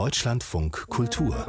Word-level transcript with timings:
Deutschlandfunk 0.00 0.88
Kultur. 0.88 1.46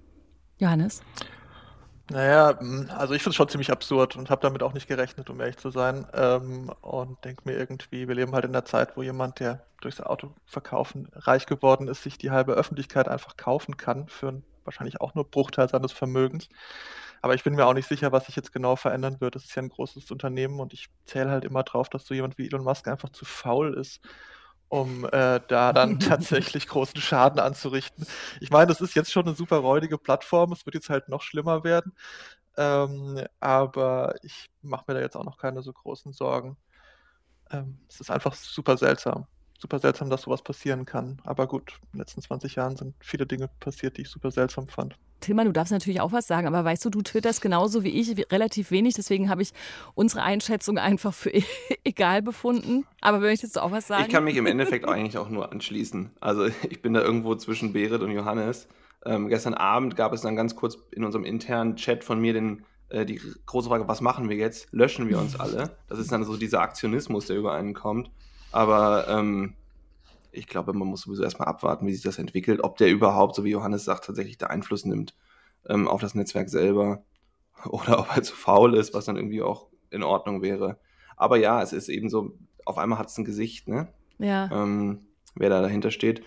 Johannes? 0.59 1.01
Naja, 2.14 2.59
also 2.95 3.16
ich 3.16 3.23
finde 3.23 3.31
es 3.31 3.36
schon 3.38 3.50
ziemlich 3.50 3.72
absurd 3.72 4.16
und 4.16 4.30
habe 4.30 4.42
damit 4.42 4.61
auch 4.61 4.73
nicht 4.73 4.88
gerechnet, 4.88 5.31
um 5.31 5.39
ehrlich 5.39 5.58
zu 5.58 5.72
sein. 5.72 6.06
Ähm, 6.14 6.69
und 6.81 7.23
denke 7.25 7.42
mir 7.45 7.58
irgendwie, 7.58 8.08
wir 8.08 8.14
leben 8.14 8.33
halt 8.33 8.45
in 8.45 8.52
einer 8.52 8.66
Zeit, 8.66 8.95
wo 8.95 9.02
jemand, 9.02 9.39
der 9.39 9.66
durchs 9.81 10.00
Autoverkaufen 10.00 11.09
reich 11.14 11.47
geworden 11.47 11.88
ist, 11.88 12.03
sich 12.03 12.19
die 12.19 12.30
halbe 12.30 12.53
Öffentlichkeit 12.53 13.08
einfach 13.08 13.36
kaufen 13.36 13.78
kann 13.78 14.08
für 14.09 14.28
einen 14.30 14.44
wahrscheinlich 14.64 15.02
auch 15.02 15.16
nur 15.16 15.30
Bruchteil 15.30 15.67
seines 15.69 15.91
Vermögens. 15.91 16.50
Aber 17.22 17.34
ich 17.36 17.44
bin 17.44 17.56
mir 17.56 17.66
auch 17.66 17.73
nicht 17.73 17.88
sicher, 17.88 18.11
was 18.11 18.25
sich 18.28 18.36
jetzt 18.36 18.53
genau 18.53 18.75
verändern 18.75 19.19
wird. 19.19 19.36
Das 19.36 19.45
ist 19.45 19.56
ja 19.56 19.64
ein 19.64 19.69
großes 19.69 20.11
Unternehmen 20.11 20.59
und 20.59 20.73
ich 20.73 20.89
zähle 21.06 21.31
halt 21.31 21.45
immer 21.45 21.64
drauf, 21.64 21.89
dass 21.89 22.06
so 22.06 22.14
jemand 22.14 22.38
wie 22.38 22.45
Elon 22.47 22.64
Musk 22.64 22.88
einfach 22.88 23.09
zu 23.09 23.25
faul 23.25 23.73
ist, 23.75 24.02
um 24.69 25.06
äh, 25.06 25.39
da 25.47 25.73
dann 25.73 26.00
tatsächlich 26.00 26.67
großen 26.67 27.00
Schaden 27.00 27.39
anzurichten. 27.39 28.06
Ich 28.39 28.50
meine, 28.50 28.67
das 28.67 28.81
ist 28.81 28.95
jetzt 28.95 29.11
schon 29.11 29.28
eine 29.28 29.36
super 29.36 29.58
räudige 29.58 29.97
Plattform. 29.97 30.52
Es 30.52 30.66
wird 30.66 30.75
jetzt 30.75 30.89
halt 30.89 31.09
noch 31.09 31.22
schlimmer 31.22 31.64
werden. 31.64 31.94
Ähm, 32.58 33.25
aber 33.39 34.16
ich 34.23 34.50
mache 34.61 34.86
mir 34.88 34.95
da 34.95 35.02
jetzt 35.02 35.16
auch 35.16 35.25
noch 35.25 35.38
keine 35.38 35.61
so 35.64 35.73
großen 35.73 36.14
Sorgen. 36.14 36.58
Ähm, 37.52 37.80
es 37.89 38.00
ist 38.00 38.11
einfach 38.11 38.36
super 38.36 38.78
seltsam 38.78 39.28
super 39.64 39.80
seltsam, 39.80 40.09
dass 40.09 40.23
sowas 40.23 40.44
passieren 40.44 40.86
kann. 40.86 41.22
Aber 41.23 41.47
gut, 41.47 41.79
in 41.84 41.91
den 41.94 42.00
letzten 42.00 42.22
20 42.22 42.56
Jahren 42.56 42.75
sind 42.75 42.96
viele 43.00 43.25
Dinge 43.25 43.50
passiert, 43.59 43.97
die 43.97 44.02
ich 44.02 44.09
super 44.09 44.29
seltsam 44.29 44.68
fand. 44.68 44.97
Tilman, 45.23 45.45
du 45.47 45.51
darfst 45.51 45.72
natürlich 45.72 46.01
auch 46.01 46.11
was 46.11 46.28
sagen, 46.28 46.47
aber 46.47 46.63
weißt 46.63 46.85
du, 46.85 46.89
du 46.89 47.01
twitterst 47.01 47.41
genauso 47.41 47.84
wie 47.84 47.89
ich 47.89 48.31
relativ 48.31 48.72
wenig, 48.72 48.94
deswegen 48.94 49.29
habe 49.29 49.41
ich 49.41 49.51
unsere 49.95 50.23
Einschätzung 50.23 50.78
einfach 50.78 51.13
für 51.13 51.31
egal 51.84 52.22
befunden. 52.22 52.85
Aber 53.01 53.19
möchtest 53.19 53.56
du 53.56 53.63
auch 53.63 53.72
was 53.72 53.88
sagen? 53.88 54.03
Ich 54.03 54.09
kann 54.09 54.23
mich 54.23 54.38
im 54.38 54.45
Endeffekt 54.45 54.88
eigentlich 54.88 55.17
auch 55.17 55.29
nur 55.29 55.51
anschließen. 55.51 56.11
Also 56.19 56.45
ich 56.45 56.81
bin 56.81 56.94
da 56.94 57.01
irgendwo 57.01 57.35
zwischen 57.35 57.73
Berit 57.73 58.01
und 58.01 58.11
Johannes. 58.11 58.67
Ähm, 59.06 59.28
gestern 59.28 59.53
Abend 59.53 59.95
gab 59.95 60.13
es 60.13 60.22
dann 60.22 60.35
ganz 60.35 60.56
kurz 60.56 60.78
in 60.91 61.03
unserem 61.03 61.25
internen 61.25 61.75
Chat 61.75 62.03
von 62.03 62.19
mir 62.22 62.34
den, 62.34 62.63
äh, 62.90 63.05
die 63.05 63.19
große 63.45 63.69
Frage, 63.69 63.88
was 63.88 64.01
machen 64.01 64.29
wir 64.29 64.38
jetzt? 64.38 64.72
Löschen 64.72 65.09
wir 65.09 65.19
uns 65.19 65.40
alle? 65.40 65.72
Das 65.88 66.00
ist 66.00 66.11
dann 66.11 66.23
so 66.23 66.38
dieser 66.38 66.61
Aktionismus, 66.61 67.28
der 67.28 67.38
über 67.38 67.53
einen 67.53 67.73
kommt. 67.73 68.09
Aber 68.51 69.07
ähm, 69.09 69.55
ich 70.33 70.47
glaube, 70.47 70.73
man 70.73 70.88
muss 70.88 71.01
sowieso 71.01 71.23
erstmal 71.23 71.47
abwarten, 71.47 71.85
wie 71.88 71.94
sich 71.94 72.03
das 72.03 72.17
entwickelt, 72.17 72.63
ob 72.63 72.77
der 72.77 72.89
überhaupt, 72.89 73.35
so 73.35 73.44
wie 73.44 73.51
Johannes 73.51 73.85
sagt, 73.85 74.05
tatsächlich 74.05 74.38
da 74.38 74.47
Einfluss 74.47 74.85
nimmt 74.85 75.16
ähm, 75.69 75.88
auf 75.88 76.01
das 76.01 76.16
Netzwerk 76.16 76.49
selber 76.49 77.03
oder 77.66 77.99
ob 77.99 78.16
er 78.16 78.23
zu 78.23 78.35
faul 78.35 78.75
ist, 78.75 78.93
was 78.93 79.05
dann 79.05 79.17
irgendwie 79.17 79.41
auch 79.41 79.67
in 79.89 80.03
Ordnung 80.03 80.41
wäre. 80.41 80.79
Aber 81.16 81.38
ja, 81.38 81.61
es 81.61 81.73
ist 81.73 81.89
eben 81.89 82.09
so, 82.09 82.38
auf 82.66 82.77
einmal 82.77 82.99
hat 82.99 83.07
es 83.07 83.17
ein 83.17 83.25
Gesicht, 83.25 83.67
ne? 83.67 83.88
Ja. 84.17 84.49
Ähm, 84.51 85.07
wer 85.35 85.49
da 85.49 85.61
dahinter 85.61 85.91
steht 85.91 86.23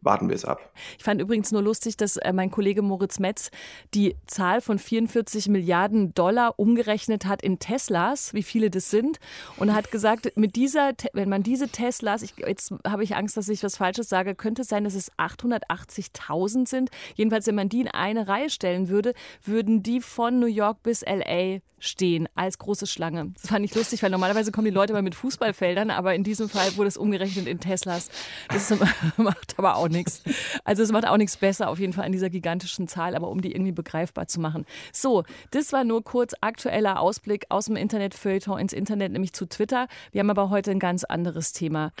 warten 0.00 0.28
wir 0.28 0.36
es 0.36 0.44
ab. 0.44 0.72
Ich 0.96 1.04
fand 1.04 1.20
übrigens 1.20 1.52
nur 1.52 1.62
lustig, 1.62 1.96
dass 1.96 2.16
äh, 2.16 2.32
mein 2.32 2.50
Kollege 2.50 2.82
Moritz 2.82 3.18
Metz 3.18 3.50
die 3.94 4.16
Zahl 4.26 4.60
von 4.60 4.78
44 4.78 5.48
Milliarden 5.48 6.14
Dollar 6.14 6.58
umgerechnet 6.58 7.26
hat 7.26 7.42
in 7.42 7.58
Teslas, 7.58 8.32
wie 8.34 8.42
viele 8.42 8.70
das 8.70 8.90
sind, 8.90 9.18
und 9.56 9.74
hat 9.74 9.90
gesagt, 9.90 10.32
mit 10.36 10.56
dieser, 10.56 10.92
wenn 11.12 11.28
man 11.28 11.42
diese 11.42 11.68
Teslas, 11.68 12.22
ich, 12.22 12.34
jetzt 12.38 12.72
habe 12.86 13.04
ich 13.04 13.16
Angst, 13.16 13.36
dass 13.36 13.48
ich 13.48 13.62
was 13.62 13.76
Falsches 13.76 14.08
sage, 14.08 14.34
könnte 14.34 14.62
es 14.62 14.68
sein, 14.68 14.84
dass 14.84 14.94
es 14.94 15.12
880.000 15.12 16.68
sind. 16.68 16.90
Jedenfalls, 17.14 17.46
wenn 17.46 17.54
man 17.54 17.68
die 17.68 17.80
in 17.80 17.88
eine 17.88 18.28
Reihe 18.28 18.50
stellen 18.50 18.88
würde, 18.88 19.14
würden 19.42 19.82
die 19.82 20.00
von 20.00 20.38
New 20.38 20.46
York 20.46 20.82
bis 20.82 21.02
LA 21.02 21.60
stehen 21.80 22.28
als 22.34 22.58
große 22.58 22.86
Schlange. 22.86 23.32
Das 23.40 23.50
fand 23.50 23.64
ich 23.64 23.74
lustig, 23.74 24.02
weil 24.02 24.10
normalerweise 24.10 24.52
kommen 24.52 24.64
die 24.64 24.72
Leute 24.72 24.92
mal 24.92 25.02
mit 25.02 25.14
Fußballfeldern, 25.14 25.90
aber 25.90 26.14
in 26.14 26.24
diesem 26.24 26.48
Fall 26.48 26.76
wurde 26.76 26.88
es 26.88 26.96
umgerechnet 26.96 27.46
in 27.46 27.60
Teslas. 27.60 28.10
Das 28.48 28.72
macht 29.16 29.54
aber 29.58 29.76
auch 29.76 29.87
nichts. 29.88 30.22
Also 30.64 30.82
es 30.82 30.92
macht 30.92 31.06
auch 31.06 31.16
nichts 31.16 31.36
besser 31.36 31.68
auf 31.68 31.78
jeden 31.78 31.92
Fall 31.92 32.04
an 32.04 32.12
dieser 32.12 32.30
gigantischen 32.30 32.88
Zahl, 32.88 33.14
aber 33.14 33.28
um 33.28 33.40
die 33.40 33.52
irgendwie 33.52 33.72
begreifbar 33.72 34.26
zu 34.26 34.40
machen. 34.40 34.64
So, 34.92 35.24
das 35.50 35.72
war 35.72 35.84
nur 35.84 36.04
kurz 36.04 36.34
aktueller 36.40 37.00
Ausblick 37.00 37.46
aus 37.48 37.66
dem 37.66 37.76
Internetfeuilleton 37.76 38.58
ins 38.58 38.72
Internet, 38.72 39.12
nämlich 39.12 39.32
zu 39.32 39.46
Twitter. 39.46 39.88
Wir 40.12 40.20
haben 40.20 40.30
aber 40.30 40.50
heute 40.50 40.70
ein 40.70 40.78
ganz 40.78 41.04
anderes 41.04 41.52
Thema. 41.52 41.92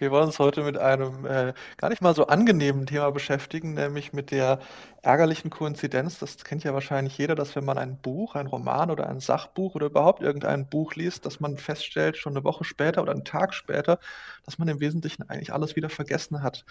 Wir 0.00 0.10
wollen 0.10 0.28
uns 0.28 0.38
heute 0.38 0.62
mit 0.62 0.78
einem 0.78 1.26
äh, 1.26 1.52
gar 1.76 1.90
nicht 1.90 2.00
mal 2.00 2.14
so 2.14 2.26
angenehmen 2.26 2.86
Thema 2.86 3.10
beschäftigen, 3.10 3.74
nämlich 3.74 4.14
mit 4.14 4.30
der 4.30 4.60
ärgerlichen 5.02 5.50
Koinzidenz. 5.50 6.18
Das 6.18 6.42
kennt 6.42 6.64
ja 6.64 6.72
wahrscheinlich 6.72 7.18
jeder, 7.18 7.34
dass 7.34 7.54
wenn 7.54 7.66
man 7.66 7.76
ein 7.76 7.98
Buch, 7.98 8.34
ein 8.34 8.46
Roman 8.46 8.90
oder 8.90 9.10
ein 9.10 9.20
Sachbuch 9.20 9.74
oder 9.74 9.88
überhaupt 9.88 10.22
irgendein 10.22 10.66
Buch 10.66 10.94
liest, 10.94 11.26
dass 11.26 11.38
man 11.38 11.58
feststellt, 11.58 12.16
schon 12.16 12.34
eine 12.34 12.44
Woche 12.44 12.64
später 12.64 13.02
oder 13.02 13.12
einen 13.12 13.26
Tag 13.26 13.52
später, 13.52 13.98
dass 14.46 14.56
man 14.56 14.68
im 14.68 14.80
Wesentlichen 14.80 15.28
eigentlich 15.28 15.52
alles 15.52 15.76
wieder 15.76 15.90
vergessen 15.90 16.42
hat. 16.42 16.64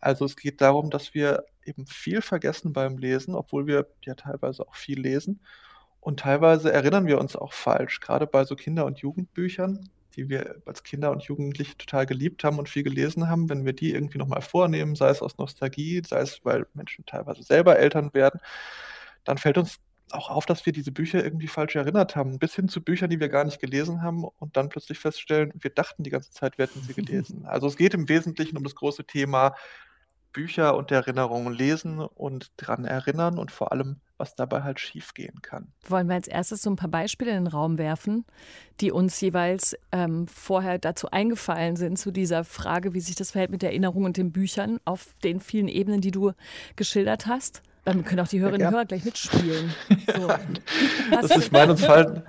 Also 0.00 0.24
es 0.24 0.34
geht 0.34 0.60
darum, 0.60 0.90
dass 0.90 1.14
wir 1.14 1.44
eben 1.64 1.86
viel 1.86 2.20
vergessen 2.20 2.72
beim 2.72 2.98
Lesen, 2.98 3.36
obwohl 3.36 3.68
wir 3.68 3.86
ja 4.04 4.14
teilweise 4.16 4.66
auch 4.66 4.74
viel 4.74 5.00
lesen. 5.00 5.38
Und 6.00 6.18
teilweise 6.18 6.72
erinnern 6.72 7.06
wir 7.06 7.20
uns 7.20 7.36
auch 7.36 7.52
falsch, 7.52 8.00
gerade 8.00 8.26
bei 8.26 8.44
so 8.44 8.56
Kinder- 8.56 8.86
und 8.86 8.98
Jugendbüchern 8.98 9.88
die 10.16 10.28
wir 10.28 10.62
als 10.66 10.82
Kinder 10.82 11.10
und 11.10 11.24
Jugendliche 11.24 11.76
total 11.76 12.06
geliebt 12.06 12.44
haben 12.44 12.58
und 12.58 12.68
viel 12.68 12.82
gelesen 12.82 13.28
haben, 13.28 13.48
wenn 13.48 13.64
wir 13.64 13.72
die 13.72 13.92
irgendwie 13.92 14.18
nochmal 14.18 14.42
vornehmen, 14.42 14.94
sei 14.94 15.08
es 15.08 15.22
aus 15.22 15.38
Nostalgie, 15.38 16.02
sei 16.06 16.20
es, 16.20 16.44
weil 16.44 16.66
Menschen 16.74 17.04
teilweise 17.06 17.42
selber 17.42 17.78
Eltern 17.78 18.12
werden, 18.14 18.40
dann 19.24 19.38
fällt 19.38 19.58
uns 19.58 19.78
auch 20.10 20.30
auf, 20.30 20.46
dass 20.46 20.66
wir 20.66 20.72
diese 20.72 20.92
Bücher 20.92 21.22
irgendwie 21.24 21.48
falsch 21.48 21.76
erinnert 21.76 22.16
haben, 22.16 22.38
bis 22.38 22.54
hin 22.54 22.68
zu 22.68 22.82
Büchern, 22.82 23.10
die 23.10 23.20
wir 23.20 23.28
gar 23.28 23.44
nicht 23.44 23.60
gelesen 23.60 24.02
haben 24.02 24.24
und 24.24 24.56
dann 24.56 24.68
plötzlich 24.68 24.98
feststellen, 24.98 25.52
wir 25.58 25.70
dachten 25.70 26.02
die 26.02 26.10
ganze 26.10 26.30
Zeit, 26.30 26.58
wir 26.58 26.66
hätten 26.66 26.82
sie 26.82 26.94
gelesen. 26.94 27.46
Also 27.52 27.66
es 27.66 27.76
geht 27.76 27.94
im 27.94 28.08
Wesentlichen 28.08 28.56
um 28.56 28.64
das 28.64 28.74
große 28.74 29.04
Thema 29.04 29.54
Bücher 30.32 30.76
und 30.76 30.90
Erinnerungen 30.90 31.52
lesen 31.52 31.98
und 32.00 32.52
dran 32.56 32.84
erinnern 32.84 33.38
und 33.38 33.50
vor 33.50 33.72
allem, 33.72 33.96
was 34.16 34.34
dabei 34.34 34.62
halt 34.62 34.80
schiefgehen 34.80 35.42
kann. 35.42 35.72
Wollen 35.88 36.08
wir 36.08 36.14
als 36.14 36.28
erstes 36.28 36.62
so 36.62 36.70
ein 36.70 36.76
paar 36.76 36.90
Beispiele 36.90 37.30
in 37.32 37.44
den 37.44 37.46
Raum 37.46 37.78
werfen, 37.78 38.24
die 38.80 38.92
uns 38.92 39.20
jeweils 39.20 39.76
ähm, 39.90 40.26
vorher 40.28 40.78
dazu 40.78 41.10
eingefallen 41.10 41.76
sind, 41.76 41.98
zu 41.98 42.10
dieser 42.10 42.44
Frage, 42.44 42.94
wie 42.94 43.00
sich 43.00 43.16
das 43.16 43.32
verhält 43.32 43.50
mit 43.50 43.62
der 43.62 43.70
Erinnerung 43.70 44.04
und 44.04 44.16
den 44.16 44.32
Büchern 44.32 44.78
auf 44.84 45.14
den 45.24 45.40
vielen 45.40 45.68
Ebenen, 45.68 46.00
die 46.00 46.10
du 46.10 46.32
geschildert 46.76 47.26
hast? 47.26 47.62
Dann 47.84 48.04
können 48.04 48.20
auch 48.20 48.28
die 48.28 48.38
Hörerinnen 48.40 48.68
und 48.68 48.72
Hörer 48.72 48.84
gleich 48.84 49.04
mitspielen. 49.04 49.74
So. 50.14 50.28
das 51.10 51.30
ist, 51.30 51.46
ich 51.46 51.52
meine, 51.52 51.72
uns 51.72 51.84
fallen, 51.84 52.22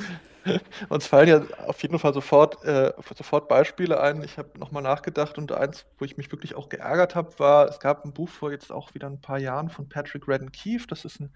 Uns 0.90 1.08
fallen 1.08 1.28
ja 1.28 1.42
auf 1.68 1.82
jeden 1.82 2.00
Fall 2.00 2.14
sofort, 2.14 2.64
äh, 2.64 2.94
sofort 3.16 3.48
Beispiele 3.48 4.00
ein. 4.00 4.24
Ich 4.24 4.38
habe 4.38 4.58
nochmal 4.60 4.84
nachgedacht 4.84 5.38
und 5.38 5.52
eins, 5.52 5.86
wo 5.98 6.06
ich 6.06 6.18
mich 6.18 6.32
wirklich 6.32 6.56
auch 6.56 6.70
geärgert 6.70 7.16
habe, 7.16 7.38
war, 7.40 7.68
es 7.68 7.80
gab 7.80 8.06
ein 8.06 8.14
Buch 8.14 8.30
vor 8.30 8.52
jetzt 8.52 8.72
auch 8.72 8.94
wieder 8.94 9.08
ein 9.08 9.22
paar 9.22 9.40
Jahren 9.40 9.70
von 9.70 9.88
Patrick 9.88 10.28
Redden 10.28 10.52
Keefe. 10.52 10.88
Das 10.88 11.06
ist 11.06 11.20
ein 11.20 11.32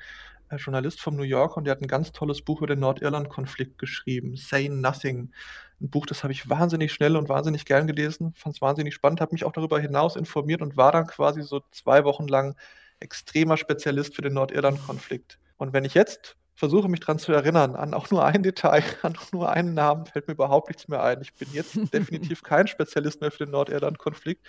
äh, 0.49 0.57
Journalist 0.57 1.01
vom 1.01 1.15
New 1.15 1.23
Yorker 1.23 1.57
und 1.57 1.65
der 1.65 1.71
hat 1.71 1.81
ein 1.81 1.87
ganz 1.87 2.11
tolles 2.11 2.41
Buch 2.41 2.59
über 2.59 2.67
den 2.67 2.79
Nordirland-Konflikt 2.79 3.77
geschrieben, 3.77 4.35
Say 4.35 4.69
Nothing. 4.69 5.31
Ein 5.79 5.89
Buch, 5.89 6.05
das 6.05 6.23
habe 6.23 6.33
ich 6.33 6.49
wahnsinnig 6.49 6.91
schnell 6.91 7.15
und 7.15 7.29
wahnsinnig 7.29 7.65
gern 7.65 7.87
gelesen, 7.87 8.33
fand 8.35 8.55
es 8.55 8.61
wahnsinnig 8.61 8.93
spannend, 8.95 9.21
habe 9.21 9.33
mich 9.33 9.45
auch 9.45 9.51
darüber 9.51 9.79
hinaus 9.79 10.15
informiert 10.15 10.61
und 10.61 10.75
war 10.75 10.91
dann 10.91 11.07
quasi 11.07 11.43
so 11.43 11.61
zwei 11.71 12.03
Wochen 12.03 12.27
lang 12.27 12.55
extremer 12.99 13.57
Spezialist 13.57 14.15
für 14.15 14.23
den 14.23 14.33
Nordirland-Konflikt. 14.33 15.37
Und 15.57 15.73
wenn 15.73 15.85
ich 15.85 15.93
jetzt 15.93 16.35
versuche, 16.57 16.89
mich 16.89 16.99
daran 17.01 17.19
zu 17.19 17.31
erinnern, 17.31 17.75
an 17.75 17.93
auch 17.93 18.09
nur 18.09 18.25
ein 18.25 18.41
Detail, 18.43 18.83
an 19.03 19.15
auch 19.15 19.31
nur 19.31 19.49
einen 19.49 19.75
Namen, 19.75 20.05
fällt 20.07 20.27
mir 20.27 20.33
überhaupt 20.33 20.69
nichts 20.69 20.87
mehr 20.87 21.03
ein. 21.03 21.21
Ich 21.21 21.33
bin 21.35 21.47
jetzt 21.53 21.75
definitiv 21.93 22.43
kein 22.43 22.67
Spezialist 22.67 23.21
mehr 23.21 23.31
für 23.31 23.45
den 23.45 23.51
Nordirland-Konflikt 23.51 24.45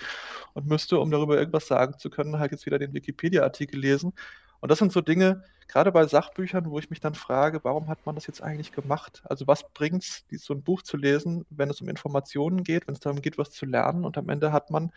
und 0.55 0.66
müsste, 0.66 0.99
um 0.99 1.10
darüber 1.10 1.38
irgendwas 1.38 1.66
sagen 1.66 1.99
zu 1.99 2.10
können, 2.10 2.38
halt 2.38 2.50
jetzt 2.50 2.66
wieder 2.66 2.78
den 2.78 2.94
Wikipedia-Artikel 2.94 3.78
lesen. 3.78 4.14
Und 4.60 4.70
das 4.70 4.78
sind 4.78 4.90
so 4.90 5.02
Dinge, 5.02 5.44
gerade 5.69 5.93
bei 5.93 6.06
Sachbüchern, 6.06 6.70
wo 6.70 6.78
ich 6.78 6.90
mich 6.90 7.00
dann 7.00 7.14
frage, 7.14 7.60
warum 7.62 7.88
hat 7.88 8.06
man 8.06 8.14
das 8.14 8.26
jetzt 8.26 8.43
eigentlich 8.43 8.72
gemacht? 8.72 9.22
Also 9.25 9.46
was 9.46 9.69
bringt 9.75 10.02
es, 10.02 10.25
so 10.44 10.55
ein 10.55 10.62
Buch 10.62 10.82
zu 10.82 10.96
lesen, 10.96 11.44
wenn 11.50 11.70
es 11.70 11.81
um 11.81 11.88
Informationen 11.88 12.64
geht, 12.64 12.88
wenn 12.88 12.94
es 12.94 13.00
darum 13.00 13.20
geht, 13.20 13.38
was 13.38 13.50
zu 13.50 13.66
lernen 13.66 14.05
und 14.05 14.16
am 14.16 14.31
Ende 14.31 14.50
hat 14.50 14.70
man 14.70 14.93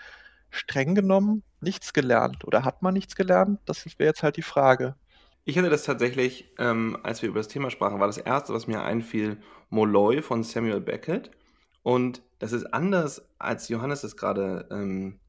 streng 0.49 0.95
genommen 0.95 1.43
nichts 1.59 1.93
gelernt 1.93 2.45
oder 2.45 2.63
hat 2.63 2.81
man 2.81 2.93
nichts 2.93 3.15
gelernt? 3.15 3.59
Das 3.65 3.85
wäre 3.99 4.09
jetzt 4.09 4.23
halt 4.23 4.37
die 4.37 4.41
Frage. 4.41 4.95
Ich 5.43 5.57
hatte 5.57 5.69
das 5.69 5.83
tatsächlich, 5.83 6.51
ähm, 6.59 6.97
als 7.01 7.21
wir 7.21 7.29
über 7.29 7.39
das 7.39 7.47
Thema 7.47 7.71
sprachen, 7.71 7.99
war 7.99 8.07
das 8.07 8.19
erste, 8.19 8.53
was 8.53 8.67
mir 8.67 8.83
einfiel, 8.83 9.41
Molloy 9.69 10.21
von 10.21 10.43
Samuel 10.43 10.81
Beckett. 10.81 11.31
Und 11.81 12.21
das 12.37 12.51
ist 12.51 12.65
anders, 12.73 13.27
als 13.39 13.67
Johannes 13.67 14.03
es 14.03 14.15
gerade 14.17 14.67
ähm, 14.69 15.19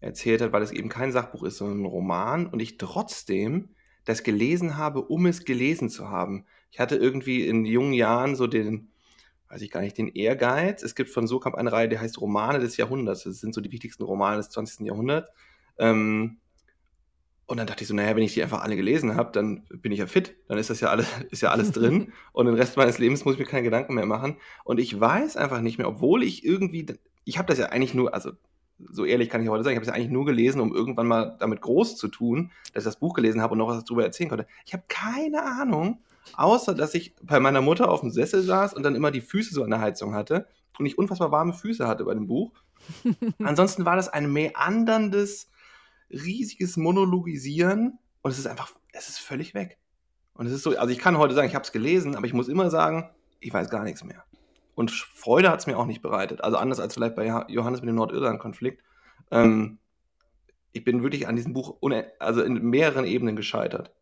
erzählt 0.00 0.42
hat, 0.42 0.52
weil 0.52 0.62
es 0.62 0.70
eben 0.70 0.90
kein 0.90 1.12
Sachbuch 1.12 1.44
ist, 1.44 1.56
sondern 1.56 1.82
ein 1.82 1.86
Roman 1.86 2.46
und 2.46 2.60
ich 2.60 2.76
trotzdem 2.76 3.70
das 4.04 4.22
gelesen 4.22 4.76
habe, 4.76 5.00
um 5.00 5.24
es 5.24 5.46
gelesen 5.46 5.88
zu 5.88 6.10
haben. 6.10 6.44
Ich 6.70 6.78
hatte 6.78 6.96
irgendwie 6.96 7.46
in 7.46 7.64
jungen 7.64 7.94
Jahren 7.94 8.36
so 8.36 8.46
den, 8.46 8.90
weiß 9.48 9.62
ich 9.62 9.70
gar 9.70 9.80
nicht, 9.80 9.96
den 9.96 10.08
Ehrgeiz. 10.08 10.82
Es 10.82 10.94
gibt 10.94 11.08
von 11.08 11.26
Sokamp 11.26 11.54
eine 11.54 11.72
Reihe, 11.72 11.88
die 11.88 11.98
heißt 11.98 12.20
Romane 12.20 12.58
des 12.58 12.76
Jahrhunderts. 12.76 13.24
Das 13.24 13.40
sind 13.40 13.54
so 13.54 13.62
die 13.62 13.72
wichtigsten 13.72 14.02
Romane 14.02 14.36
des 14.36 14.50
20. 14.50 14.86
Jahrhunderts. 14.86 15.30
Ähm, 15.78 16.38
und 17.46 17.58
dann 17.58 17.66
dachte 17.66 17.82
ich 17.82 17.88
so, 17.88 17.94
naja, 17.94 18.16
wenn 18.16 18.22
ich 18.22 18.34
die 18.34 18.42
einfach 18.42 18.62
alle 18.62 18.76
gelesen 18.76 19.16
habe, 19.16 19.32
dann 19.32 19.64
bin 19.68 19.92
ich 19.92 19.98
ja 19.98 20.06
fit, 20.06 20.34
dann 20.48 20.56
ist 20.56 20.70
das 20.70 20.80
ja 20.80 20.88
alles, 20.88 21.06
ist 21.30 21.42
ja 21.42 21.50
alles 21.50 21.72
drin. 21.72 22.12
und 22.32 22.46
den 22.46 22.54
Rest 22.54 22.76
meines 22.76 22.98
Lebens 22.98 23.24
muss 23.24 23.34
ich 23.34 23.40
mir 23.40 23.46
keine 23.46 23.64
Gedanken 23.64 23.94
mehr 23.94 24.06
machen. 24.06 24.38
Und 24.64 24.80
ich 24.80 24.98
weiß 24.98 25.36
einfach 25.36 25.60
nicht 25.60 25.76
mehr, 25.76 25.88
obwohl 25.88 26.22
ich 26.22 26.44
irgendwie, 26.44 26.86
ich 27.24 27.38
habe 27.38 27.48
das 27.48 27.58
ja 27.58 27.66
eigentlich 27.66 27.94
nur, 27.94 28.14
also 28.14 28.32
so 28.90 29.04
ehrlich 29.04 29.28
kann 29.28 29.42
ich 29.42 29.48
heute 29.48 29.62
sagen, 29.62 29.74
ich 29.74 29.76
habe 29.76 29.84
es 29.84 29.88
ja 29.88 29.94
eigentlich 29.94 30.10
nur 30.10 30.24
gelesen, 30.24 30.60
um 30.60 30.74
irgendwann 30.74 31.06
mal 31.06 31.36
damit 31.38 31.60
groß 31.60 31.96
zu 31.96 32.08
tun, 32.08 32.50
dass 32.72 32.82
ich 32.84 32.88
das 32.88 32.98
Buch 32.98 33.14
gelesen 33.14 33.40
habe 33.40 33.52
und 33.52 33.58
noch 33.58 33.68
was 33.68 33.84
darüber 33.84 34.04
erzählen 34.04 34.30
konnte. 34.30 34.46
Ich 34.64 34.72
habe 34.72 34.84
keine 34.88 35.44
Ahnung, 35.44 35.98
außer 36.36 36.74
dass 36.74 36.94
ich 36.94 37.14
bei 37.22 37.40
meiner 37.40 37.60
Mutter 37.60 37.90
auf 37.90 38.00
dem 38.00 38.10
Sessel 38.10 38.42
saß 38.42 38.74
und 38.74 38.82
dann 38.82 38.94
immer 38.94 39.10
die 39.10 39.20
Füße 39.20 39.54
so 39.54 39.62
an 39.62 39.70
der 39.70 39.80
Heizung 39.80 40.14
hatte 40.14 40.46
und 40.78 40.86
ich 40.86 40.98
unfassbar 40.98 41.30
warme 41.30 41.52
Füße 41.52 41.86
hatte 41.86 42.04
bei 42.04 42.14
dem 42.14 42.26
Buch. 42.26 42.52
Ansonsten 43.42 43.84
war 43.84 43.96
das 43.96 44.08
ein 44.08 44.32
meanderndes, 44.32 45.50
riesiges 46.14 46.76
Monologisieren 46.76 47.98
und 48.22 48.30
es 48.30 48.38
ist 48.38 48.46
einfach, 48.46 48.72
es 48.92 49.08
ist 49.08 49.18
völlig 49.18 49.54
weg. 49.54 49.78
Und 50.34 50.46
es 50.46 50.52
ist 50.52 50.62
so, 50.62 50.76
also 50.76 50.92
ich 50.92 50.98
kann 50.98 51.18
heute 51.18 51.34
sagen, 51.34 51.48
ich 51.48 51.54
habe 51.54 51.64
es 51.64 51.72
gelesen, 51.72 52.16
aber 52.16 52.26
ich 52.26 52.32
muss 52.32 52.48
immer 52.48 52.70
sagen, 52.70 53.10
ich 53.40 53.52
weiß 53.52 53.70
gar 53.70 53.84
nichts 53.84 54.02
mehr. 54.02 54.24
Und 54.74 54.90
Freude 54.90 55.50
hat 55.50 55.60
es 55.60 55.66
mir 55.66 55.78
auch 55.78 55.86
nicht 55.86 56.02
bereitet. 56.02 56.42
Also 56.42 56.56
anders 56.56 56.80
als 56.80 56.94
vielleicht 56.94 57.14
bei 57.14 57.26
Johannes 57.48 57.80
mit 57.80 57.88
dem 57.88 57.94
Nordirland-Konflikt. 57.96 58.82
Ähm, 59.30 59.78
ich 60.72 60.82
bin 60.82 61.02
wirklich 61.02 61.28
an 61.28 61.36
diesem 61.36 61.52
Buch 61.52 61.76
also 62.18 62.42
in 62.42 62.54
mehreren 62.54 63.04
Ebenen 63.04 63.36
gescheitert. 63.36 63.92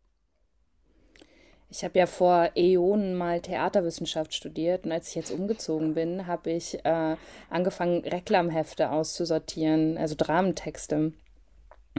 Ich 1.69 1.83
habe 1.83 1.97
ja 1.97 2.05
vor 2.05 2.51
Äonen 2.55 3.15
mal 3.15 3.41
Theaterwissenschaft 3.41 4.33
studiert 4.33 4.85
und 4.85 4.91
als 4.91 5.09
ich 5.09 5.15
jetzt 5.15 5.31
umgezogen 5.31 5.95
bin, 5.95 6.27
habe 6.27 6.51
ich 6.51 6.83
äh, 6.85 7.15
angefangen, 7.49 8.01
Reklamhefte 8.01 8.91
auszusortieren, 8.91 9.97
also 9.97 10.13
Dramentexte. 10.15 11.13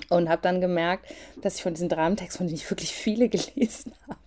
Und 0.09 0.29
habe 0.29 0.43
dann 0.43 0.61
gemerkt, 0.61 1.07
dass 1.41 1.57
ich 1.57 1.63
von 1.63 1.75
diesen 1.75 1.89
Dramentexten, 1.89 2.39
von 2.39 2.47
denen 2.49 2.57
ich 2.57 2.69
wirklich 2.69 2.93
viele 2.93 3.29
gelesen 3.31 3.93
habe, 4.09 4.19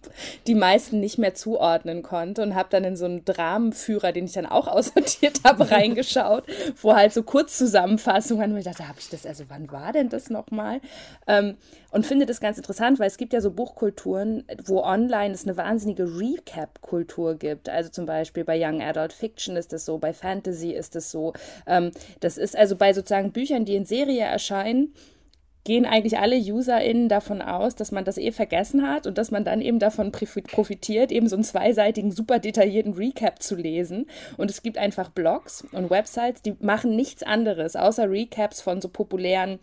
die 0.47 0.55
meisten 0.55 0.99
nicht 0.99 1.17
mehr 1.17 1.35
zuordnen 1.35 2.03
konnte 2.03 2.41
und 2.41 2.55
habe 2.55 2.69
dann 2.71 2.85
in 2.85 2.95
so 2.95 3.05
einen 3.05 3.25
Dramenführer, 3.25 4.13
den 4.13 4.25
ich 4.25 4.31
dann 4.31 4.45
auch 4.45 4.67
aussortiert 4.69 5.41
habe, 5.43 5.69
reingeschaut, 5.69 6.45
wo 6.81 6.95
halt 6.95 7.13
so 7.13 7.21
Kurzzusammenfassungen 7.23 8.41
waren. 8.41 8.51
Und 8.51 8.57
ich 8.59 8.65
dachte, 8.65 8.87
habe 8.87 8.99
ich 8.99 9.09
das, 9.09 9.25
also 9.25 9.43
wann 9.49 9.69
war 9.71 9.91
denn 9.91 10.09
das 10.09 10.29
nochmal? 10.29 10.79
Ähm, 11.27 11.57
und 11.91 12.05
finde 12.05 12.25
das 12.25 12.39
ganz 12.39 12.57
interessant, 12.57 12.99
weil 12.99 13.07
es 13.07 13.17
gibt 13.17 13.33
ja 13.33 13.41
so 13.41 13.51
Buchkulturen, 13.51 14.45
wo 14.65 14.83
online 14.83 15.33
es 15.33 15.45
eine 15.45 15.57
wahnsinnige 15.57 16.03
Recap-Kultur 16.03 17.35
gibt. 17.35 17.69
Also 17.69 17.89
zum 17.89 18.05
Beispiel 18.05 18.43
bei 18.43 18.57
Young 18.59 18.81
Adult 18.81 19.13
Fiction 19.13 19.55
ist 19.55 19.73
das 19.73 19.85
so, 19.85 19.97
bei 19.97 20.13
Fantasy 20.13 20.71
ist 20.71 20.95
das 20.95 21.11
so. 21.11 21.33
Ähm, 21.65 21.91
das 22.19 22.37
ist 22.37 22.55
also 22.57 22.75
bei 22.75 22.93
sozusagen 22.93 23.31
Büchern, 23.31 23.65
die 23.65 23.75
in 23.75 23.85
Serie 23.85 24.23
erscheinen, 24.23 24.93
gehen 25.67 25.85
eigentlich 25.85 26.17
alle 26.17 26.37
UserInnen 26.37 27.09
davon 27.09 27.41
aus, 27.41 27.75
dass 27.75 27.91
man 27.91 28.05
das 28.05 28.17
eh 28.17 28.31
vergessen 28.31 28.87
hat 28.87 29.05
und 29.05 29.17
dass 29.17 29.31
man 29.31 29.43
dann 29.43 29.61
eben 29.61 29.79
davon 29.79 30.13
profitiert, 30.13 31.11
eben 31.11 31.27
so 31.27 31.35
einen 31.35 31.43
zweiseitigen, 31.43 32.09
super 32.09 32.39
detaillierten 32.39 32.93
Recap 32.93 33.43
zu 33.43 33.55
lesen. 33.55 34.05
Und 34.37 34.49
es 34.49 34.63
gibt 34.63 34.77
einfach 34.77 35.09
Blogs 35.09 35.67
und 35.73 35.89
Websites, 35.89 36.41
die 36.41 36.55
machen 36.61 36.95
nichts 36.95 37.21
anderes, 37.21 37.75
außer 37.75 38.09
Recaps 38.09 38.61
von 38.61 38.79
so 38.79 38.87
populären 38.87 39.59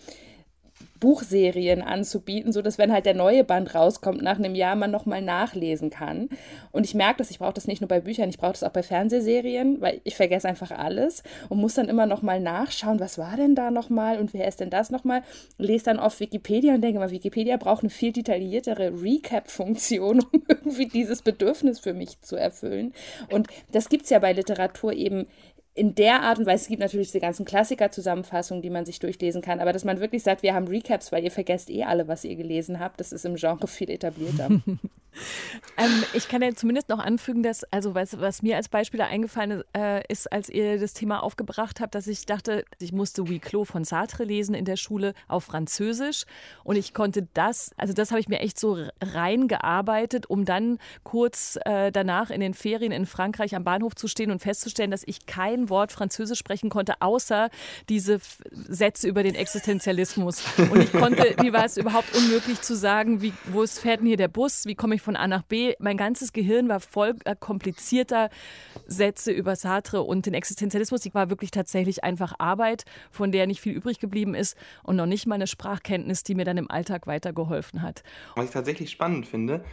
Buchserien 1.00 1.82
anzubieten, 1.82 2.52
so 2.52 2.62
dass 2.62 2.78
wenn 2.78 2.92
halt 2.92 3.06
der 3.06 3.14
neue 3.14 3.44
Band 3.44 3.74
rauskommt 3.74 4.22
nach 4.22 4.38
einem 4.38 4.54
Jahr, 4.54 4.76
man 4.76 4.90
nochmal 4.90 5.22
nachlesen 5.22 5.90
kann. 5.90 6.28
Und 6.72 6.84
ich 6.84 6.94
merke 6.94 7.18
das, 7.18 7.30
ich 7.30 7.38
brauche 7.38 7.52
das 7.52 7.66
nicht 7.66 7.80
nur 7.80 7.88
bei 7.88 8.00
Büchern, 8.00 8.28
ich 8.28 8.38
brauche 8.38 8.52
das 8.52 8.62
auch 8.62 8.70
bei 8.70 8.82
Fernsehserien, 8.82 9.80
weil 9.80 10.00
ich 10.04 10.16
vergesse 10.16 10.48
einfach 10.48 10.70
alles 10.70 11.22
und 11.48 11.58
muss 11.58 11.74
dann 11.74 11.88
immer 11.88 12.06
nochmal 12.06 12.40
nachschauen, 12.40 13.00
was 13.00 13.18
war 13.18 13.36
denn 13.36 13.54
da 13.54 13.70
nochmal 13.70 14.18
und 14.18 14.32
wer 14.34 14.48
ist 14.48 14.60
denn 14.60 14.70
das 14.70 14.90
nochmal? 14.90 15.22
Lese 15.58 15.84
dann 15.84 15.98
auf 15.98 16.20
Wikipedia 16.20 16.74
und 16.74 16.80
denke 16.80 16.98
mal, 16.98 17.10
Wikipedia 17.10 17.56
braucht 17.56 17.82
eine 17.82 17.90
viel 17.90 18.12
detailliertere 18.12 19.02
Recap-Funktion, 19.02 20.20
um 20.32 20.42
irgendwie 20.48 20.86
dieses 20.86 21.22
Bedürfnis 21.22 21.80
für 21.80 21.94
mich 21.94 22.20
zu 22.20 22.36
erfüllen. 22.36 22.92
Und 23.30 23.48
das 23.72 23.88
gibt 23.88 24.04
es 24.04 24.10
ja 24.10 24.18
bei 24.18 24.32
Literatur 24.32 24.92
eben 24.92 25.26
in 25.74 25.94
der 25.96 26.22
Art 26.22 26.38
und 26.38 26.46
Weise, 26.46 26.62
es 26.62 26.68
gibt 26.68 26.80
natürlich 26.80 27.08
diese 27.08 27.20
ganzen 27.20 27.44
Klassiker-Zusammenfassungen, 27.44 28.62
die 28.62 28.70
man 28.70 28.86
sich 28.86 29.00
durchlesen 29.00 29.42
kann, 29.42 29.58
aber 29.58 29.72
dass 29.72 29.84
man 29.84 29.98
wirklich 29.98 30.22
sagt, 30.22 30.44
wir 30.44 30.54
haben 30.54 30.68
Recaps, 30.68 31.10
weil 31.10 31.24
ihr 31.24 31.32
vergesst 31.32 31.68
eh 31.68 31.82
alle, 31.82 32.06
was 32.06 32.24
ihr 32.24 32.36
gelesen 32.36 32.78
habt, 32.78 33.00
das 33.00 33.12
ist 33.12 33.24
im 33.24 33.34
Genre 33.34 33.66
viel 33.66 33.90
etablierter. 33.90 34.50
ähm, 35.76 36.04
ich 36.12 36.28
kann 36.28 36.42
ja 36.42 36.54
zumindest 36.54 36.88
noch 36.88 36.98
anfügen, 36.98 37.42
dass, 37.42 37.64
also 37.72 37.94
was, 37.94 38.20
was 38.20 38.42
mir 38.42 38.56
als 38.56 38.68
Beispiel 38.68 38.98
da 38.98 39.06
eingefallen 39.06 39.62
äh, 39.76 40.02
ist, 40.08 40.32
als 40.32 40.48
ihr 40.48 40.78
das 40.78 40.94
Thema 40.94 41.22
aufgebracht 41.22 41.80
habt, 41.80 41.94
dass 41.96 42.06
ich 42.06 42.24
dachte, 42.24 42.64
ich 42.78 42.92
musste 42.92 43.24
Clos 43.24 43.68
von 43.68 43.84
Sartre 43.84 44.24
lesen 44.24 44.54
in 44.54 44.64
der 44.64 44.76
Schule 44.76 45.12
auf 45.26 45.44
Französisch 45.44 46.24
und 46.62 46.76
ich 46.76 46.94
konnte 46.94 47.26
das, 47.34 47.72
also 47.76 47.92
das 47.92 48.10
habe 48.10 48.20
ich 48.20 48.28
mir 48.28 48.40
echt 48.40 48.60
so 48.60 48.78
reingearbeitet, 49.02 50.26
um 50.30 50.44
dann 50.44 50.78
kurz 51.02 51.58
äh, 51.64 51.90
danach 51.90 52.30
in 52.30 52.40
den 52.40 52.54
Ferien 52.54 52.92
in 52.92 53.06
Frankreich 53.06 53.56
am 53.56 53.64
Bahnhof 53.64 53.96
zu 53.96 54.06
stehen 54.06 54.30
und 54.30 54.40
festzustellen, 54.40 54.90
dass 54.90 55.02
ich 55.06 55.26
kein 55.26 55.63
Wort 55.68 55.92
Französisch 55.92 56.38
sprechen 56.38 56.70
konnte, 56.70 56.94
außer 57.00 57.50
diese 57.88 58.20
Sätze 58.50 59.08
über 59.08 59.22
den 59.22 59.34
Existenzialismus. 59.34 60.42
Und 60.70 60.82
ich 60.82 60.92
konnte, 60.92 61.34
mir 61.42 61.52
war 61.52 61.64
es 61.64 61.76
überhaupt 61.76 62.16
unmöglich 62.16 62.60
zu 62.60 62.76
sagen, 62.76 63.22
wie, 63.22 63.32
wo 63.46 63.62
ist, 63.62 63.78
fährt 63.78 64.00
denn 64.00 64.06
hier 64.06 64.16
der 64.16 64.28
Bus, 64.28 64.66
wie 64.66 64.74
komme 64.74 64.94
ich 64.94 65.02
von 65.02 65.16
A 65.16 65.26
nach 65.26 65.42
B. 65.42 65.74
Mein 65.78 65.96
ganzes 65.96 66.32
Gehirn 66.32 66.68
war 66.68 66.80
voll 66.80 67.14
äh, 67.24 67.34
komplizierter 67.38 68.30
Sätze 68.86 69.32
über 69.32 69.56
Sartre 69.56 70.02
und 70.02 70.26
den 70.26 70.34
Existenzialismus. 70.34 71.04
Ich 71.06 71.14
war 71.14 71.30
wirklich 71.30 71.50
tatsächlich 71.50 72.04
einfach 72.04 72.34
Arbeit, 72.38 72.84
von 73.10 73.32
der 73.32 73.46
nicht 73.46 73.60
viel 73.60 73.72
übrig 73.72 73.98
geblieben 73.98 74.34
ist 74.34 74.56
und 74.82 74.96
noch 74.96 75.06
nicht 75.06 75.26
mal 75.26 75.36
eine 75.36 75.46
Sprachkenntnis, 75.46 76.22
die 76.22 76.34
mir 76.34 76.44
dann 76.44 76.58
im 76.58 76.70
Alltag 76.70 77.06
weitergeholfen 77.06 77.82
hat. 77.82 78.02
Was 78.34 78.46
ich 78.46 78.50
tatsächlich 78.50 78.90
spannend 78.90 79.26
finde, 79.26 79.64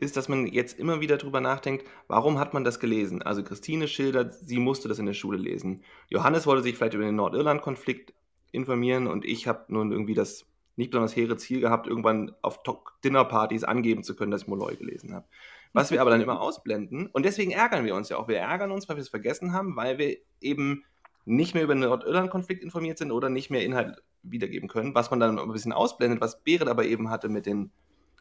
ist, 0.00 0.16
dass 0.16 0.28
man 0.28 0.46
jetzt 0.46 0.78
immer 0.78 1.00
wieder 1.00 1.16
darüber 1.16 1.40
nachdenkt, 1.40 1.86
warum 2.08 2.38
hat 2.38 2.54
man 2.54 2.64
das 2.64 2.80
gelesen? 2.80 3.22
Also 3.22 3.42
Christine 3.42 3.88
schildert, 3.88 4.34
sie 4.34 4.58
musste 4.58 4.88
das 4.88 4.98
in 4.98 5.06
der 5.06 5.14
Schule 5.14 5.38
lesen. 5.38 5.82
Johannes 6.08 6.46
wollte 6.46 6.62
sich 6.62 6.76
vielleicht 6.76 6.94
über 6.94 7.04
den 7.04 7.16
Nordirland-Konflikt 7.16 8.14
informieren 8.52 9.06
und 9.06 9.24
ich 9.24 9.46
habe 9.46 9.64
nun 9.68 9.92
irgendwie 9.92 10.14
das 10.14 10.46
nicht 10.76 10.90
besonders 10.90 11.14
hehre 11.14 11.36
Ziel 11.36 11.60
gehabt, 11.60 11.86
irgendwann 11.86 12.34
auf 12.42 12.60
Dinnerpartys 13.04 13.64
angeben 13.64 14.02
zu 14.02 14.16
können, 14.16 14.30
dass 14.30 14.42
ich 14.42 14.48
Molloy 14.48 14.76
gelesen 14.76 15.12
habe. 15.12 15.26
Was 15.72 15.90
wir 15.90 16.00
aber 16.00 16.10
dann 16.10 16.20
immer 16.20 16.40
ausblenden, 16.40 17.06
und 17.06 17.24
deswegen 17.24 17.52
ärgern 17.52 17.84
wir 17.84 17.94
uns 17.94 18.08
ja 18.08 18.16
auch. 18.16 18.26
Wir 18.26 18.38
ärgern 18.38 18.72
uns, 18.72 18.88
weil 18.88 18.96
wir 18.96 19.02
es 19.02 19.08
vergessen 19.08 19.52
haben, 19.52 19.76
weil 19.76 19.98
wir 19.98 20.16
eben 20.40 20.84
nicht 21.26 21.54
mehr 21.54 21.62
über 21.62 21.74
den 21.74 21.80
Nordirland-Konflikt 21.80 22.62
informiert 22.62 22.98
sind 22.98 23.12
oder 23.12 23.28
nicht 23.28 23.50
mehr 23.50 23.64
Inhalt 23.64 24.02
wiedergeben 24.22 24.68
können, 24.68 24.94
was 24.94 25.10
man 25.10 25.20
dann 25.20 25.38
ein 25.38 25.52
bisschen 25.52 25.72
ausblendet, 25.72 26.20
was 26.20 26.42
Berit 26.42 26.66
aber 26.66 26.84
eben 26.84 27.10
hatte 27.10 27.28
mit 27.28 27.46
dem 27.46 27.70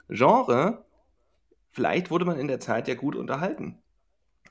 Genre. 0.10 0.86
Vielleicht 1.72 2.12
wurde 2.12 2.26
man 2.26 2.40
in 2.40 2.48
der 2.48 2.60
Zeit 2.60 2.88
ja 2.88 2.96
gut 2.96 3.16
unterhalten. 3.16 3.82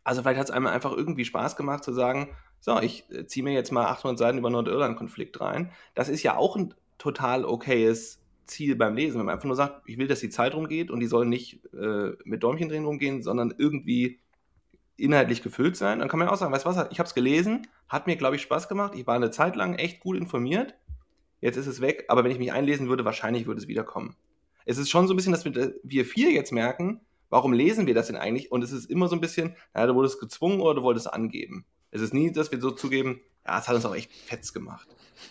Also 0.04 0.22
vielleicht 0.22 0.38
hat 0.38 0.46
es 0.48 0.50
einem 0.50 0.66
einfach 0.66 0.92
irgendwie 0.92 1.24
Spaß 1.24 1.56
gemacht 1.56 1.84
zu 1.84 1.92
sagen, 1.92 2.30
so, 2.60 2.80
ich 2.80 3.10
äh, 3.10 3.26
ziehe 3.26 3.44
mir 3.44 3.52
jetzt 3.52 3.72
mal 3.72 3.86
800 3.86 4.18
Seiten 4.18 4.38
über 4.38 4.50
Nordirland-Konflikt 4.50 5.40
rein. 5.40 5.70
Das 5.94 6.08
ist 6.08 6.22
ja 6.22 6.36
auch 6.36 6.56
ein 6.56 6.74
total 6.96 7.44
okayes 7.44 8.20
Ziel 8.46 8.74
beim 8.74 8.96
Lesen. 8.96 9.18
Wenn 9.18 9.26
man 9.26 9.34
einfach 9.34 9.46
nur 9.46 9.56
sagt, 9.56 9.82
ich 9.86 9.98
will, 9.98 10.08
dass 10.08 10.20
die 10.20 10.30
Zeit 10.30 10.54
rumgeht 10.54 10.90
und 10.90 11.00
die 11.00 11.06
soll 11.06 11.26
nicht 11.26 11.64
äh, 11.74 12.12
mit 12.24 12.42
Däumchen 12.42 12.68
drehen 12.68 12.84
rumgehen, 12.84 13.22
sondern 13.22 13.54
irgendwie 13.56 14.20
inhaltlich 14.96 15.42
gefüllt 15.42 15.76
sein, 15.76 16.00
dann 16.00 16.08
kann 16.08 16.18
man 16.18 16.28
auch 16.28 16.36
sagen, 16.36 16.52
weißt 16.52 16.64
du 16.64 16.70
was, 16.70 16.88
ich 16.90 16.98
habe 16.98 17.06
es 17.06 17.14
gelesen, 17.14 17.68
hat 17.88 18.06
mir, 18.06 18.16
glaube 18.16 18.36
ich, 18.36 18.42
Spaß 18.42 18.68
gemacht, 18.68 18.94
ich 18.96 19.06
war 19.06 19.14
eine 19.14 19.30
Zeit 19.30 19.54
lang 19.54 19.74
echt 19.74 20.00
gut 20.00 20.16
informiert, 20.16 20.74
jetzt 21.40 21.56
ist 21.56 21.68
es 21.68 21.80
weg, 21.80 22.06
aber 22.08 22.24
wenn 22.24 22.32
ich 22.32 22.38
mich 22.38 22.52
einlesen 22.52 22.88
würde, 22.88 23.04
wahrscheinlich 23.04 23.46
würde 23.46 23.60
es 23.60 23.68
wiederkommen. 23.68 24.16
Es 24.64 24.76
ist 24.76 24.90
schon 24.90 25.06
so 25.06 25.14
ein 25.14 25.16
bisschen, 25.16 25.32
dass 25.32 25.44
wir, 25.44 25.74
wir 25.84 26.04
vier 26.04 26.32
jetzt 26.32 26.50
merken, 26.50 27.00
warum 27.30 27.52
lesen 27.52 27.86
wir 27.86 27.94
das 27.94 28.08
denn 28.08 28.16
eigentlich? 28.16 28.50
Und 28.52 28.62
es 28.62 28.72
ist 28.72 28.90
immer 28.90 29.08
so 29.08 29.16
ein 29.16 29.20
bisschen, 29.20 29.56
naja, 29.74 29.86
du 29.86 29.94
wurdest 29.94 30.20
gezwungen 30.20 30.60
oder 30.60 30.76
du 30.76 30.82
wolltest 30.82 31.12
angeben. 31.12 31.64
Es 31.90 32.00
ist 32.00 32.14
nie, 32.14 32.32
dass 32.32 32.52
wir 32.52 32.60
so 32.60 32.70
zugeben, 32.70 33.20
ja, 33.46 33.58
es 33.58 33.68
hat 33.68 33.74
uns 33.74 33.86
auch 33.86 33.94
echt 33.94 34.12
fetz 34.12 34.52
gemacht. 34.52 34.88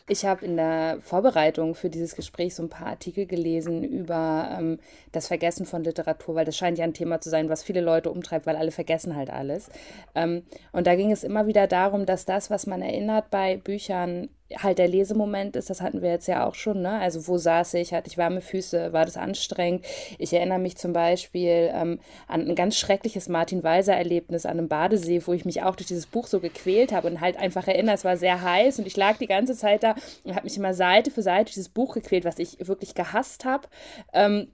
Ich 0.08 0.26
habe 0.26 0.46
in 0.46 0.58
der 0.58 1.00
Vorbereitung 1.02 1.76
für 1.76 1.90
dieses 1.90 2.16
Gespräch 2.16 2.56
so 2.56 2.64
ein 2.64 2.70
paar 2.70 2.88
Artikel 2.88 3.26
gelesen 3.26 3.84
über 3.84 4.50
ähm, 4.58 4.80
das 5.12 5.28
Vergessen 5.28 5.66
von 5.66 5.84
Literatur, 5.84 6.36
weil 6.36 6.46
das 6.46 6.58
scheint 6.58 6.78
ja 6.78 6.84
ein 6.84 6.94
Thema 6.94 7.22
zu 7.22 7.30
sein, 7.30 7.50
was 7.50 7.64
viele 7.64 7.82
Leute 7.82 8.12
umtreibt, 8.12 8.46
weil 8.46 8.56
alle 8.56 8.72
vergessen 8.72 9.16
halt 9.16 9.30
alles. 9.30 9.70
Ähm, 10.16 10.44
und 10.72 10.88
da 10.88 10.96
ging 10.96 11.12
es 11.12 11.24
immer 11.24 11.48
wieder 11.48 11.68
darum, 11.68 12.06
dass 12.06 12.26
das, 12.26 12.50
was 12.50 12.68
man 12.68 12.82
erinnert 12.82 13.30
bei 13.30 13.58
Büchern, 13.58 14.30
halt 14.56 14.78
der 14.78 14.88
Lesemoment 14.88 15.56
ist, 15.56 15.70
das 15.70 15.82
hatten 15.82 16.02
wir 16.02 16.10
jetzt 16.10 16.28
ja 16.28 16.46
auch 16.46 16.56
schon, 16.56 16.82
ne? 16.82 17.00
Also 17.00 17.28
wo 17.28 17.38
saß 17.38 17.74
ich, 17.76 17.94
hatte 17.94 18.10
ich 18.10 18.18
warme 18.18 18.42
Füße, 18.42 18.94
war 18.94 19.06
das 19.06 19.18
anstrengend? 19.18 19.86
Ich 20.18 20.34
erinnere 20.34 20.60
mich 20.60 20.78
zum 20.78 20.94
Beispiel 20.94 21.70
ähm, 21.74 22.00
an 22.28 22.48
ein 22.48 22.56
ganz 22.56 22.78
schreckliches 22.78 23.30
Martin 23.30 23.64
Walser-Erlebnis 23.64 24.46
an 24.46 24.58
einem 24.58 24.68
Badesee, 24.68 25.22
wo 25.26 25.34
ich 25.34 25.46
mich 25.46 25.64
auch 25.64 25.76
durch 25.76 25.88
dieses 25.88 26.06
Buch 26.06 26.28
so 26.28 26.40
gequält 26.40 26.92
habe 26.92 27.08
und 27.08 27.22
halt 27.22 27.38
einfach 27.38 27.68
erinnere, 27.68 27.96
es 27.96 28.06
war 28.06 28.18
sehr 28.18 28.42
heiß 28.42 28.80
und 28.80 28.88
ich 28.88 28.96
lag 28.96 29.18
die 29.18 29.28
ganze 29.28 29.56
Zeit 29.56 29.84
da 29.84 29.96
und 30.24 30.36
habe 30.36 30.46
mich 30.46 30.58
immer 30.58 30.74
Seite 30.74 31.12
für 31.12 31.22
Seite 31.22 31.46
durch 31.46 31.56
dieses 31.56 31.70
Buch 31.70 31.94
gequält, 31.94 32.26
was 32.26 32.40
ich 32.40 32.58
wirklich 32.68 32.96
gehasst 32.96 33.46
habe. 33.46 33.68
Ähm, 34.14 34.48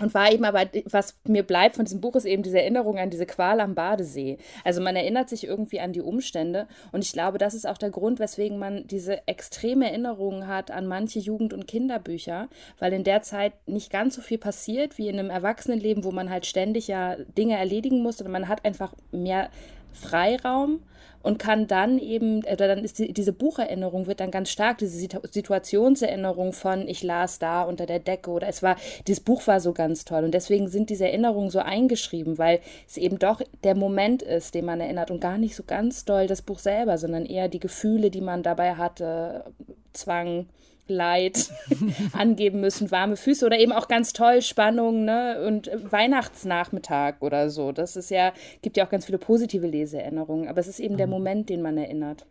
und 0.00 0.14
war 0.14 0.32
eben 0.32 0.44
aber, 0.44 0.66
was 0.84 1.16
mir 1.24 1.42
bleibt 1.42 1.76
von 1.76 1.84
diesem 1.84 2.00
Buch, 2.00 2.14
ist 2.14 2.24
eben 2.24 2.44
diese 2.44 2.60
Erinnerung 2.60 2.98
an 2.98 3.10
diese 3.10 3.26
Qual 3.26 3.60
am 3.60 3.74
Badesee. 3.74 4.38
Also 4.64 4.80
man 4.80 4.94
erinnert 4.94 5.28
sich 5.28 5.44
irgendwie 5.44 5.80
an 5.80 5.92
die 5.92 6.00
Umstände. 6.00 6.68
Und 6.92 7.04
ich 7.04 7.12
glaube, 7.12 7.38
das 7.38 7.54
ist 7.54 7.66
auch 7.66 7.78
der 7.78 7.90
Grund, 7.90 8.20
weswegen 8.20 8.58
man 8.58 8.86
diese 8.86 9.26
extreme 9.26 9.90
Erinnerungen 9.90 10.46
hat 10.46 10.70
an 10.70 10.86
manche 10.86 11.18
Jugend- 11.18 11.52
und 11.52 11.66
Kinderbücher, 11.66 12.48
weil 12.78 12.92
in 12.92 13.02
der 13.02 13.22
Zeit 13.22 13.54
nicht 13.66 13.90
ganz 13.90 14.14
so 14.14 14.22
viel 14.22 14.38
passiert 14.38 14.98
wie 14.98 15.08
in 15.08 15.18
einem 15.18 15.30
Erwachsenenleben, 15.30 16.04
wo 16.04 16.12
man 16.12 16.30
halt 16.30 16.46
ständig 16.46 16.86
ja 16.86 17.16
Dinge 17.16 17.58
erledigen 17.58 18.00
muss 18.02 18.20
und 18.20 18.30
man 18.30 18.46
hat 18.46 18.64
einfach 18.64 18.94
mehr 19.10 19.50
Freiraum 19.98 20.80
und 21.22 21.38
kann 21.38 21.66
dann 21.66 21.98
eben, 21.98 22.44
oder 22.44 22.68
dann 22.68 22.84
ist 22.84 22.98
die, 22.98 23.12
diese 23.12 23.32
Bucherinnerung 23.32 24.06
wird 24.06 24.20
dann 24.20 24.30
ganz 24.30 24.50
stark, 24.50 24.78
diese 24.78 24.98
Situationserinnerung 24.98 26.52
von 26.52 26.86
ich 26.86 27.02
las 27.02 27.38
da 27.38 27.62
unter 27.62 27.86
der 27.86 27.98
Decke 27.98 28.30
oder 28.30 28.48
es 28.48 28.62
war, 28.62 28.76
dieses 29.06 29.20
Buch 29.20 29.46
war 29.46 29.60
so 29.60 29.72
ganz 29.72 30.04
toll. 30.04 30.24
Und 30.24 30.32
deswegen 30.32 30.68
sind 30.68 30.90
diese 30.90 31.06
Erinnerungen 31.06 31.50
so 31.50 31.58
eingeschrieben, 31.58 32.38
weil 32.38 32.60
es 32.86 32.96
eben 32.96 33.18
doch 33.18 33.42
der 33.64 33.74
Moment 33.74 34.22
ist, 34.22 34.54
den 34.54 34.64
man 34.64 34.80
erinnert 34.80 35.10
und 35.10 35.20
gar 35.20 35.38
nicht 35.38 35.56
so 35.56 35.64
ganz 35.66 36.04
doll 36.04 36.26
das 36.26 36.42
Buch 36.42 36.60
selber, 36.60 36.98
sondern 36.98 37.26
eher 37.26 37.48
die 37.48 37.60
Gefühle, 37.60 38.10
die 38.10 38.20
man 38.20 38.42
dabei 38.42 38.76
hatte, 38.76 39.44
Zwang, 39.92 40.46
Leid 40.90 41.50
angeben 42.12 42.60
müssen, 42.60 42.90
warme 42.90 43.16
Füße 43.16 43.44
oder 43.46 43.58
eben 43.58 43.72
auch 43.72 43.88
ganz 43.88 44.12
toll 44.12 44.42
Spannung 44.42 45.04
ne? 45.04 45.44
und 45.46 45.70
Weihnachtsnachmittag 45.90 47.16
oder 47.20 47.50
so. 47.50 47.72
Das 47.72 47.96
ist 47.96 48.10
ja, 48.10 48.32
gibt 48.62 48.76
ja 48.76 48.86
auch 48.86 48.90
ganz 48.90 49.06
viele 49.06 49.18
positive 49.18 49.66
Leseerinnerungen, 49.66 50.48
aber 50.48 50.60
es 50.60 50.68
ist 50.68 50.80
eben 50.80 50.96
der 50.96 51.06
mhm. 51.06 51.12
Moment, 51.12 51.48
den 51.48 51.62
man 51.62 51.76
erinnert. 51.78 52.26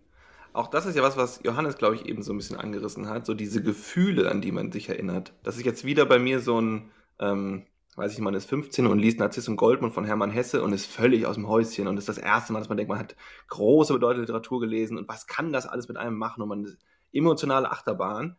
Auch 0.57 0.67
das 0.67 0.87
ist 0.87 0.95
ja 0.95 1.03
was, 1.03 1.17
was 1.17 1.41
Johannes, 1.43 1.77
glaube 1.77 1.95
ich, 1.95 2.07
eben 2.07 2.23
so 2.23 2.33
ein 2.33 2.37
bisschen 2.37 2.57
angerissen 2.57 3.07
hat, 3.09 3.27
so 3.27 3.35
diese 3.35 3.61
Gefühle, 3.61 4.31
an 4.31 4.41
die 4.41 4.51
man 4.51 4.71
sich 4.71 4.89
erinnert. 4.89 5.33
Das 5.43 5.55
ist 5.55 5.65
jetzt 5.65 5.85
wieder 5.85 6.07
bei 6.07 6.17
mir 6.17 6.39
so 6.39 6.59
ein, 6.59 6.89
ähm, 7.19 7.67
weiß 7.95 8.13
ich, 8.13 8.19
man 8.19 8.33
ist 8.33 8.49
15 8.49 8.87
und 8.87 8.97
liest 8.97 9.19
Narziss 9.19 9.47
und 9.47 9.57
Goldmund 9.57 9.93
von 9.93 10.05
Hermann 10.05 10.31
Hesse 10.31 10.63
und 10.63 10.73
ist 10.73 10.87
völlig 10.87 11.27
aus 11.27 11.35
dem 11.35 11.47
Häuschen 11.47 11.87
und 11.87 11.97
ist 11.97 12.09
das 12.09 12.17
erste 12.17 12.53
Mal, 12.53 12.59
dass 12.59 12.69
man 12.69 12.77
denkt, 12.77 12.89
man 12.89 12.97
hat 12.97 13.15
große 13.49 13.93
bedeutende 13.93 14.21
Literatur 14.21 14.59
gelesen 14.59 14.97
und 14.97 15.07
was 15.07 15.27
kann 15.27 15.53
das 15.53 15.67
alles 15.67 15.89
mit 15.89 15.97
einem 15.97 16.17
machen 16.17 16.41
und 16.41 16.49
man 16.49 16.63
ist 16.63 16.79
emotionale 17.13 17.69
Achterbahn. 17.69 18.35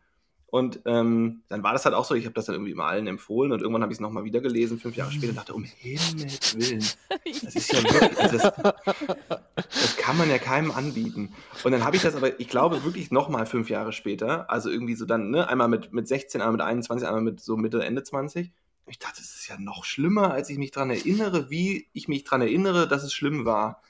Und 0.51 0.79
ähm, 0.85 1.41
dann 1.49 1.63
war 1.63 1.73
das 1.73 1.85
halt 1.85 1.93
auch 1.93 2.05
so, 2.05 2.15
ich 2.15 2.25
habe 2.25 2.33
das 2.33 2.45
dann 2.45 2.55
irgendwie 2.55 2.71
immer 2.71 2.85
allen 2.85 3.05
empfohlen 3.05 3.51
und 3.51 3.61
irgendwann 3.61 3.83
habe 3.83 3.91
ich 3.91 3.97
es 3.97 4.01
nochmal 4.01 4.23
wieder 4.23 4.41
gelesen, 4.41 4.79
fünf 4.79 4.95
Jahre 4.95 5.11
später, 5.11 5.29
und 5.29 5.37
dachte, 5.37 5.53
um 5.53 5.63
Himmels 5.63 6.57
Willen, 6.57 6.83
das 7.43 7.55
ist 7.55 7.71
ja 7.71 7.83
wirklich, 7.83 8.17
das, 8.17 8.51
das 9.55 9.97
kann 9.97 10.17
man 10.17 10.29
ja 10.29 10.39
keinem 10.39 10.71
anbieten. 10.71 11.33
Und 11.63 11.71
dann 11.71 11.83
habe 11.83 11.95
ich 11.95 12.01
das 12.01 12.15
aber, 12.15 12.39
ich 12.39 12.49
glaube, 12.49 12.83
wirklich 12.83 13.11
nochmal 13.11 13.45
fünf 13.45 13.69
Jahre 13.69 13.93
später, 13.93 14.49
also 14.49 14.69
irgendwie 14.69 14.95
so 14.95 15.05
dann, 15.05 15.29
ne, 15.29 15.47
einmal 15.47 15.67
mit, 15.67 15.93
mit 15.93 16.07
16, 16.07 16.41
einmal 16.41 16.53
mit 16.53 16.61
21, 16.61 17.07
einmal 17.07 17.21
mit 17.21 17.41
so 17.41 17.55
Mitte, 17.55 17.83
Ende 17.83 18.03
20. 18.03 18.51
Ich 18.87 18.97
dachte, 18.97 19.17
das 19.17 19.35
ist 19.35 19.47
ja 19.47 19.59
noch 19.59 19.85
schlimmer, 19.85 20.31
als 20.31 20.49
ich 20.49 20.57
mich 20.57 20.71
daran 20.71 20.89
erinnere, 20.89 21.51
wie 21.51 21.87
ich 21.93 22.07
mich 22.07 22.23
daran 22.23 22.41
erinnere, 22.41 22.87
dass 22.87 23.03
es 23.03 23.13
schlimm 23.13 23.45
war. 23.45 23.83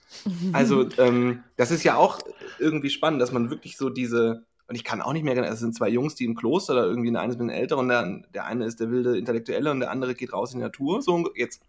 Also, 0.52 0.90
ähm, 0.98 1.44
das 1.56 1.72
ist 1.72 1.84
ja 1.84 1.96
auch 1.96 2.20
irgendwie 2.58 2.90
spannend, 2.90 3.22
dass 3.22 3.32
man 3.32 3.50
wirklich 3.50 3.78
so 3.78 3.90
diese, 3.90 4.46
und 4.70 4.76
ich 4.76 4.84
kann 4.84 5.02
auch 5.02 5.14
nicht 5.14 5.24
mehr, 5.24 5.36
es 5.36 5.60
sind 5.60 5.76
zwei 5.76 5.90
Jungs, 5.90 6.14
die 6.14 6.26
im 6.26 6.36
Kloster, 6.36 6.76
da 6.76 6.84
irgendwie 6.84 7.12
der 7.12 7.22
eine 7.22 7.32
ist 7.34 7.40
ein 7.40 7.48
bisschen 7.48 7.60
älter 7.60 7.78
und 7.78 7.90
der, 7.90 8.22
der 8.36 8.46
eine 8.46 8.66
ist 8.66 8.80
der 8.80 8.92
wilde 8.92 9.18
Intellektuelle 9.18 9.72
und 9.72 9.80
der 9.80 9.90
andere 9.90 10.14
geht 10.14 10.32
raus 10.32 10.54
in 10.54 10.60
die 10.60 10.64
Natur. 10.64 11.02
So 11.02 11.28
jetzt 11.36 11.64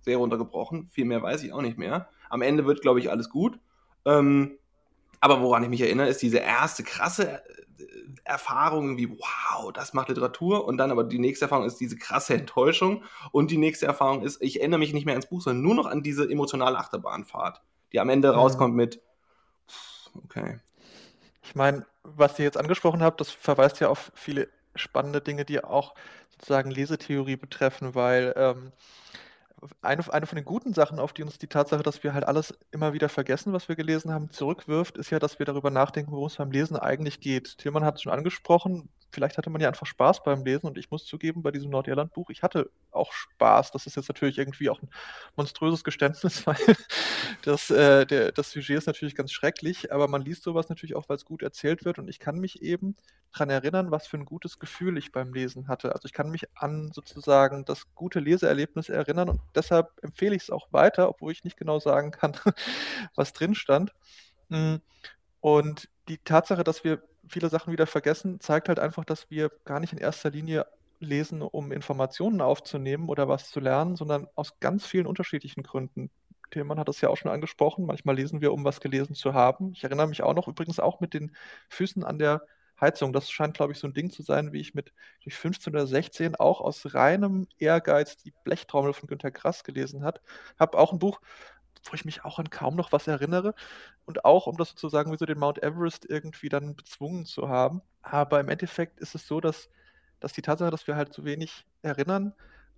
sehr 0.00 0.16
runtergebrochen, 0.16 0.88
viel 0.88 1.04
mehr 1.04 1.22
weiß 1.22 1.42
ich 1.42 1.52
auch 1.52 1.60
nicht 1.60 1.76
mehr. 1.76 2.08
Am 2.30 2.40
Ende 2.40 2.64
wird, 2.64 2.80
glaube 2.80 2.98
ich, 2.98 3.10
alles 3.10 3.28
gut. 3.28 3.58
Ähm, 4.06 4.56
aber 5.20 5.42
woran 5.42 5.64
ich 5.64 5.68
mich 5.68 5.82
erinnere, 5.82 6.08
ist 6.08 6.22
diese 6.22 6.38
erste 6.38 6.82
krasse 6.82 7.42
äh, 7.42 7.82
Erfahrung, 8.24 8.96
wie 8.96 9.10
wow, 9.10 9.70
das 9.74 9.92
macht 9.92 10.08
Literatur. 10.08 10.64
Und 10.64 10.78
dann 10.78 10.90
aber 10.90 11.04
die 11.04 11.18
nächste 11.18 11.44
Erfahrung 11.44 11.66
ist 11.66 11.76
diese 11.76 11.98
krasse 11.98 12.32
Enttäuschung. 12.32 13.04
Und 13.32 13.50
die 13.50 13.58
nächste 13.58 13.84
Erfahrung 13.84 14.22
ist, 14.22 14.40
ich 14.40 14.60
erinnere 14.60 14.78
mich 14.78 14.94
nicht 14.94 15.04
mehr 15.04 15.14
ans 15.14 15.28
Buch, 15.28 15.42
sondern 15.42 15.62
nur 15.62 15.74
noch 15.74 15.86
an 15.86 16.02
diese 16.02 16.24
emotionale 16.26 16.78
Achterbahnfahrt, 16.78 17.60
die 17.92 18.00
am 18.00 18.08
Ende 18.08 18.30
rauskommt 18.30 18.74
mit, 18.74 19.02
okay. 20.24 20.58
Ich 21.42 21.54
meine, 21.54 21.86
was 22.14 22.38
ihr 22.38 22.44
jetzt 22.44 22.58
angesprochen 22.58 23.02
habt, 23.02 23.20
das 23.20 23.30
verweist 23.30 23.80
ja 23.80 23.88
auf 23.88 24.12
viele 24.14 24.48
spannende 24.74 25.20
Dinge, 25.20 25.44
die 25.44 25.62
auch 25.62 25.94
sozusagen 26.30 26.70
Lesetheorie 26.70 27.36
betreffen, 27.36 27.94
weil 27.94 28.34
ähm, 28.36 28.72
eine, 29.82 30.12
eine 30.12 30.26
von 30.26 30.36
den 30.36 30.44
guten 30.44 30.74
Sachen, 30.74 30.98
auf 30.98 31.12
die 31.12 31.22
uns 31.22 31.38
die 31.38 31.46
Tatsache, 31.46 31.82
dass 31.82 32.02
wir 32.04 32.14
halt 32.14 32.24
alles 32.24 32.54
immer 32.70 32.92
wieder 32.92 33.08
vergessen, 33.08 33.52
was 33.52 33.68
wir 33.68 33.76
gelesen 33.76 34.12
haben, 34.12 34.30
zurückwirft, 34.30 34.98
ist 34.98 35.10
ja, 35.10 35.18
dass 35.18 35.38
wir 35.38 35.46
darüber 35.46 35.70
nachdenken, 35.70 36.12
worum 36.12 36.26
es 36.26 36.36
beim 36.36 36.50
Lesen 36.50 36.76
eigentlich 36.76 37.20
geht. 37.20 37.58
Tillmann 37.58 37.84
hat 37.84 37.96
es 37.96 38.02
schon 38.02 38.12
angesprochen, 38.12 38.88
vielleicht 39.10 39.38
hatte 39.38 39.50
man 39.50 39.60
ja 39.60 39.68
einfach 39.68 39.86
Spaß 39.86 40.22
beim 40.22 40.44
Lesen 40.44 40.66
und 40.66 40.78
ich 40.78 40.90
muss 40.90 41.04
zugeben, 41.04 41.42
bei 41.42 41.50
diesem 41.50 41.70
Nordirland-Buch, 41.70 42.30
ich 42.30 42.42
hatte 42.42 42.70
auch 42.90 43.12
Spaß. 43.12 43.70
Das 43.70 43.86
ist 43.86 43.96
jetzt 43.96 44.08
natürlich 44.08 44.38
irgendwie 44.38 44.68
auch 44.70 44.82
ein 44.82 44.90
monströses 45.36 45.84
Geständnis, 45.84 46.46
weil 46.46 46.56
das, 47.42 47.70
äh, 47.70 48.06
der, 48.06 48.32
das 48.32 48.50
Sujet 48.50 48.78
ist 48.78 48.86
natürlich 48.86 49.14
ganz 49.14 49.32
schrecklich, 49.32 49.92
aber 49.92 50.08
man 50.08 50.22
liest 50.22 50.42
sowas 50.42 50.68
natürlich 50.68 50.96
auch, 50.96 51.08
weil 51.08 51.16
es 51.16 51.24
gut 51.24 51.42
erzählt 51.42 51.84
wird 51.84 51.98
und 51.98 52.08
ich 52.08 52.18
kann 52.18 52.38
mich 52.38 52.62
eben 52.62 52.96
daran 53.32 53.50
erinnern, 53.50 53.90
was 53.90 54.06
für 54.06 54.16
ein 54.16 54.24
gutes 54.24 54.58
Gefühl 54.58 54.98
ich 54.98 55.12
beim 55.12 55.32
Lesen 55.32 55.68
hatte. 55.68 55.92
Also 55.92 56.06
ich 56.06 56.12
kann 56.12 56.30
mich 56.30 56.46
an 56.54 56.90
sozusagen 56.92 57.64
das 57.64 57.94
gute 57.94 58.20
Leseerlebnis 58.20 58.88
erinnern 58.88 59.28
und 59.28 59.40
deshalb 59.54 59.92
empfehle 60.02 60.34
ich 60.34 60.42
es 60.42 60.50
auch 60.50 60.72
weiter, 60.72 61.08
obwohl 61.08 61.32
ich 61.32 61.44
nicht 61.44 61.56
genau 61.56 61.78
sagen 61.78 62.10
kann, 62.10 62.32
was 63.14 63.32
drin 63.32 63.54
stand. 63.54 63.92
Hm, 64.50 64.80
und 65.40 65.88
die 66.08 66.18
Tatsache, 66.18 66.64
dass 66.64 66.84
wir 66.84 67.02
viele 67.28 67.48
Sachen 67.48 67.72
wieder 67.72 67.86
vergessen, 67.86 68.40
zeigt 68.40 68.68
halt 68.68 68.78
einfach, 68.78 69.04
dass 69.04 69.30
wir 69.30 69.50
gar 69.64 69.80
nicht 69.80 69.92
in 69.92 69.98
erster 69.98 70.30
Linie 70.30 70.66
lesen, 71.00 71.42
um 71.42 71.72
Informationen 71.72 72.40
aufzunehmen 72.40 73.08
oder 73.08 73.28
was 73.28 73.50
zu 73.50 73.60
lernen, 73.60 73.96
sondern 73.96 74.28
aus 74.34 74.58
ganz 74.60 74.86
vielen 74.86 75.06
unterschiedlichen 75.06 75.62
Gründen. 75.62 76.10
Tillmann 76.50 76.78
hat 76.78 76.88
das 76.88 77.00
ja 77.00 77.08
auch 77.08 77.16
schon 77.16 77.30
angesprochen. 77.30 77.86
Manchmal 77.86 78.16
lesen 78.16 78.40
wir, 78.40 78.52
um 78.52 78.64
was 78.64 78.80
gelesen 78.80 79.14
zu 79.14 79.34
haben. 79.34 79.72
Ich 79.72 79.84
erinnere 79.84 80.06
mich 80.06 80.22
auch 80.22 80.34
noch 80.34 80.48
übrigens 80.48 80.80
auch 80.80 81.00
mit 81.00 81.12
den 81.12 81.34
Füßen 81.68 82.04
an 82.04 82.18
der 82.18 82.42
Heizung. 82.80 83.12
Das 83.12 83.30
scheint, 83.30 83.56
glaube 83.56 83.72
ich, 83.72 83.78
so 83.78 83.86
ein 83.86 83.94
Ding 83.94 84.10
zu 84.10 84.22
sein, 84.22 84.52
wie 84.52 84.60
ich 84.60 84.74
mit 84.74 84.92
15 85.26 85.72
oder 85.74 85.86
16 85.86 86.36
auch 86.36 86.60
aus 86.60 86.94
reinem 86.94 87.48
Ehrgeiz 87.58 88.16
die 88.16 88.32
Blechtrommel 88.44 88.92
von 88.92 89.08
Günter 89.08 89.30
Grass 89.30 89.64
gelesen 89.64 90.04
habe. 90.04 90.20
Habe 90.58 90.78
auch 90.78 90.92
ein 90.92 90.98
Buch 90.98 91.20
wo 91.90 91.94
ich 91.94 92.04
mich 92.04 92.24
auch 92.24 92.38
an 92.38 92.50
kaum 92.50 92.76
noch 92.76 92.92
was 92.92 93.06
erinnere. 93.06 93.54
Und 94.04 94.24
auch, 94.24 94.46
um 94.46 94.56
das 94.56 94.70
sozusagen 94.70 95.12
wie 95.12 95.18
so 95.18 95.26
den 95.26 95.38
Mount 95.38 95.62
Everest 95.62 96.06
irgendwie 96.08 96.48
dann 96.48 96.76
bezwungen 96.76 97.26
zu 97.26 97.48
haben. 97.48 97.82
Aber 98.02 98.40
im 98.40 98.48
Endeffekt 98.48 99.00
ist 99.00 99.14
es 99.14 99.26
so, 99.26 99.40
dass, 99.40 99.68
dass 100.20 100.32
die 100.32 100.42
Tatsache, 100.42 100.70
dass 100.70 100.86
wir 100.86 100.96
halt 100.96 101.12
so 101.12 101.24
wenig 101.24 101.66
erinnern, 101.82 102.34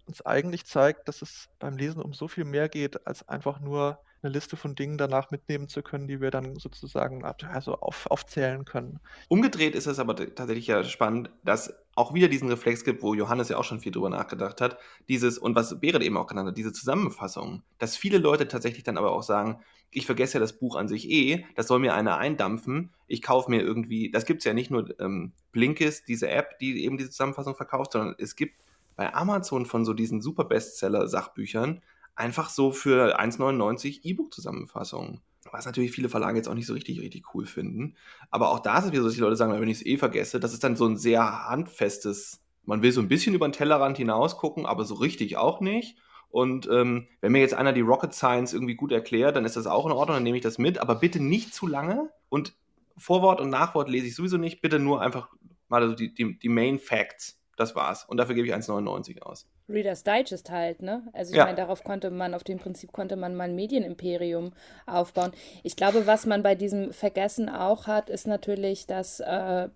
uns 0.06 0.24
eigentlich 0.24 0.66
zeigt, 0.66 1.08
dass 1.08 1.22
es 1.22 1.48
beim 1.58 1.76
Lesen 1.76 2.02
um 2.02 2.14
so 2.14 2.28
viel 2.28 2.44
mehr 2.44 2.68
geht, 2.68 3.06
als 3.06 3.28
einfach 3.28 3.60
nur 3.60 4.00
eine 4.22 4.32
Liste 4.32 4.56
von 4.56 4.74
Dingen 4.74 4.98
danach 4.98 5.30
mitnehmen 5.30 5.68
zu 5.68 5.82
können, 5.82 6.08
die 6.08 6.20
wir 6.20 6.30
dann 6.30 6.56
sozusagen 6.56 7.24
also 7.24 7.74
auf, 7.74 8.06
aufzählen 8.10 8.64
können. 8.64 9.00
Umgedreht 9.28 9.74
ist 9.74 9.86
es 9.86 9.98
aber 9.98 10.16
tatsächlich 10.16 10.66
ja 10.66 10.82
spannend, 10.84 11.30
dass 11.44 11.74
auch 11.94 12.14
wieder 12.14 12.28
diesen 12.28 12.48
Reflex 12.48 12.84
gibt, 12.84 13.02
wo 13.02 13.14
Johannes 13.14 13.48
ja 13.48 13.56
auch 13.56 13.64
schon 13.64 13.80
viel 13.80 13.92
drüber 13.92 14.10
nachgedacht 14.10 14.60
hat, 14.60 14.78
dieses, 15.08 15.38
und 15.38 15.54
was 15.54 15.80
Berit 15.80 16.02
eben 16.02 16.16
auch 16.16 16.26
genannt 16.26 16.48
hat, 16.48 16.56
diese 16.56 16.72
Zusammenfassung, 16.72 17.62
dass 17.78 17.96
viele 17.96 18.18
Leute 18.18 18.48
tatsächlich 18.48 18.84
dann 18.84 18.96
aber 18.96 19.12
auch 19.12 19.22
sagen, 19.22 19.60
ich 19.90 20.06
vergesse 20.06 20.34
ja 20.34 20.40
das 20.40 20.58
Buch 20.58 20.76
an 20.76 20.88
sich 20.88 21.08
eh, 21.10 21.44
das 21.56 21.66
soll 21.66 21.78
mir 21.78 21.94
einer 21.94 22.18
eindampfen, 22.18 22.90
ich 23.06 23.22
kaufe 23.22 23.50
mir 23.50 23.62
irgendwie, 23.62 24.10
das 24.10 24.26
gibt 24.26 24.40
es 24.40 24.44
ja 24.44 24.52
nicht 24.52 24.70
nur 24.70 24.98
ähm, 25.00 25.32
Blinkist, 25.52 26.08
diese 26.08 26.28
App, 26.28 26.58
die 26.58 26.84
eben 26.84 26.98
diese 26.98 27.10
Zusammenfassung 27.10 27.56
verkauft, 27.56 27.92
sondern 27.92 28.14
es 28.18 28.36
gibt 28.36 28.54
bei 28.96 29.14
Amazon 29.14 29.64
von 29.64 29.84
so 29.84 29.94
diesen 29.94 30.20
super 30.20 30.44
Bestseller-Sachbüchern 30.44 31.82
einfach 32.18 32.50
so 32.50 32.72
für 32.72 33.18
1,99 33.20 34.00
E-Book-Zusammenfassungen. 34.02 35.20
Was 35.50 35.66
natürlich 35.66 35.92
viele 35.92 36.08
Verlage 36.08 36.36
jetzt 36.36 36.48
auch 36.48 36.54
nicht 36.54 36.66
so 36.66 36.74
richtig, 36.74 37.00
richtig 37.00 37.34
cool 37.34 37.46
finden. 37.46 37.94
Aber 38.30 38.50
auch 38.50 38.60
da 38.60 38.78
ist 38.78 38.86
es 38.86 38.92
wieder 38.92 39.02
so, 39.02 39.08
dass 39.08 39.14
die 39.14 39.20
Leute 39.20 39.36
sagen, 39.36 39.58
wenn 39.58 39.68
ich 39.68 39.78
es 39.78 39.86
eh 39.86 39.96
vergesse, 39.96 40.40
das 40.40 40.52
ist 40.52 40.62
dann 40.62 40.76
so 40.76 40.86
ein 40.86 40.98
sehr 40.98 41.48
handfestes, 41.48 42.42
man 42.64 42.82
will 42.82 42.92
so 42.92 43.00
ein 43.00 43.08
bisschen 43.08 43.34
über 43.34 43.48
den 43.48 43.52
Tellerrand 43.52 43.96
hinaus 43.96 44.36
gucken, 44.36 44.66
aber 44.66 44.84
so 44.84 44.96
richtig 44.96 45.36
auch 45.36 45.60
nicht. 45.60 45.96
Und 46.28 46.68
ähm, 46.70 47.06
wenn 47.22 47.32
mir 47.32 47.40
jetzt 47.40 47.54
einer 47.54 47.72
die 47.72 47.80
Rocket 47.80 48.12
Science 48.12 48.52
irgendwie 48.52 48.74
gut 48.74 48.92
erklärt, 48.92 49.36
dann 49.36 49.46
ist 49.46 49.56
das 49.56 49.66
auch 49.66 49.86
in 49.86 49.92
Ordnung, 49.92 50.16
dann 50.16 50.22
nehme 50.22 50.36
ich 50.36 50.42
das 50.42 50.58
mit, 50.58 50.78
aber 50.78 50.96
bitte 50.96 51.22
nicht 51.22 51.54
zu 51.54 51.66
lange. 51.66 52.10
Und 52.28 52.54
Vorwort 52.98 53.40
und 53.40 53.48
Nachwort 53.48 53.88
lese 53.88 54.08
ich 54.08 54.14
sowieso 54.14 54.36
nicht, 54.36 54.60
bitte 54.60 54.78
nur 54.78 55.00
einfach 55.00 55.28
mal 55.68 55.88
so 55.88 55.94
die, 55.94 56.12
die, 56.12 56.38
die 56.38 56.48
Main 56.50 56.78
Facts. 56.78 57.40
Das 57.56 57.74
war's. 57.74 58.04
Und 58.04 58.18
dafür 58.18 58.34
gebe 58.34 58.46
ich 58.46 58.54
1,99 58.54 59.22
aus. 59.22 59.48
Reader's 59.68 60.02
Digest 60.02 60.50
halt, 60.50 60.82
ne? 60.82 61.02
Also 61.12 61.32
ich 61.32 61.36
ja. 61.36 61.44
meine, 61.44 61.56
darauf 61.56 61.84
konnte 61.84 62.10
man, 62.10 62.34
auf 62.34 62.44
dem 62.44 62.58
Prinzip 62.58 62.92
konnte 62.92 63.16
man 63.16 63.34
mal 63.34 63.44
ein 63.44 63.54
Medienimperium 63.54 64.52
aufbauen. 64.86 65.32
Ich 65.62 65.76
glaube, 65.76 66.06
was 66.06 66.26
man 66.26 66.42
bei 66.42 66.54
diesem 66.54 66.92
Vergessen 66.92 67.48
auch 67.48 67.86
hat, 67.86 68.08
ist 68.08 68.26
natürlich, 68.26 68.86
dass 68.86 69.20
äh, 69.20 69.68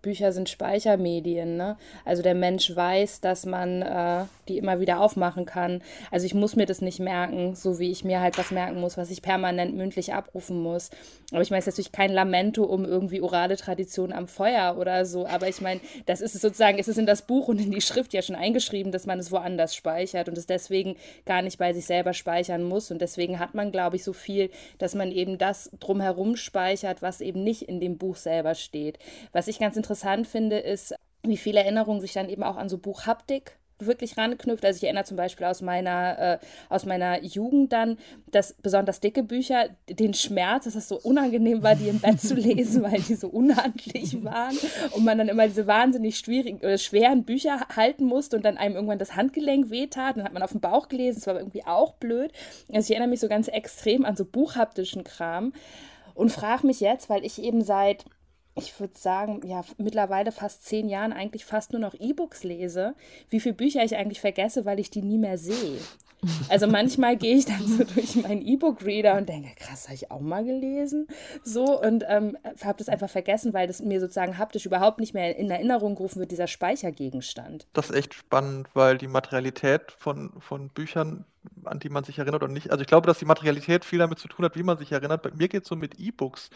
Bücher 0.00 0.32
sind 0.32 0.48
Speichermedien. 0.48 1.56
Ne? 1.56 1.76
Also 2.04 2.22
der 2.22 2.34
Mensch 2.34 2.74
weiß, 2.74 3.20
dass 3.20 3.44
man 3.44 3.82
äh, 3.82 4.24
die 4.48 4.58
immer 4.58 4.80
wieder 4.80 5.00
aufmachen 5.00 5.44
kann. 5.44 5.82
Also 6.10 6.26
ich 6.26 6.34
muss 6.34 6.54
mir 6.54 6.66
das 6.66 6.80
nicht 6.80 7.00
merken, 7.00 7.56
so 7.56 7.78
wie 7.78 7.90
ich 7.90 8.04
mir 8.04 8.20
halt 8.20 8.38
was 8.38 8.50
merken 8.52 8.80
muss, 8.80 8.96
was 8.96 9.10
ich 9.10 9.22
permanent 9.22 9.74
mündlich 9.74 10.14
abrufen 10.14 10.62
muss. 10.62 10.90
Aber 11.32 11.42
ich 11.42 11.50
meine, 11.50 11.58
es 11.58 11.66
ist 11.66 11.74
natürlich 11.74 11.92
kein 11.92 12.12
Lamento 12.12 12.62
um 12.62 12.84
irgendwie 12.84 13.20
orale 13.20 13.56
Tradition 13.56 14.12
am 14.12 14.28
Feuer 14.28 14.76
oder 14.78 15.04
so. 15.04 15.26
Aber 15.26 15.48
ich 15.48 15.60
meine, 15.60 15.80
das 16.06 16.20
ist 16.20 16.36
es 16.36 16.42
sozusagen, 16.42 16.78
es 16.78 16.86
ist 16.86 16.98
in 16.98 17.06
das 17.06 17.22
Buch 17.22 17.48
und 17.48 17.60
in 17.60 17.72
die 17.72 17.80
Schrift 17.80 18.12
ja 18.12 18.22
schon 18.22 18.36
eingeschrieben, 18.36 18.92
dass 18.92 19.06
man 19.06 19.18
es 19.18 19.32
woanders 19.32 19.74
speichert 19.74 20.28
und 20.28 20.38
es 20.38 20.46
deswegen 20.46 20.96
gar 21.24 21.42
nicht 21.42 21.58
bei 21.58 21.72
sich 21.72 21.86
selber 21.86 22.12
speichern 22.12 22.62
muss. 22.62 22.92
Und 22.92 23.00
deswegen 23.00 23.40
hat 23.40 23.54
man, 23.54 23.72
glaube 23.72 23.96
ich, 23.96 24.04
so 24.04 24.12
viel, 24.12 24.50
dass 24.78 24.94
man 24.94 25.10
eben 25.10 25.38
das 25.38 25.70
drumherum 25.80 26.36
speichert, 26.36 27.02
was 27.02 27.20
eben 27.20 27.42
nicht 27.42 27.62
in 27.62 27.80
dem 27.80 27.98
Buch 27.98 28.14
selber 28.14 28.54
steht. 28.54 29.00
Was 29.32 29.48
ich 29.48 29.55
ganz 29.58 29.76
interessant 29.76 30.26
finde, 30.26 30.58
ist, 30.58 30.94
wie 31.22 31.36
viele 31.36 31.60
Erinnerungen 31.60 32.00
sich 32.00 32.12
dann 32.12 32.28
eben 32.28 32.42
auch 32.42 32.56
an 32.56 32.68
so 32.68 32.78
Buchhaptik 32.78 33.58
wirklich 33.78 34.16
ranknüpft. 34.16 34.64
Also 34.64 34.78
ich 34.78 34.84
erinnere 34.84 35.04
zum 35.04 35.16
Beispiel 35.16 35.46
aus 35.46 35.60
meiner, 35.60 36.18
äh, 36.18 36.38
aus 36.68 36.86
meiner 36.86 37.22
Jugend 37.22 37.72
dann, 37.72 37.98
dass 38.30 38.54
besonders 38.54 39.00
dicke 39.00 39.22
Bücher, 39.22 39.68
den 39.88 40.14
Schmerz, 40.14 40.64
dass 40.64 40.74
es 40.74 40.88
so 40.88 40.98
unangenehm 40.98 41.62
war, 41.62 41.74
die 41.74 41.88
im 41.88 42.00
Bett 42.00 42.20
zu 42.20 42.34
lesen, 42.34 42.82
weil 42.84 43.00
die 43.00 43.14
so 43.14 43.28
unhandlich 43.28 44.24
waren 44.24 44.56
und 44.92 45.04
man 45.04 45.18
dann 45.18 45.28
immer 45.28 45.46
diese 45.46 45.66
wahnsinnig 45.66 46.18
schwierigen, 46.18 46.60
äh, 46.62 46.78
schweren 46.78 47.24
Bücher 47.24 47.66
halten 47.74 48.04
musste 48.04 48.36
und 48.36 48.44
dann 48.44 48.56
einem 48.56 48.76
irgendwann 48.76 48.98
das 48.98 49.14
Handgelenk 49.14 49.70
wehtat. 49.70 50.16
Dann 50.16 50.24
hat 50.24 50.32
man 50.32 50.42
auf 50.42 50.52
dem 50.52 50.60
Bauch 50.60 50.88
gelesen, 50.88 51.18
das 51.18 51.26
war 51.26 51.38
irgendwie 51.38 51.66
auch 51.66 51.94
blöd. 51.94 52.32
Also 52.72 52.86
ich 52.86 52.90
erinnere 52.90 53.10
mich 53.10 53.20
so 53.20 53.28
ganz 53.28 53.48
extrem 53.48 54.04
an 54.04 54.16
so 54.16 54.24
buchhaptischen 54.24 55.04
Kram 55.04 55.52
und 56.14 56.32
frage 56.32 56.66
mich 56.66 56.80
jetzt, 56.80 57.10
weil 57.10 57.24
ich 57.26 57.42
eben 57.42 57.62
seit 57.62 58.06
ich 58.56 58.78
würde 58.80 58.98
sagen, 58.98 59.42
ja, 59.46 59.62
mittlerweile 59.76 60.32
fast 60.32 60.64
zehn 60.64 60.88
Jahren 60.88 61.12
eigentlich 61.12 61.44
fast 61.44 61.72
nur 61.72 61.80
noch 61.80 61.94
E-Books 61.94 62.42
lese, 62.42 62.94
wie 63.28 63.40
viele 63.40 63.54
Bücher 63.54 63.84
ich 63.84 63.96
eigentlich 63.96 64.20
vergesse, 64.20 64.64
weil 64.64 64.80
ich 64.80 64.90
die 64.90 65.02
nie 65.02 65.18
mehr 65.18 65.38
sehe. 65.38 65.78
Also 66.48 66.66
manchmal 66.66 67.16
gehe 67.16 67.36
ich 67.36 67.44
dann 67.44 67.66
so 67.66 67.84
durch 67.94 68.16
meinen 68.16 68.40
E-Book-Reader 68.40 69.16
und 69.18 69.28
denke, 69.28 69.50
krass, 69.56 69.84
habe 69.84 69.94
ich 69.94 70.10
auch 70.10 70.20
mal 70.20 70.44
gelesen. 70.44 71.06
So 71.44 71.80
und 71.80 72.04
ähm, 72.08 72.36
habe 72.64 72.78
das 72.78 72.88
einfach 72.88 73.10
vergessen, 73.10 73.52
weil 73.52 73.66
das 73.66 73.80
mir 73.82 74.00
sozusagen 74.00 74.38
haptisch 74.38 74.66
überhaupt 74.66 74.98
nicht 74.98 75.14
mehr 75.14 75.36
in 75.36 75.50
Erinnerung 75.50 75.94
gerufen 75.94 76.20
wird, 76.20 76.30
dieser 76.30 76.46
Speichergegenstand. 76.46 77.66
Das 77.74 77.90
ist 77.90 77.96
echt 77.96 78.14
spannend, 78.14 78.68
weil 78.74 78.96
die 78.96 79.08
Materialität 79.08 79.92
von, 79.92 80.32
von 80.40 80.70
Büchern 80.70 81.26
an 81.64 81.78
die 81.80 81.88
man 81.88 82.04
sich 82.04 82.18
erinnert 82.18 82.42
und 82.42 82.52
nicht. 82.52 82.70
Also 82.70 82.82
ich 82.82 82.88
glaube, 82.88 83.06
dass 83.06 83.18
die 83.18 83.24
Materialität 83.24 83.84
viel 83.84 83.98
damit 83.98 84.18
zu 84.18 84.28
tun 84.28 84.44
hat, 84.44 84.56
wie 84.56 84.62
man 84.62 84.78
sich 84.78 84.92
erinnert. 84.92 85.22
Bei 85.22 85.30
mir 85.32 85.48
geht 85.48 85.62
es 85.64 85.68
so 85.68 85.76
mit 85.76 85.98
E-Books, 85.98 86.50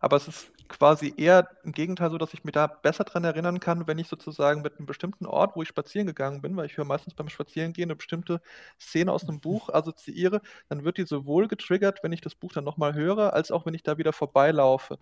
aber 0.00 0.16
es 0.16 0.28
ist 0.28 0.52
quasi 0.68 1.12
eher 1.16 1.48
im 1.64 1.72
Gegenteil 1.72 2.10
so, 2.10 2.18
dass 2.18 2.34
ich 2.34 2.44
mir 2.44 2.52
da 2.52 2.66
besser 2.66 3.04
dran 3.04 3.24
erinnern 3.24 3.60
kann, 3.60 3.86
wenn 3.86 3.98
ich 3.98 4.08
sozusagen 4.08 4.62
mit 4.62 4.78
einem 4.78 4.86
bestimmten 4.86 5.26
Ort, 5.26 5.56
wo 5.56 5.62
ich 5.62 5.68
spazieren 5.68 6.06
gegangen 6.06 6.40
bin, 6.42 6.56
weil 6.56 6.66
ich 6.66 6.76
höre 6.76 6.84
meistens 6.84 7.14
beim 7.14 7.28
Spazierengehen 7.28 7.88
eine 7.90 7.96
bestimmte 7.96 8.40
Szene 8.80 9.12
aus 9.12 9.28
einem 9.28 9.40
Buch 9.40 9.68
assoziiere, 9.70 10.40
dann 10.68 10.84
wird 10.84 10.98
die 10.98 11.04
sowohl 11.06 11.48
getriggert, 11.48 12.00
wenn 12.02 12.12
ich 12.12 12.20
das 12.20 12.34
Buch 12.34 12.52
dann 12.52 12.64
nochmal 12.64 12.94
höre, 12.94 13.32
als 13.34 13.50
auch 13.50 13.66
wenn 13.66 13.74
ich 13.74 13.82
da 13.82 13.98
wieder 13.98 14.12
vorbeilaufe. 14.12 14.98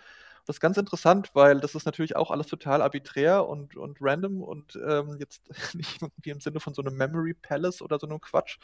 Das 0.48 0.56
ist 0.56 0.60
ganz 0.62 0.78
interessant, 0.78 1.28
weil 1.34 1.60
das 1.60 1.74
ist 1.74 1.84
natürlich 1.84 2.16
auch 2.16 2.30
alles 2.30 2.46
total 2.46 2.80
arbiträr 2.80 3.46
und, 3.46 3.76
und 3.76 3.98
random 4.00 4.42
und 4.42 4.78
ähm, 4.82 5.18
jetzt 5.20 5.42
nicht 5.74 6.00
irgendwie 6.00 6.30
im 6.30 6.40
Sinne 6.40 6.58
von 6.58 6.72
so 6.72 6.80
einem 6.80 6.96
Memory 6.96 7.34
Palace 7.34 7.82
oder 7.82 7.98
so 7.98 8.06
einem 8.06 8.18
Quatsch. 8.18 8.56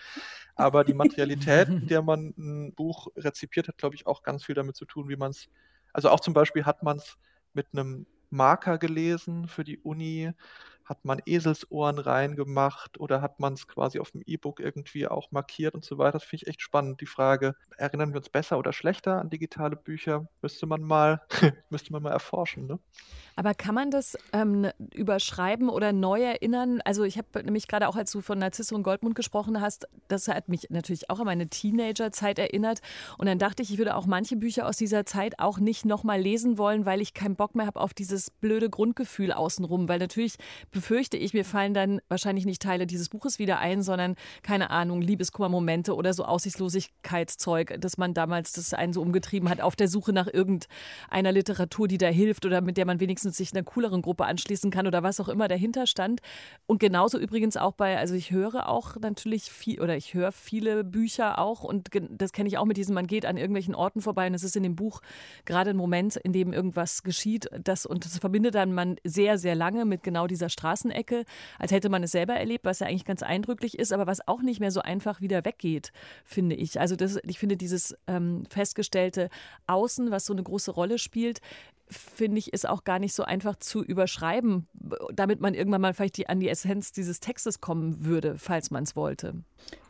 Aber 0.54 0.82
die 0.82 0.94
Materialität, 0.94 1.68
in 1.68 1.86
der 1.86 2.00
man 2.00 2.32
ein 2.38 2.72
Buch 2.72 3.08
rezipiert, 3.16 3.68
hat, 3.68 3.76
glaube 3.76 3.96
ich, 3.96 4.06
auch 4.06 4.22
ganz 4.22 4.46
viel 4.46 4.54
damit 4.54 4.76
zu 4.76 4.86
tun, 4.86 5.10
wie 5.10 5.16
man 5.16 5.32
es, 5.32 5.50
also 5.92 6.08
auch 6.08 6.20
zum 6.20 6.32
Beispiel 6.32 6.64
hat 6.64 6.82
man 6.82 6.96
es 6.96 7.18
mit 7.52 7.66
einem 7.74 8.06
Marker 8.30 8.78
gelesen 8.78 9.46
für 9.46 9.62
die 9.62 9.78
Uni 9.78 10.32
hat 10.84 11.04
man 11.04 11.20
Eselsohren 11.24 11.98
reingemacht 11.98 13.00
oder 13.00 13.22
hat 13.22 13.40
man 13.40 13.54
es 13.54 13.66
quasi 13.66 13.98
auf 13.98 14.10
dem 14.10 14.22
E-Book 14.26 14.60
irgendwie 14.60 15.06
auch 15.06 15.30
markiert 15.32 15.74
und 15.74 15.84
so 15.84 15.98
weiter. 15.98 16.12
Das 16.12 16.24
finde 16.24 16.44
ich 16.44 16.48
echt 16.48 16.62
spannend. 16.62 17.00
Die 17.00 17.06
Frage, 17.06 17.54
erinnern 17.76 18.12
wir 18.12 18.18
uns 18.18 18.28
besser 18.28 18.58
oder 18.58 18.72
schlechter 18.72 19.20
an 19.20 19.30
digitale 19.30 19.76
Bücher, 19.76 20.28
müsste 20.42 20.66
man 20.66 20.82
mal, 20.82 21.22
müsste 21.70 21.92
man 21.92 22.02
mal 22.02 22.12
erforschen. 22.12 22.66
Ne? 22.66 22.78
Aber 23.36 23.54
kann 23.54 23.74
man 23.74 23.90
das 23.90 24.16
ähm, 24.32 24.70
überschreiben 24.92 25.68
oder 25.68 25.92
neu 25.92 26.22
erinnern? 26.22 26.80
Also 26.84 27.02
ich 27.02 27.18
habe 27.18 27.42
nämlich 27.42 27.66
gerade 27.66 27.88
auch, 27.88 27.96
als 27.96 28.12
du 28.12 28.20
von 28.20 28.38
Narzisso 28.38 28.76
und 28.76 28.84
Goldmund 28.84 29.14
gesprochen 29.14 29.60
hast, 29.60 29.88
das 30.08 30.28
hat 30.28 30.48
mich 30.48 30.68
natürlich 30.70 31.10
auch 31.10 31.18
an 31.18 31.26
meine 31.26 31.48
Teenagerzeit 31.48 32.38
erinnert. 32.38 32.80
Und 33.18 33.26
dann 33.26 33.38
dachte 33.38 33.62
ich, 33.62 33.72
ich 33.72 33.78
würde 33.78 33.96
auch 33.96 34.06
manche 34.06 34.36
Bücher 34.36 34.66
aus 34.68 34.76
dieser 34.76 35.04
Zeit 35.04 35.38
auch 35.38 35.58
nicht 35.58 35.84
nochmal 35.84 36.20
lesen 36.20 36.58
wollen, 36.58 36.86
weil 36.86 37.00
ich 37.00 37.14
keinen 37.14 37.34
Bock 37.36 37.54
mehr 37.54 37.66
habe 37.66 37.80
auf 37.80 37.94
dieses 37.94 38.30
blöde 38.30 38.70
Grundgefühl 38.70 39.32
außenrum. 39.32 39.88
Weil 39.88 39.98
natürlich 39.98 40.36
befürchte 40.74 41.16
ich, 41.16 41.32
mir 41.32 41.44
fallen 41.44 41.72
dann 41.72 42.00
wahrscheinlich 42.08 42.44
nicht 42.44 42.60
Teile 42.60 42.86
dieses 42.86 43.08
Buches 43.08 43.38
wieder 43.38 43.60
ein, 43.60 43.82
sondern 43.82 44.16
keine 44.42 44.70
Ahnung, 44.70 45.00
Liebeskummermomente 45.00 45.94
oder 45.94 46.12
so 46.12 46.24
Aussichtslosigkeitszeug, 46.24 47.80
dass 47.80 47.96
man 47.96 48.12
damals 48.12 48.52
das 48.52 48.74
einen 48.74 48.92
so 48.92 49.00
umgetrieben 49.00 49.48
hat 49.48 49.60
auf 49.60 49.76
der 49.76 49.88
Suche 49.88 50.12
nach 50.12 50.26
irgendeiner 50.26 51.32
Literatur, 51.32 51.86
die 51.88 51.96
da 51.96 52.08
hilft 52.08 52.44
oder 52.44 52.60
mit 52.60 52.76
der 52.76 52.86
man 52.86 52.98
wenigstens 52.98 53.36
sich 53.36 53.54
einer 53.54 53.62
cooleren 53.62 54.02
Gruppe 54.02 54.26
anschließen 54.26 54.72
kann 54.72 54.86
oder 54.86 55.02
was 55.04 55.20
auch 55.20 55.28
immer 55.28 55.46
dahinter 55.46 55.86
stand. 55.86 56.20
Und 56.66 56.80
genauso 56.80 57.18
übrigens 57.18 57.56
auch 57.56 57.72
bei, 57.72 57.96
also 57.96 58.14
ich 58.14 58.32
höre 58.32 58.68
auch 58.68 58.96
natürlich 58.96 59.44
viel 59.44 59.80
oder 59.80 59.96
ich 59.96 60.12
höre 60.12 60.32
viele 60.32 60.82
Bücher 60.82 61.38
auch 61.38 61.62
und 61.62 61.90
das 62.10 62.32
kenne 62.32 62.48
ich 62.48 62.58
auch 62.58 62.64
mit 62.64 62.76
diesem, 62.76 62.96
man 62.96 63.06
geht 63.06 63.26
an 63.26 63.36
irgendwelchen 63.36 63.76
Orten 63.76 64.00
vorbei 64.00 64.26
und 64.26 64.34
es 64.34 64.42
ist 64.42 64.56
in 64.56 64.64
dem 64.64 64.74
Buch 64.74 65.00
gerade 65.44 65.70
ein 65.70 65.76
Moment, 65.76 66.16
in 66.16 66.32
dem 66.32 66.52
irgendwas 66.52 67.04
geschieht, 67.04 67.48
das 67.62 67.86
und 67.86 68.04
das 68.04 68.18
verbindet 68.18 68.56
dann 68.56 68.72
man 68.72 68.96
sehr, 69.04 69.38
sehr 69.38 69.54
lange 69.54 69.84
mit 69.84 70.02
genau 70.02 70.26
dieser 70.26 70.48
Straße 70.48 70.63
Straßenecke, 70.64 71.24
als 71.58 71.72
hätte 71.72 71.90
man 71.90 72.02
es 72.02 72.12
selber 72.12 72.34
erlebt, 72.34 72.64
was 72.64 72.78
ja 72.78 72.86
eigentlich 72.86 73.04
ganz 73.04 73.22
eindrücklich 73.22 73.78
ist, 73.78 73.92
aber 73.92 74.06
was 74.06 74.26
auch 74.26 74.40
nicht 74.40 74.60
mehr 74.60 74.70
so 74.70 74.80
einfach 74.80 75.20
wieder 75.20 75.44
weggeht, 75.44 75.92
finde 76.24 76.56
ich. 76.56 76.80
Also 76.80 76.96
das, 76.96 77.18
ich 77.24 77.38
finde 77.38 77.56
dieses 77.56 77.94
ähm, 78.06 78.44
festgestellte 78.48 79.28
Außen, 79.66 80.10
was 80.10 80.24
so 80.24 80.32
eine 80.32 80.42
große 80.42 80.70
Rolle 80.70 80.98
spielt, 80.98 81.40
finde 81.86 82.38
ich, 82.38 82.52
ist 82.54 82.66
auch 82.66 82.84
gar 82.84 82.98
nicht 82.98 83.12
so 83.12 83.24
einfach 83.24 83.56
zu 83.56 83.84
überschreiben, 83.84 84.66
damit 85.12 85.40
man 85.40 85.52
irgendwann 85.52 85.82
mal 85.82 85.92
vielleicht 85.92 86.16
die, 86.16 86.28
an 86.28 86.40
die 86.40 86.48
Essenz 86.48 86.92
dieses 86.92 87.20
Textes 87.20 87.60
kommen 87.60 88.06
würde, 88.06 88.36
falls 88.38 88.70
man 88.70 88.84
es 88.84 88.96
wollte. 88.96 89.34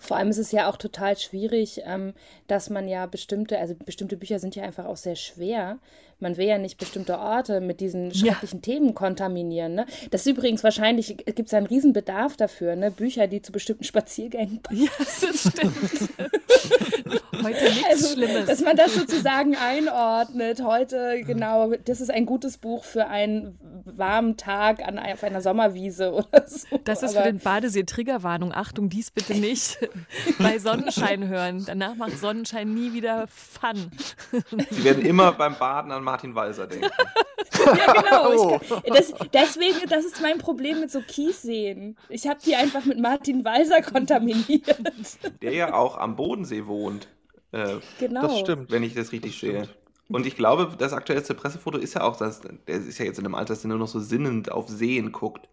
Vor 0.01 0.17
allem 0.17 0.29
ist 0.29 0.39
es 0.39 0.51
ja 0.51 0.69
auch 0.69 0.77
total 0.77 1.17
schwierig, 1.17 1.83
ähm, 1.85 2.15
dass 2.49 2.69
man 2.69 2.89
ja 2.89 3.07
bestimmte, 3.07 3.59
also 3.59 3.75
bestimmte 3.77 4.17
Bücher 4.17 4.41
sind 4.41 4.57
ja 4.57 4.65
einfach 4.65 4.87
auch 4.87 4.97
sehr 4.97 5.17
schwer. 5.17 5.79
Man 6.21 6.37
will 6.37 6.47
ja 6.47 6.59
nicht 6.59 6.79
bestimmte 6.79 7.19
Orte 7.19 7.61
mit 7.61 7.81
diesen 7.81 8.15
schrecklichen 8.15 8.61
ja. 8.61 8.63
Themen 8.63 8.95
kontaminieren. 8.95 9.75
Ne? 9.75 9.87
Das 10.11 10.23
ist 10.23 10.27
übrigens 10.27 10.65
wahrscheinlich, 10.65 11.17
gibt 11.17 11.49
es 11.49 11.55
einen 11.55 11.67
Riesenbedarf 11.67 12.37
dafür, 12.37 12.77
ne? 12.77 12.91
Bücher, 12.91 13.27
die 13.27 13.43
zu 13.43 13.53
bestimmten 13.53 13.85
Spaziergängen 13.85 14.61
passen. 14.63 14.83
Ja, 14.83 14.91
das 14.99 15.41
stimmt. 15.41 16.11
Heute 17.43 17.65
nichts 17.65 17.85
also, 17.91 18.15
Schlimmes. 18.15 18.47
Dass 18.47 18.61
man 18.63 18.77
das 18.77 18.95
sozusagen 18.95 19.57
einordnet. 19.57 20.63
Heute, 20.65 21.23
genau, 21.27 21.73
das 21.85 22.01
ist 22.01 22.11
ein 22.11 22.27
gutes 22.27 22.57
Buch 22.59 22.85
für 22.85 23.07
einen 23.07 23.59
warmen 23.85 24.37
Tag 24.37 24.87
an, 24.87 24.99
auf 24.99 25.23
einer 25.23 25.41
Sommerwiese 25.41 26.13
oder 26.13 26.47
so. 26.47 26.79
Das 26.85 27.03
ist 27.03 27.17
Aber 27.17 27.27
für 27.27 27.33
den 27.33 27.41
Badesee 27.41 27.85
Triggerwarnung. 27.85 28.53
Achtung, 28.55 28.89
dies 28.89 29.11
bitte 29.11 29.35
nicht 29.41 29.79
bei 30.39 30.59
Sonnenschein 30.59 31.29
hören. 31.29 31.65
Danach 31.67 31.97
macht 31.97 32.19
Sonnenschein 32.19 32.73
nie 32.73 32.93
wieder 32.93 33.27
Fun. 33.29 33.91
Sie 34.71 34.85
werden 34.85 35.05
immer 35.05 35.33
beim 35.33 35.57
Baden 35.59 35.93
an 35.93 36.04
Martin 36.05 36.35
Walser 36.35 36.67
denken. 36.67 36.91
ja, 37.67 37.93
genau. 37.93 38.61
Oh. 38.71 38.81
das, 38.87 39.13
deswegen, 39.33 39.89
das 39.89 40.05
ist 40.05 40.21
mein 40.21 40.39
Problem 40.39 40.81
mit 40.81 40.91
so 40.91 41.01
Kiesseen. 41.01 41.97
Ich 42.09 42.27
habe 42.27 42.39
die 42.45 42.55
einfach 42.55 42.85
mit 42.85 43.01
Martin 43.01 43.45
Walser 43.45 43.83
kontaminiert. 43.83 44.79
Der 45.43 45.53
ja 45.53 45.75
auch 45.75 45.97
am 45.97 46.17
Bodensee 46.17 46.67
wohnt. 46.67 47.09
Äh, 47.53 47.77
genau. 47.99 48.23
Das 48.23 48.41
stimmt. 48.41 48.71
Wenn 48.71 48.83
ich 48.83 48.95
das 48.95 49.13
richtig 49.13 49.33
das 49.33 49.41
sehe. 49.41 49.69
Und 50.09 50.27
ich 50.27 50.37
glaube, 50.37 50.77
das 50.79 50.93
aktuellste 50.93 51.35
Pressefoto 51.35 51.79
ist 51.79 51.95
ja 51.95 52.03
auch, 52.03 52.17
dass 52.17 52.43
der 52.43 52.77
ist 52.77 52.99
ja 52.99 53.07
jetzt 53.07 53.19
in 53.19 53.25
einem 53.25 53.35
Alter, 53.35 53.55
dass 53.55 53.65
er 53.65 53.69
nur 53.69 53.79
noch 53.79 53.89
so 53.89 54.01
sinnend 54.01 54.53
auf 54.53 54.69
Seen 54.69 55.13
guckt. 55.13 55.49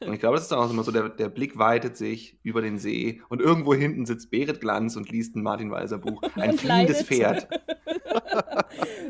Und 0.00 0.12
ich 0.12 0.20
glaube, 0.20 0.36
das 0.36 0.44
ist 0.44 0.52
auch 0.52 0.70
immer 0.70 0.84
so, 0.84 0.92
der, 0.92 1.08
der 1.08 1.28
Blick 1.28 1.58
weitet 1.58 1.96
sich 1.96 2.38
über 2.44 2.62
den 2.62 2.78
See 2.78 3.20
und 3.28 3.40
irgendwo 3.40 3.74
hinten 3.74 4.06
sitzt 4.06 4.30
Berit 4.30 4.60
Glanz 4.60 4.94
und 4.94 5.10
liest 5.10 5.34
ein 5.34 5.42
Martin 5.42 5.72
Walser 5.72 5.98
Buch. 5.98 6.22
Ein 6.36 6.56
fliehendes 6.56 7.02
Pferd. 7.02 7.48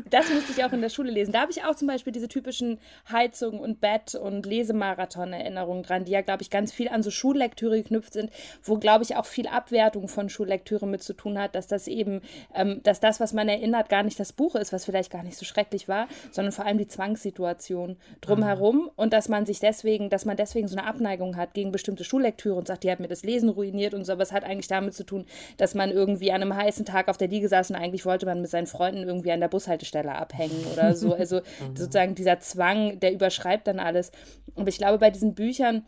Das 0.09 0.29
musste 0.29 0.51
ich 0.51 0.63
auch 0.63 0.71
in 0.73 0.81
der 0.81 0.89
Schule 0.89 1.11
lesen. 1.11 1.31
Da 1.31 1.41
habe 1.41 1.51
ich 1.51 1.63
auch 1.63 1.75
zum 1.75 1.87
Beispiel 1.87 2.13
diese 2.13 2.27
typischen 2.27 2.79
Heizung 3.11 3.59
und 3.59 3.81
Bett 3.81 4.15
und 4.15 4.45
Lesemarathon-Erinnerungen 4.45 5.83
dran, 5.83 6.05
die 6.05 6.11
ja, 6.11 6.21
glaube 6.21 6.41
ich, 6.43 6.49
ganz 6.49 6.71
viel 6.71 6.89
an 6.89 7.03
so 7.03 7.11
Schullektüre 7.11 7.77
geknüpft 7.77 8.13
sind, 8.13 8.31
wo, 8.63 8.77
glaube 8.77 9.03
ich, 9.03 9.15
auch 9.15 9.25
viel 9.25 9.47
Abwertung 9.47 10.07
von 10.07 10.29
Schullektüre 10.29 10.87
mit 10.87 11.03
zu 11.03 11.13
tun 11.13 11.39
hat, 11.39 11.55
dass 11.55 11.67
das 11.67 11.87
eben, 11.87 12.21
ähm, 12.53 12.81
dass 12.83 12.99
das, 12.99 13.19
was 13.19 13.33
man 13.33 13.49
erinnert, 13.49 13.89
gar 13.89 14.03
nicht 14.03 14.19
das 14.19 14.33
Buch 14.33 14.55
ist, 14.55 14.73
was 14.73 14.85
vielleicht 14.85 15.11
gar 15.11 15.23
nicht 15.23 15.37
so 15.37 15.45
schrecklich 15.45 15.87
war, 15.87 16.07
sondern 16.31 16.51
vor 16.51 16.65
allem 16.65 16.77
die 16.77 16.87
Zwangssituation 16.87 17.97
drumherum 18.21 18.75
mhm. 18.75 18.91
und 18.95 19.13
dass 19.13 19.29
man 19.29 19.45
sich 19.45 19.59
deswegen, 19.59 20.09
dass 20.09 20.25
man 20.25 20.37
deswegen 20.37 20.67
so 20.67 20.77
eine 20.77 20.87
Abneigung 20.87 21.35
hat 21.35 21.53
gegen 21.53 21.71
bestimmte 21.71 22.03
Schullektüre 22.03 22.55
und 22.55 22.67
sagt, 22.67 22.83
die 22.83 22.91
hat 22.91 22.99
mir 22.99 23.07
das 23.07 23.23
Lesen 23.23 23.49
ruiniert 23.49 23.93
und 23.93 24.05
so, 24.05 24.13
aber 24.13 24.23
es 24.23 24.31
hat 24.31 24.43
eigentlich 24.43 24.67
damit 24.67 24.93
zu 24.93 25.03
tun, 25.03 25.25
dass 25.57 25.75
man 25.75 25.91
irgendwie 25.91 26.31
an 26.31 26.41
einem 26.41 26.55
heißen 26.55 26.85
Tag 26.85 27.07
auf 27.07 27.17
der 27.17 27.27
Liege 27.27 27.47
saß 27.47 27.71
und 27.71 27.75
eigentlich 27.75 28.05
wollte 28.05 28.25
man 28.25 28.41
mit 28.41 28.49
seinen 28.49 28.67
Freunden 28.67 28.96
irgendwie 29.03 29.31
an 29.31 29.39
der 29.39 29.47
Bushaltestelle 29.47 30.13
abhängen 30.13 30.65
oder 30.73 30.95
so. 30.95 31.13
Also 31.13 31.37
mhm. 31.37 31.75
sozusagen 31.75 32.15
dieser 32.15 32.39
Zwang, 32.39 32.99
der 32.99 33.13
überschreibt 33.13 33.67
dann 33.67 33.79
alles. 33.79 34.11
Und 34.55 34.67
ich 34.67 34.77
glaube, 34.77 34.97
bei 34.97 35.09
diesen 35.09 35.35
Büchern, 35.35 35.85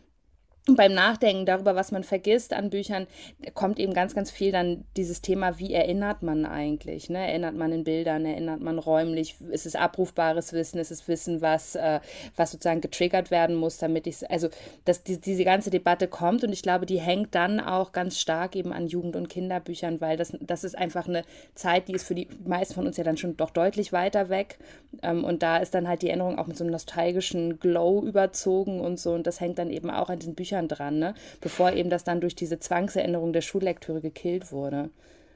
beim 0.76 0.93
Nachdenken 0.93 1.45
darüber, 1.45 1.76
was 1.76 1.91
man 1.91 2.04
vergisst 2.04 2.54
an 2.54 2.69
Büchern, 2.69 3.08
kommt 3.54 3.80
eben 3.80 3.93
ganz, 3.93 4.13
ganz 4.13 4.32
viel 4.32 4.52
dann 4.52 4.84
dieses 4.98 5.22
Thema, 5.22 5.58
wie 5.60 5.74
erinnert 5.74 6.22
man 6.22 6.45
eigentlich? 6.45 7.10
Ne? 7.10 7.28
Erinnert 7.28 7.56
man 7.56 7.72
in 7.72 7.84
Bildern, 7.84 8.26
erinnert 8.26 8.62
man 8.62 8.78
räumlich? 8.78 9.36
Ist 9.52 9.65
es 9.65 9.76
abrufbares 9.76 10.54
Wissen? 10.54 10.80
Ist 10.80 10.91
es 10.91 11.08
Wissen, 11.08 11.41
was, 11.41 11.76
äh, 11.76 12.00
was 12.36 12.52
sozusagen 12.52 12.82
getriggert 12.82 13.32
werden 13.32 13.56
muss, 13.56 13.78
damit 13.78 14.08
ich, 14.08 14.30
also 14.30 14.50
dass 14.86 15.04
die, 15.04 15.19
diese 15.19 15.43
ganze 15.43 15.69
Debatte 15.69 16.08
kommt 16.08 16.43
und 16.43 16.52
ich 16.52 16.62
glaube, 16.62 16.86
die 16.86 17.00
hängt 17.00 17.36
dann 17.36 17.60
auch 17.60 17.91
ganz 17.91 18.19
stark 18.19 18.56
eben 18.56 18.74
an 18.74 18.88
Jugend- 18.88 19.15
und 19.15 19.30
Kinderbüchern, 19.30 20.02
weil 20.02 20.17
das, 20.17 20.34
das 20.41 20.63
ist 20.63 20.78
einfach 20.78 21.08
eine 21.08 21.24
Zeit, 21.56 21.88
die 21.88 21.93
ist 21.93 22.06
für 22.06 22.15
die 22.15 22.28
meisten 22.45 22.76
von 22.76 22.86
uns 22.86 22.98
ja 22.98 23.04
dann 23.04 23.17
schon 23.17 23.38
doch 23.38 23.50
deutlich 23.50 23.93
weiter 23.93 24.30
weg 24.30 24.60
ähm, 25.02 25.24
und 25.24 25.41
da 25.41 25.58
ist 25.58 25.74
dann 25.74 25.88
halt 25.88 26.02
die 26.02 26.10
Erinnerung 26.10 26.38
auch 26.38 26.48
mit 26.48 26.58
so 26.58 26.63
einem 26.63 26.72
nostalgischen 26.72 27.60
Glow 27.60 28.04
überzogen 28.04 28.82
und 28.82 29.00
so 29.00 29.13
und 29.13 29.26
das 29.26 29.39
hängt 29.39 29.58
dann 29.58 29.72
eben 29.72 29.89
auch 29.89 30.10
an 30.10 30.19
diesen 30.19 30.36
Büchern 30.36 30.49
Büchern 30.50 30.68
dran, 30.68 31.00
ne? 31.00 31.14
bevor 31.42 31.74
eben 31.74 31.90
das 31.90 32.04
dann 32.04 32.22
durch 32.22 32.36
diese 32.36 32.60
Zwangserinnerung 32.60 33.34
der 33.34 33.42
Schullektüre 33.42 34.02
gekillt 34.02 34.52
wurde. 34.52 34.90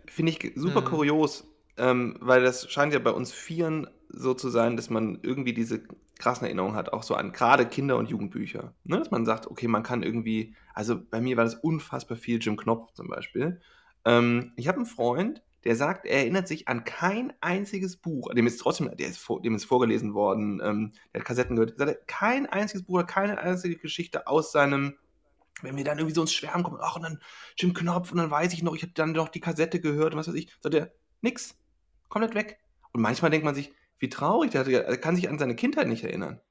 Finde 0.07 0.31
ich 0.31 0.51
super 0.55 0.81
mhm. 0.81 0.85
kurios, 0.85 1.45
ähm, 1.77 2.17
weil 2.19 2.43
das 2.43 2.69
scheint 2.71 2.93
ja 2.93 2.99
bei 2.99 3.11
uns 3.11 3.31
Vieren 3.31 3.87
so 4.09 4.33
zu 4.33 4.49
sein, 4.49 4.75
dass 4.75 4.89
man 4.89 5.19
irgendwie 5.21 5.53
diese 5.53 5.81
krassen 6.19 6.45
Erinnerungen 6.45 6.75
hat, 6.75 6.93
auch 6.93 7.03
so 7.03 7.15
an 7.15 7.31
gerade 7.31 7.65
Kinder- 7.65 7.97
und 7.97 8.09
Jugendbücher. 8.09 8.73
Ne? 8.83 8.99
Dass 8.99 9.11
man 9.11 9.25
sagt, 9.25 9.47
okay, 9.47 9.67
man 9.67 9.83
kann 9.83 10.03
irgendwie, 10.03 10.55
also 10.73 10.99
bei 10.99 11.21
mir 11.21 11.37
war 11.37 11.43
das 11.43 11.55
unfassbar 11.55 12.17
viel 12.17 12.39
Jim 12.39 12.57
Knopf 12.57 12.93
zum 12.93 13.07
Beispiel. 13.07 13.61
Ähm, 14.05 14.51
ich 14.55 14.67
habe 14.67 14.77
einen 14.77 14.85
Freund, 14.85 15.41
der 15.63 15.75
sagt, 15.75 16.05
er 16.05 16.17
erinnert 16.19 16.47
sich 16.47 16.67
an 16.67 16.83
kein 16.83 17.33
einziges 17.41 17.97
Buch, 17.97 18.33
dem 18.33 18.47
ist 18.47 18.57
trotzdem, 18.57 18.95
der 18.95 19.07
ist, 19.07 19.17
vor, 19.17 19.41
dem 19.41 19.55
ist 19.55 19.65
vorgelesen 19.65 20.13
worden, 20.13 20.61
ähm, 20.63 20.91
der 21.13 21.21
hat 21.21 21.27
Kassetten 21.27 21.55
gehört, 21.55 21.77
sagt, 21.77 22.07
kein 22.07 22.45
einziges 22.45 22.83
Buch, 22.83 23.05
keine 23.07 23.37
einzige 23.37 23.77
Geschichte 23.77 24.27
aus 24.27 24.51
seinem 24.51 24.95
wenn 25.61 25.77
wir 25.77 25.83
dann 25.83 25.97
irgendwie 25.97 26.15
so 26.15 26.21
ins 26.21 26.33
Schwärmen 26.33 26.63
kommen, 26.63 26.79
ach, 26.81 26.95
und 26.95 27.03
dann 27.03 27.21
Jim 27.57 27.73
Knopf, 27.73 28.11
und 28.11 28.17
dann 28.17 28.31
weiß 28.31 28.53
ich 28.53 28.63
noch, 28.63 28.75
ich 28.75 28.81
habe 28.81 28.93
dann 28.93 29.11
noch 29.11 29.29
die 29.29 29.39
Kassette 29.39 29.79
gehört 29.79 30.13
und 30.13 30.19
was 30.19 30.27
weiß 30.27 30.35
ich, 30.35 30.51
sagt 30.61 30.75
er, 30.75 30.91
nix, 31.21 31.57
komplett 32.09 32.35
weg. 32.35 32.59
Und 32.91 33.01
manchmal 33.01 33.31
denkt 33.31 33.45
man 33.45 33.55
sich, 33.55 33.71
wie 33.99 34.09
traurig, 34.09 34.51
der, 34.51 34.63
der 34.63 34.97
kann 34.97 35.15
sich 35.15 35.29
an 35.29 35.39
seine 35.39 35.55
Kindheit 35.55 35.87
nicht 35.87 36.03
erinnern. 36.03 36.41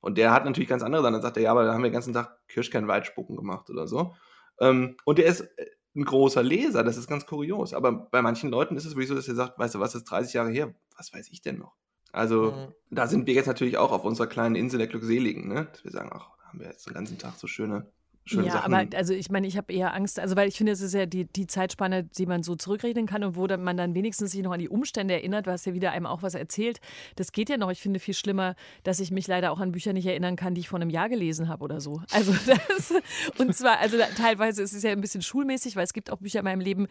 Und 0.00 0.16
der 0.16 0.32
hat 0.32 0.44
natürlich 0.44 0.68
ganz 0.68 0.82
andere 0.82 1.02
Sachen. 1.02 1.14
Dann 1.14 1.22
sagt 1.22 1.36
er, 1.36 1.42
ja, 1.42 1.50
aber 1.50 1.64
da 1.64 1.74
haben 1.74 1.82
wir 1.82 1.90
den 1.90 1.94
ganzen 1.94 2.14
Tag 2.14 2.38
Kirschkernwaldspucken 2.48 3.36
gemacht 3.36 3.68
oder 3.68 3.86
so. 3.86 4.14
Ähm, 4.60 4.96
und 5.04 5.18
der 5.18 5.26
ist 5.26 5.40
äh, 5.40 5.66
ein 5.94 6.04
großer 6.04 6.42
Leser, 6.42 6.84
das 6.84 6.96
ist 6.96 7.08
ganz 7.08 7.26
kurios. 7.26 7.74
Aber 7.74 7.92
bei 7.92 8.22
manchen 8.22 8.50
Leuten 8.50 8.76
ist 8.76 8.84
es 8.84 8.92
wirklich 8.92 9.08
so, 9.08 9.14
dass 9.14 9.28
er 9.28 9.34
sagt, 9.34 9.58
weißt 9.58 9.74
du 9.74 9.80
was, 9.80 9.94
ist 9.94 10.04
30 10.04 10.32
Jahre 10.32 10.50
her, 10.50 10.74
was 10.96 11.12
weiß 11.12 11.28
ich 11.30 11.42
denn 11.42 11.58
noch? 11.58 11.74
Also, 12.12 12.52
mhm. 12.52 12.74
da 12.90 13.06
sind 13.06 13.26
wir 13.26 13.34
jetzt 13.34 13.46
natürlich 13.46 13.76
auch 13.76 13.92
auf 13.92 14.04
unserer 14.04 14.26
kleinen 14.26 14.54
Insel 14.54 14.78
der 14.78 14.88
Glückseligen, 14.88 15.48
ne? 15.48 15.68
Dass 15.70 15.84
wir 15.84 15.90
sagen, 15.90 16.10
ach, 16.12 16.30
haben 16.44 16.60
wir 16.60 16.66
jetzt 16.66 16.86
den 16.86 16.94
ganzen 16.94 17.18
Tag 17.18 17.34
so 17.36 17.46
schöne 17.46 17.90
schöne 18.30 18.46
ja, 18.46 18.52
Sachen. 18.52 18.74
aber 18.74 18.96
also 18.96 19.12
ich 19.12 19.30
meine, 19.30 19.46
ich 19.46 19.56
habe 19.56 19.72
eher 19.72 19.94
Angst, 19.94 20.18
also 20.18 20.36
weil 20.36 20.48
ich 20.48 20.56
finde, 20.56 20.72
es 20.72 20.80
ist 20.80 20.94
ja 20.94 21.06
die, 21.06 21.24
die 21.24 21.46
Zeitspanne, 21.46 22.04
die 22.04 22.26
man 22.26 22.42
so 22.42 22.56
zurückrechnen 22.56 23.06
kann 23.06 23.24
und 23.24 23.36
wo 23.36 23.46
dann 23.46 23.62
man 23.62 23.76
dann 23.76 23.94
wenigstens 23.94 24.32
sich 24.32 24.42
noch 24.42 24.52
an 24.52 24.58
die 24.58 24.68
Umstände 24.68 25.14
erinnert, 25.14 25.46
was 25.46 25.64
ja 25.64 25.74
wieder 25.74 25.92
einem 25.92 26.06
auch 26.06 26.22
was 26.22 26.34
erzählt. 26.34 26.80
Das 27.16 27.32
geht 27.32 27.48
ja 27.48 27.56
noch. 27.56 27.70
Ich 27.70 27.80
finde 27.80 28.00
viel 28.00 28.14
schlimmer, 28.14 28.54
dass 28.84 29.00
ich 29.00 29.10
mich 29.10 29.26
leider 29.26 29.52
auch 29.52 29.60
an 29.60 29.72
Bücher 29.72 29.92
nicht 29.92 30.06
erinnern 30.06 30.36
kann, 30.36 30.54
die 30.54 30.60
ich 30.60 30.68
vor 30.68 30.80
einem 30.80 30.90
Jahr 30.90 31.08
gelesen 31.08 31.48
habe 31.48 31.64
oder 31.64 31.80
so. 31.80 32.02
Also 32.12 32.32
das, 32.46 32.94
und 33.38 33.54
zwar, 33.54 33.78
also 33.78 33.98
teilweise 34.16 34.62
ist 34.62 34.72
es 34.72 34.82
ja 34.82 34.90
ein 34.90 35.00
bisschen 35.00 35.22
schulmäßig, 35.22 35.76
weil 35.76 35.84
es 35.84 35.92
gibt 35.92 36.10
auch 36.10 36.18
Bücher 36.18 36.40
in 36.40 36.44
meinem 36.44 36.60
Leben, 36.60 36.86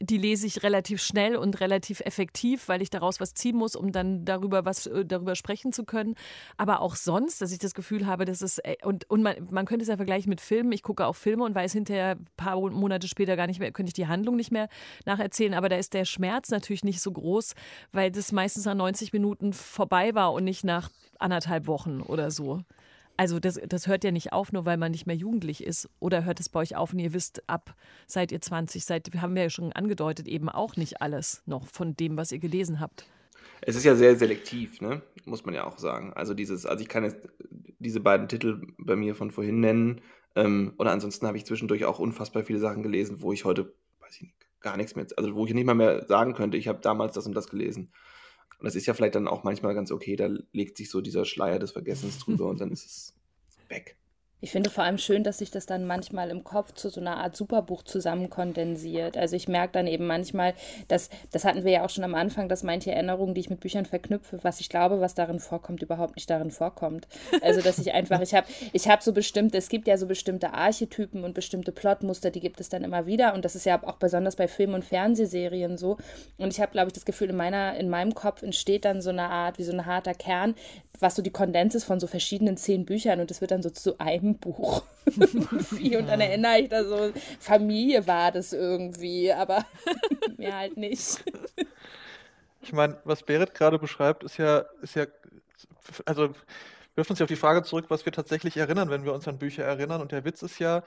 die 0.00 0.18
lese 0.18 0.46
ich 0.46 0.62
relativ 0.62 1.02
schnell 1.02 1.36
und 1.36 1.60
relativ 1.60 2.00
effektiv, 2.00 2.68
weil 2.68 2.82
ich 2.82 2.90
daraus 2.90 3.20
was 3.20 3.34
ziehen 3.34 3.56
muss, 3.56 3.76
um 3.76 3.92
dann 3.92 4.24
darüber 4.24 4.64
was 4.64 4.86
äh, 4.86 5.04
darüber 5.04 5.34
sprechen 5.34 5.72
zu 5.72 5.84
können. 5.84 6.14
Aber 6.56 6.80
auch 6.80 6.96
sonst, 6.96 7.40
dass 7.40 7.52
ich 7.52 7.58
das 7.58 7.74
Gefühl 7.74 8.06
habe, 8.06 8.24
dass 8.24 8.42
es 8.42 8.58
äh, 8.58 8.76
und, 8.82 9.08
und 9.10 9.22
man, 9.22 9.34
man 9.50 9.66
könnte 9.66 9.82
es 9.82 9.88
ja 9.88 9.96
vergleichen 9.96 10.30
mit 10.30 10.40
Filmen. 10.40 10.72
Ich 10.72 10.82
gucke 10.84 11.04
auch 11.06 11.16
Filme 11.16 11.42
und 11.42 11.54
weiß 11.54 11.72
hinterher 11.72 12.12
ein 12.12 12.26
paar 12.36 12.60
Monate 12.60 13.08
später 13.08 13.34
gar 13.34 13.48
nicht 13.48 13.58
mehr, 13.58 13.72
könnte 13.72 13.90
ich 13.90 13.94
die 13.94 14.06
Handlung 14.06 14.36
nicht 14.36 14.52
mehr 14.52 14.68
nacherzählen. 15.04 15.54
Aber 15.54 15.68
da 15.68 15.76
ist 15.76 15.94
der 15.94 16.04
Schmerz 16.04 16.50
natürlich 16.50 16.84
nicht 16.84 17.00
so 17.00 17.10
groß, 17.10 17.54
weil 17.90 18.12
das 18.12 18.30
meistens 18.30 18.66
nach 18.66 18.74
90 18.74 19.12
Minuten 19.12 19.52
vorbei 19.52 20.14
war 20.14 20.32
und 20.32 20.44
nicht 20.44 20.62
nach 20.62 20.90
anderthalb 21.18 21.66
Wochen 21.66 22.00
oder 22.00 22.30
so. 22.30 22.62
Also 23.16 23.38
das, 23.38 23.60
das 23.68 23.86
hört 23.86 24.04
ja 24.04 24.10
nicht 24.10 24.32
auf, 24.32 24.52
nur 24.52 24.66
weil 24.66 24.76
man 24.76 24.90
nicht 24.90 25.06
mehr 25.06 25.16
jugendlich 25.16 25.62
ist. 25.62 25.88
Oder 26.00 26.24
hört 26.24 26.40
es 26.40 26.48
bei 26.48 26.60
euch 26.60 26.76
auf 26.76 26.92
und 26.92 26.98
ihr 26.98 27.12
wisst, 27.12 27.48
ab 27.48 27.74
seid 28.06 28.32
ihr 28.32 28.40
20, 28.40 28.84
seid, 28.84 29.10
haben 29.16 29.34
wir 29.34 29.44
ja 29.44 29.50
schon 29.50 29.72
angedeutet, 29.72 30.26
eben 30.26 30.48
auch 30.48 30.76
nicht 30.76 31.00
alles 31.00 31.42
noch 31.46 31.66
von 31.66 31.96
dem, 31.96 32.16
was 32.16 32.32
ihr 32.32 32.40
gelesen 32.40 32.80
habt. 32.80 33.06
Es 33.60 33.76
ist 33.76 33.84
ja 33.84 33.94
sehr 33.94 34.16
selektiv, 34.16 34.80
ne? 34.80 35.02
muss 35.24 35.44
man 35.44 35.54
ja 35.54 35.64
auch 35.64 35.78
sagen. 35.78 36.12
Also 36.12 36.34
dieses, 36.34 36.66
also 36.66 36.82
ich 36.82 36.88
kann 36.88 37.04
jetzt 37.04 37.28
diese 37.78 38.00
beiden 38.00 38.28
Titel 38.28 38.66
bei 38.78 38.96
mir 38.96 39.14
von 39.14 39.30
vorhin 39.30 39.60
nennen. 39.60 40.00
Ähm, 40.36 40.74
oder 40.78 40.90
ansonsten 40.92 41.26
habe 41.26 41.36
ich 41.36 41.46
zwischendurch 41.46 41.84
auch 41.84 41.98
unfassbar 41.98 42.44
viele 42.44 42.58
Sachen 42.58 42.82
gelesen, 42.82 43.22
wo 43.22 43.32
ich 43.32 43.44
heute, 43.44 43.74
weiß 44.00 44.16
ich 44.16 44.22
nicht, 44.22 44.34
gar 44.60 44.76
nichts 44.76 44.96
mehr, 44.96 45.06
also 45.16 45.34
wo 45.34 45.46
ich 45.46 45.54
nicht 45.54 45.66
mal 45.66 45.74
mehr 45.74 46.06
sagen 46.06 46.34
könnte, 46.34 46.56
ich 46.56 46.68
habe 46.68 46.80
damals 46.80 47.14
das 47.14 47.26
und 47.26 47.34
das 47.34 47.48
gelesen. 47.48 47.92
Und 48.58 48.64
das 48.64 48.74
ist 48.74 48.86
ja 48.86 48.94
vielleicht 48.94 49.14
dann 49.14 49.28
auch 49.28 49.44
manchmal 49.44 49.74
ganz 49.74 49.92
okay, 49.92 50.16
da 50.16 50.28
legt 50.52 50.76
sich 50.76 50.90
so 50.90 51.00
dieser 51.00 51.24
Schleier 51.24 51.58
des 51.58 51.72
Vergessens 51.72 52.18
drüber 52.18 52.46
und 52.48 52.60
dann 52.60 52.72
ist 52.72 52.84
es 52.86 53.14
weg. 53.68 53.96
Ich 54.44 54.50
finde 54.50 54.68
vor 54.68 54.84
allem 54.84 54.98
schön, 54.98 55.24
dass 55.24 55.38
sich 55.38 55.50
das 55.50 55.64
dann 55.64 55.86
manchmal 55.86 56.28
im 56.28 56.44
Kopf 56.44 56.74
zu 56.74 56.90
so 56.90 57.00
einer 57.00 57.16
Art 57.16 57.34
Superbuch 57.34 57.82
zusammenkondensiert. 57.82 59.16
Also 59.16 59.36
ich 59.36 59.48
merke 59.48 59.72
dann 59.72 59.86
eben 59.86 60.06
manchmal, 60.06 60.52
dass, 60.86 61.08
das 61.32 61.46
hatten 61.46 61.64
wir 61.64 61.72
ja 61.72 61.82
auch 61.82 61.88
schon 61.88 62.04
am 62.04 62.14
Anfang, 62.14 62.50
dass 62.50 62.62
manche 62.62 62.92
Erinnerungen, 62.92 63.32
die 63.32 63.40
ich 63.40 63.48
mit 63.48 63.60
Büchern 63.60 63.86
verknüpfe, 63.86 64.40
was 64.42 64.60
ich 64.60 64.68
glaube, 64.68 65.00
was 65.00 65.14
darin 65.14 65.40
vorkommt, 65.40 65.80
überhaupt 65.80 66.16
nicht 66.16 66.28
darin 66.28 66.50
vorkommt. 66.50 67.08
Also 67.40 67.62
dass 67.62 67.78
ich 67.78 67.94
einfach, 67.94 68.20
ich 68.20 68.34
habe 68.34 68.46
ich 68.74 68.86
hab 68.86 69.02
so 69.02 69.14
bestimmte, 69.14 69.56
es 69.56 69.70
gibt 69.70 69.88
ja 69.88 69.96
so 69.96 70.06
bestimmte 70.06 70.52
Archetypen 70.52 71.24
und 71.24 71.32
bestimmte 71.32 71.72
Plotmuster, 71.72 72.30
die 72.30 72.40
gibt 72.40 72.60
es 72.60 72.68
dann 72.68 72.84
immer 72.84 73.06
wieder. 73.06 73.32
Und 73.32 73.46
das 73.46 73.56
ist 73.56 73.64
ja 73.64 73.82
auch 73.82 73.96
besonders 73.96 74.36
bei 74.36 74.46
Film- 74.46 74.74
und 74.74 74.84
Fernsehserien 74.84 75.78
so. 75.78 75.96
Und 76.36 76.52
ich 76.52 76.60
habe, 76.60 76.72
glaube 76.72 76.88
ich, 76.88 76.92
das 76.92 77.06
Gefühl, 77.06 77.30
in, 77.30 77.36
meiner, 77.36 77.78
in 77.78 77.88
meinem 77.88 78.14
Kopf 78.14 78.42
entsteht 78.42 78.84
dann 78.84 79.00
so 79.00 79.08
eine 79.08 79.30
Art, 79.30 79.56
wie 79.56 79.64
so 79.64 79.72
ein 79.72 79.86
harter 79.86 80.12
Kern, 80.12 80.54
was 81.00 81.16
so 81.16 81.22
die 81.22 81.30
Kondens 81.30 81.74
ist 81.74 81.84
von 81.84 81.98
so 81.98 82.06
verschiedenen 82.06 82.56
zehn 82.56 82.84
Büchern 82.84 83.20
und 83.20 83.30
das 83.30 83.40
wird 83.40 83.50
dann 83.50 83.62
so 83.62 83.70
zu 83.70 83.98
einem 83.98 84.33
Buch. 84.38 84.82
und 85.06 86.06
dann 86.06 86.20
erinnere 86.20 86.60
ich 86.60 86.68
da 86.68 86.84
so, 86.84 87.12
Familie 87.38 88.06
war 88.06 88.32
das 88.32 88.52
irgendwie, 88.52 89.32
aber 89.32 89.64
mir 90.36 90.56
halt 90.56 90.76
nicht. 90.76 91.24
Ich 92.62 92.72
meine, 92.72 92.98
was 93.04 93.22
Berit 93.22 93.54
gerade 93.54 93.78
beschreibt, 93.78 94.24
ist 94.24 94.38
ja, 94.38 94.64
ist 94.80 94.96
ja, 94.96 95.06
also 96.06 96.30
wirft 96.94 97.10
uns 97.10 97.18
ja 97.18 97.24
auf 97.24 97.28
die 97.28 97.36
Frage 97.36 97.62
zurück, 97.62 97.86
was 97.88 98.04
wir 98.06 98.12
tatsächlich 98.12 98.56
erinnern, 98.56 98.90
wenn 98.90 99.04
wir 99.04 99.12
uns 99.12 99.28
an 99.28 99.38
Bücher 99.38 99.64
erinnern. 99.64 100.00
Und 100.00 100.12
der 100.12 100.24
Witz 100.24 100.42
ist 100.42 100.58
ja, 100.58 100.82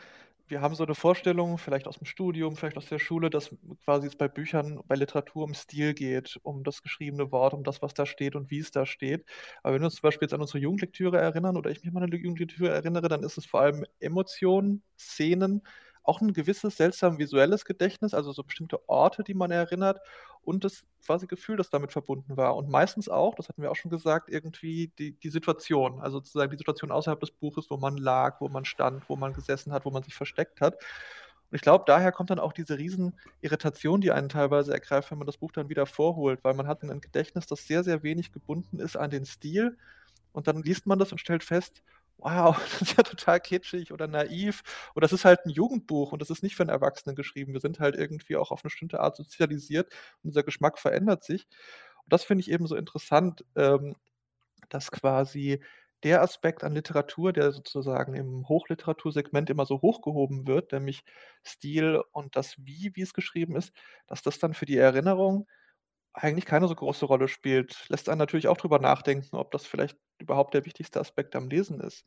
wir 0.50 0.62
haben 0.62 0.76
so 0.76 0.84
eine 0.84 0.96
Vorstellung, 0.96 1.58
vielleicht 1.58 1.88
aus 1.88 1.98
dem 1.98 2.06
Studium, 2.06 2.56
vielleicht 2.56 2.78
aus 2.78 2.88
der 2.88 3.00
Schule, 3.00 3.30
dass 3.30 3.56
quasi 3.84 4.08
es 4.08 4.16
bei 4.16 4.28
Büchern, 4.28 4.82
bei 4.88 4.96
Literatur 4.96 5.44
um 5.44 5.54
Stil 5.54 5.94
geht, 5.94 6.40
um 6.44 6.64
das 6.64 6.82
geschriebene 6.82 7.32
Wort, 7.32 7.54
um 7.54 7.64
das, 7.64 7.82
was 7.82 7.94
da 7.94 8.06
steht 8.06 8.36
und 8.36 8.50
wie 8.52 8.60
es 8.60 8.72
da 8.72 8.86
steht. 8.86 9.26
Aber 9.64 9.74
wenn 9.76 9.82
wir 9.82 9.86
uns 9.86 9.96
zum 9.96 10.04
Beispiel 10.04 10.26
jetzt 10.26 10.34
an 10.34 10.42
unsere 10.42 10.60
Jugendlektüre 10.60 11.18
erinnern 11.18 11.58
oder 11.58 11.70
ich 11.72 11.80
mich 11.80 11.88
an 11.88 11.94
meine 11.94 12.16
Jugendlektüre 12.16 12.70
erinnere, 12.70 13.08
dann 13.10 13.24
ist 13.24 13.38
es 13.38 13.46
vor 13.46 13.62
allem 13.62 13.86
Emotionen, 14.00 14.84
Szenen, 14.98 15.62
auch 16.08 16.22
ein 16.22 16.34
gewisses 16.34 16.78
seltsam 16.78 17.18
visuelles 17.18 17.66
Gedächtnis, 17.66 18.14
also 18.14 18.32
so 18.32 18.44
bestimmte 18.44 18.88
Orte, 18.88 19.24
die 19.24 19.34
man 19.34 19.52
erinnert 19.52 20.00
und 20.44 20.64
das 20.64 20.86
quasi 21.06 21.28
Gefühl, 21.28 21.58
das 21.58 21.70
damit 21.70 21.92
verbunden 21.92 22.38
war. 22.38 22.56
Und 22.56 22.70
meistens 22.70 23.10
auch, 23.10 23.36
das 23.36 23.50
hatten 23.50 23.62
wir 23.62 23.70
auch 23.70 23.76
schon 23.76 23.92
gesagt, 23.92 24.30
irgendwie 24.30 24.92
die, 24.98 25.12
die 25.12 25.30
Situation, 25.30 26.00
also 26.00 26.20
sozusagen 26.20 26.52
die 26.52 26.58
Situation 26.58 26.92
außerhalb 26.92 27.20
des 27.20 27.32
Buches, 27.32 27.70
wo 27.70 27.78
man 27.78 27.98
lag, 27.98 28.40
wo 28.40 28.48
man 28.48 28.64
stand, 28.64 29.10
wo 29.10 29.18
man 29.18 29.34
gesessen 29.34 29.74
hat, 29.74 29.84
wo 29.84 29.92
man 29.92 30.04
sich 30.04 30.16
versteckt 30.16 30.62
hat. 30.62 30.76
Und 30.76 31.56
ich 31.56 31.62
glaube, 31.62 31.84
daher 31.88 32.12
kommt 32.12 32.30
dann 32.30 32.40
auch 32.40 32.54
diese 32.54 32.78
riesen 32.78 33.14
Irritation, 33.42 34.02
die 34.02 34.12
einen 34.12 34.30
teilweise 34.30 34.74
ergreift, 34.74 35.12
wenn 35.12 35.18
man 35.18 35.28
das 35.28 35.38
Buch 35.38 35.52
dann 35.52 35.70
wieder 35.70 35.86
vorholt, 35.86 36.44
weil 36.44 36.54
man 36.54 36.68
hat 36.68 36.84
ein 36.84 37.02
Gedächtnis, 37.02 37.46
das 37.46 37.68
sehr, 37.68 37.84
sehr 37.84 38.04
wenig 38.04 38.32
gebunden 38.32 38.80
ist 38.80 38.96
an 38.98 39.10
den 39.10 39.26
Stil. 39.26 39.78
Und 40.32 40.48
dann 40.48 40.62
liest 40.62 40.86
man 40.86 41.00
das 41.00 41.12
und 41.12 41.20
stellt 41.20 41.44
fest, 41.44 41.84
wow, 42.18 42.58
das 42.80 42.82
ist 42.82 42.98
ja 42.98 43.04
total 43.04 43.40
kitschig 43.40 43.92
oder 43.92 44.08
naiv. 44.08 44.64
Und 44.96 45.04
das 45.04 45.14
ist 45.14 45.26
halt 45.26 45.46
ein 45.46 45.50
Jugendbuch 45.50 46.12
und 46.12 46.22
das 46.22 46.30
ist 46.30 46.44
nicht 46.44 46.56
für 46.56 46.64
einen 46.64 46.70
Erwachsenen 46.70 47.16
geschrieben. 47.16 47.54
Wir 47.54 47.62
sind 47.62 47.80
halt 47.80 47.96
irgendwie 47.96 48.36
auch 48.38 48.52
auf 48.52 48.60
eine 48.60 48.70
bestimmte 48.70 49.00
Art 49.00 49.16
sozialisiert 49.16 49.92
und 50.24 50.30
unser 50.30 50.44
Geschmack 50.44 50.80
verändert 50.80 51.24
sich. 51.24 51.48
Und 52.04 52.14
das 52.14 52.24
finde 52.24 52.42
ich 52.42 52.52
eben 52.52 52.68
so 52.68 52.76
interessant, 52.76 53.46
ähm, 53.56 53.96
dass 54.70 54.92
quasi 54.92 55.62
der 56.04 56.22
Aspekt 56.22 56.64
an 56.64 56.74
Literatur, 56.74 57.34
der 57.34 57.52
sozusagen 57.52 58.14
im 58.16 58.48
Hochliteratursegment 58.48 59.50
immer 59.50 59.66
so 59.66 59.82
hochgehoben 59.82 60.48
wird, 60.48 60.72
nämlich 60.72 61.04
Stil 61.46 62.02
und 62.12 62.36
das 62.36 62.56
Wie, 62.60 62.92
wie 62.96 63.02
es 63.02 63.14
geschrieben 63.14 63.56
ist, 63.56 63.74
dass 64.08 64.22
das 64.22 64.40
dann 64.40 64.54
für 64.54 64.66
die 64.66 64.78
Erinnerung 64.78 65.48
eigentlich 66.18 66.46
keine 66.46 66.68
so 66.68 66.76
große 66.76 67.06
Rolle 67.06 67.28
spielt. 67.28 67.86
Lässt 67.90 68.10
einen 68.10 68.20
natürlich 68.20 68.48
auch 68.48 68.58
drüber 68.58 68.80
nachdenken, 68.80 69.36
ob 69.38 69.52
das 69.52 69.66
vielleicht 69.66 69.98
überhaupt 70.20 70.54
der 70.54 70.66
wichtigste 70.66 71.00
Aspekt 71.00 71.36
am 71.36 71.50
Lesen 71.50 71.80
ist. 71.82 72.06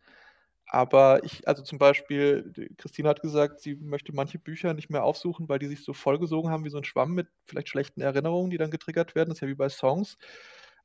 Aber 0.66 1.24
ich, 1.24 1.48
also 1.48 1.62
zum 1.64 1.78
Beispiel, 1.78 2.52
Christine 2.78 3.08
hat 3.08 3.22
gesagt, 3.22 3.60
sie 3.60 3.74
möchte 3.76 4.14
manche 4.14 4.38
Bücher 4.38 4.74
nicht 4.74 4.90
mehr 4.90 5.04
aufsuchen, 5.04 5.48
weil 5.48 5.58
die 5.58 5.66
sich 5.68 5.84
so 5.84 5.92
vollgesogen 5.94 6.50
haben 6.50 6.64
wie 6.64 6.70
so 6.70 6.78
ein 6.78 6.84
Schwamm 6.84 7.12
mit 7.14 7.28
vielleicht 7.46 7.68
schlechten 7.70 8.00
Erinnerungen, 8.02 8.50
die 8.50 8.58
dann 8.58 8.70
getriggert 8.70 9.14
werden. 9.16 9.30
Das 9.30 9.38
ist 9.38 9.42
ja 9.42 9.48
wie 9.48 9.54
bei 9.56 9.68
Songs. 9.68 10.16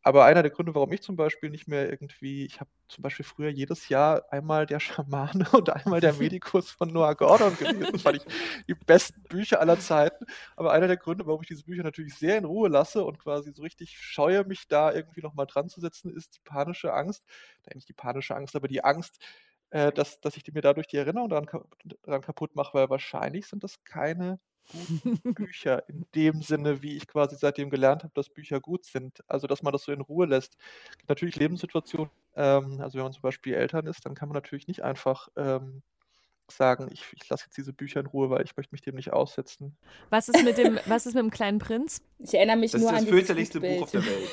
Aber 0.08 0.26
einer 0.26 0.44
der 0.44 0.52
Gründe, 0.52 0.76
warum 0.76 0.92
ich 0.94 1.02
zum 1.02 1.16
Beispiel 1.16 1.50
nicht 1.50 1.68
mehr 1.68 1.90
irgendwie, 1.90 2.46
ich 2.46 2.60
habe 2.60 2.70
zum 2.90 3.02
Beispiel 3.02 3.26
früher 3.26 3.50
jedes 3.50 3.90
Jahr 3.90 4.24
einmal 4.32 4.68
der 4.68 4.80
Schamane 4.80 5.48
und 5.52 5.72
einmal 5.72 6.00
der 6.00 6.14
Medikus 6.30 6.70
von 6.70 6.90
Noah 6.90 7.16
Gordon 7.16 7.58
gelesen. 7.58 7.92
Das 7.92 8.04
fand 8.04 8.18
ich 8.18 8.26
die 8.68 8.76
besten 8.76 9.24
Bücher 9.24 9.60
aller 9.60 9.80
Zeiten. 9.80 10.26
Aber 10.56 10.74
einer 10.74 10.86
der 10.88 10.98
Gründe, 10.98 11.26
warum 11.26 11.42
ich 11.42 11.48
diese 11.48 11.64
Bücher 11.64 11.82
natürlich 11.82 12.14
sehr 12.14 12.38
in 12.38 12.46
Ruhe 12.46 12.70
lasse 12.70 13.04
und 13.04 13.18
quasi 13.18 13.52
so 13.52 13.64
richtig 13.64 13.98
scheue, 13.98 14.44
mich 14.46 14.68
da 14.68 14.94
irgendwie 14.94 15.22
nochmal 15.22 15.48
dran 15.48 15.70
zu 15.70 15.82
setzen, 15.82 16.16
ist 16.16 16.36
die 16.36 16.42
panische 16.44 16.94
Angst. 16.94 17.24
Nicht 17.74 17.90
die 17.90 17.94
panische 17.94 18.36
Angst, 18.36 18.56
aber 18.56 18.68
die 18.68 18.84
Angst, 18.84 19.18
äh, 19.72 19.92
dass, 19.92 20.22
dass 20.22 20.38
ich 20.38 20.44
mir 20.54 20.62
dadurch 20.62 20.86
die 20.86 20.98
Erinnerung 20.98 21.30
daran, 21.30 21.48
daran 22.04 22.22
kaputt 22.22 22.56
mache, 22.56 22.76
weil 22.76 22.90
wahrscheinlich 22.92 23.48
sind 23.48 23.64
das 23.64 23.84
keine 23.84 24.40
guten 24.72 25.34
Bücher 25.34 25.88
in 25.90 26.06
dem 26.16 26.42
Sinne, 26.42 26.82
wie 26.82 26.98
ich 26.98 27.08
quasi 27.08 27.36
seitdem 27.36 27.70
gelernt 27.70 28.04
habe, 28.04 28.14
dass 28.14 28.30
Bücher 28.30 28.60
gut 28.60 28.86
sind. 28.86 29.24
Also, 29.28 29.48
dass 29.48 29.64
man 29.64 29.74
das 29.74 29.84
so 29.84 29.92
in 29.92 30.02
Ruhe 30.02 30.26
lässt. 30.26 30.58
Natürlich 31.08 31.36
Lebenssituationen, 31.36 32.10
ähm, 32.36 32.82
also 32.82 32.98
wenn 32.98 33.04
man 33.04 33.14
zum 33.14 33.22
Beispiel 33.22 33.54
Eltern 33.54 33.88
ist, 33.88 34.06
dann 34.06 34.16
kann 34.16 34.30
man 34.30 34.36
natürlich 34.36 34.68
nicht 34.68 34.84
einfach 34.84 35.30
ähm, 35.36 35.82
sagen, 36.52 36.90
ich, 36.92 37.04
ich 37.14 37.28
lasse 37.30 37.46
jetzt 37.46 37.58
diese 37.58 37.74
Bücher 37.74 38.00
in 38.00 38.06
Ruhe, 38.06 38.30
weil 38.30 38.44
ich 38.44 38.56
möchte 38.56 38.74
mich 38.74 38.82
dem 38.82 38.96
nicht 38.96 39.14
aussetzen. 39.14 39.76
Was 40.10 40.30
ist 40.30 40.44
mit 40.44 40.58
dem, 40.58 40.80
was 40.86 41.06
ist 41.06 41.16
mit 41.16 41.24
dem 41.24 41.32
kleinen 41.32 41.60
Prinz? 41.60 42.02
Ich 42.20 42.34
erinnere 42.34 42.58
mich 42.58 42.72
Das 42.72 42.82
nur 42.82 42.90
an 42.92 42.98
das 42.98 43.06
fürchterlichste 43.06 43.60
Buch 43.60 43.84
auf 43.84 43.92
der 43.92 44.06
Welt. 44.06 44.30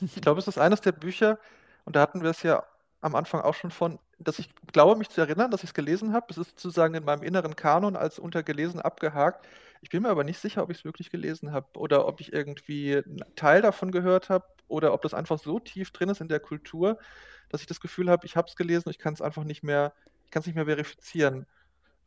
Ich 0.00 0.20
glaube, 0.20 0.38
es 0.38 0.48
ist 0.48 0.58
eines 0.58 0.80
der 0.80 0.92
Bücher, 0.92 1.38
und 1.84 1.96
da 1.96 2.02
hatten 2.02 2.22
wir 2.22 2.30
es 2.30 2.42
ja 2.42 2.64
am 3.00 3.14
Anfang 3.14 3.40
auch 3.40 3.54
schon 3.54 3.70
von, 3.70 3.98
dass 4.18 4.38
ich 4.38 4.48
glaube, 4.72 4.96
mich 4.96 5.08
zu 5.10 5.20
erinnern, 5.20 5.50
dass 5.50 5.62
ich 5.62 5.70
es 5.70 5.74
gelesen 5.74 6.12
habe. 6.12 6.26
Es 6.30 6.38
ist 6.38 6.60
sozusagen 6.60 6.94
in 6.94 7.04
meinem 7.04 7.22
inneren 7.22 7.56
Kanon 7.56 7.96
als 7.96 8.18
untergelesen 8.18 8.80
abgehakt. 8.80 9.46
Ich 9.82 9.90
bin 9.90 10.02
mir 10.02 10.08
aber 10.10 10.24
nicht 10.24 10.38
sicher, 10.40 10.62
ob 10.62 10.70
ich 10.70 10.78
es 10.78 10.84
wirklich 10.84 11.10
gelesen 11.10 11.52
habe 11.52 11.66
oder 11.78 12.06
ob 12.06 12.20
ich 12.20 12.32
irgendwie 12.32 12.96
einen 12.96 13.24
Teil 13.36 13.62
davon 13.62 13.92
gehört 13.92 14.30
habe 14.30 14.46
oder 14.68 14.94
ob 14.94 15.02
das 15.02 15.14
einfach 15.14 15.38
so 15.38 15.58
tief 15.58 15.90
drin 15.90 16.08
ist 16.08 16.20
in 16.20 16.28
der 16.28 16.40
Kultur, 16.40 16.98
dass 17.50 17.60
ich 17.60 17.66
das 17.66 17.80
Gefühl 17.80 18.10
habe, 18.10 18.26
ich 18.26 18.36
habe 18.36 18.48
es 18.48 18.56
gelesen, 18.56 18.90
ich 18.90 18.98
kann 18.98 19.14
es 19.14 19.20
einfach 19.22 19.44
nicht 19.44 19.62
mehr, 19.62 19.92
ich 20.24 20.30
kann 20.30 20.40
es 20.40 20.46
nicht 20.46 20.56
mehr 20.56 20.64
verifizieren. 20.66 21.46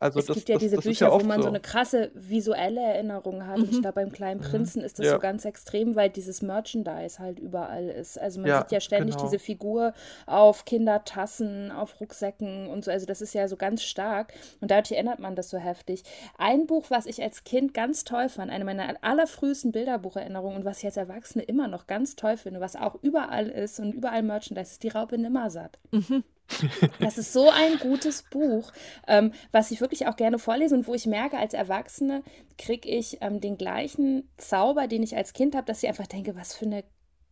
Also 0.00 0.20
es 0.20 0.26
das, 0.26 0.36
gibt 0.36 0.48
ja 0.48 0.54
das, 0.56 0.62
diese 0.62 0.76
das 0.76 0.84
Bücher, 0.84 1.06
ja 1.06 1.12
wo 1.12 1.24
man 1.24 1.38
so. 1.38 1.42
so. 1.42 1.48
eine 1.48 1.60
krasse 1.60 2.10
visuelle 2.14 2.80
Erinnerung 2.80 3.46
hat. 3.46 3.58
Und 3.58 3.70
ich 3.72 3.80
glaube, 3.80 3.94
beim 3.94 4.12
Kleinen 4.12 4.40
Prinzen 4.40 4.82
ist 4.82 4.98
das 4.98 5.06
Ja. 5.06 5.12
so 5.12 5.18
ganz 5.18 5.44
extrem, 5.44 5.96
weil 5.96 6.08
dieses 6.10 6.40
Merchandise 6.42 7.18
halt 7.18 7.38
überall 7.40 7.88
ist. 7.88 8.18
Also 8.18 8.40
man 8.40 8.48
Ja, 8.48 8.60
sieht 8.62 8.70
ja 8.72 8.80
ständig 8.80 9.16
genau. 9.16 9.28
diese 9.28 9.38
Figur 9.40 9.92
auf 10.26 10.64
Kindertassen, 10.64 11.72
auf 11.72 12.00
Rucksäcken 12.00 12.68
und 12.68 12.84
so. 12.84 12.90
Also 12.92 13.06
das 13.06 13.20
ist 13.20 13.34
ja 13.34 13.48
so 13.48 13.56
ganz 13.56 13.82
stark. 13.82 14.32
Und 14.60 14.70
dadurch 14.70 14.92
erinnert 14.92 15.18
man 15.18 15.34
das 15.34 15.50
so 15.50 15.58
heftig. 15.58 16.04
Ein 16.36 16.66
Buch, 16.66 16.86
was 16.90 17.06
ich 17.06 17.22
als 17.22 17.42
Kind 17.44 17.74
ganz 17.74 18.04
toll 18.04 18.28
fand, 18.28 18.50
eine 18.52 18.64
meiner 18.64 18.94
allerfrühesten 19.02 19.72
Bilderbucherinnerungen 19.72 20.58
und 20.58 20.64
was 20.64 20.78
ich 20.78 20.84
als 20.86 20.96
Erwachsene 20.96 21.44
immer 21.44 21.66
noch 21.68 21.86
ganz 21.88 22.14
toll 22.14 22.36
finde, 22.36 22.60
was 22.60 22.76
auch 22.76 22.96
überall 23.02 23.48
ist 23.48 23.80
und 23.80 23.92
überall 23.92 24.22
Merchandise, 24.22 24.70
ist 24.72 24.82
die 24.84 24.88
Raupe 24.88 25.18
Nimmersatt. 25.18 25.78
Das 27.00 27.18
ist 27.18 27.32
so 27.32 27.50
ein 27.50 27.78
gutes 27.78 28.22
Buch, 28.22 28.72
ähm, 29.06 29.32
was 29.52 29.70
ich 29.70 29.80
wirklich 29.80 30.06
auch 30.06 30.16
gerne 30.16 30.38
vorlese 30.38 30.74
und 30.74 30.86
wo 30.86 30.94
ich 30.94 31.06
merke, 31.06 31.38
als 31.38 31.54
Erwachsene 31.54 32.22
kriege 32.56 32.88
ich 32.88 33.18
ähm, 33.20 33.40
den 33.40 33.56
gleichen 33.56 34.28
Zauber, 34.36 34.88
den 34.88 35.02
ich 35.02 35.16
als 35.16 35.32
Kind 35.32 35.54
habe, 35.54 35.66
dass 35.66 35.82
ich 35.82 35.88
einfach 35.88 36.06
denke, 36.06 36.36
was 36.36 36.54
für 36.54 36.66
eine 36.66 36.84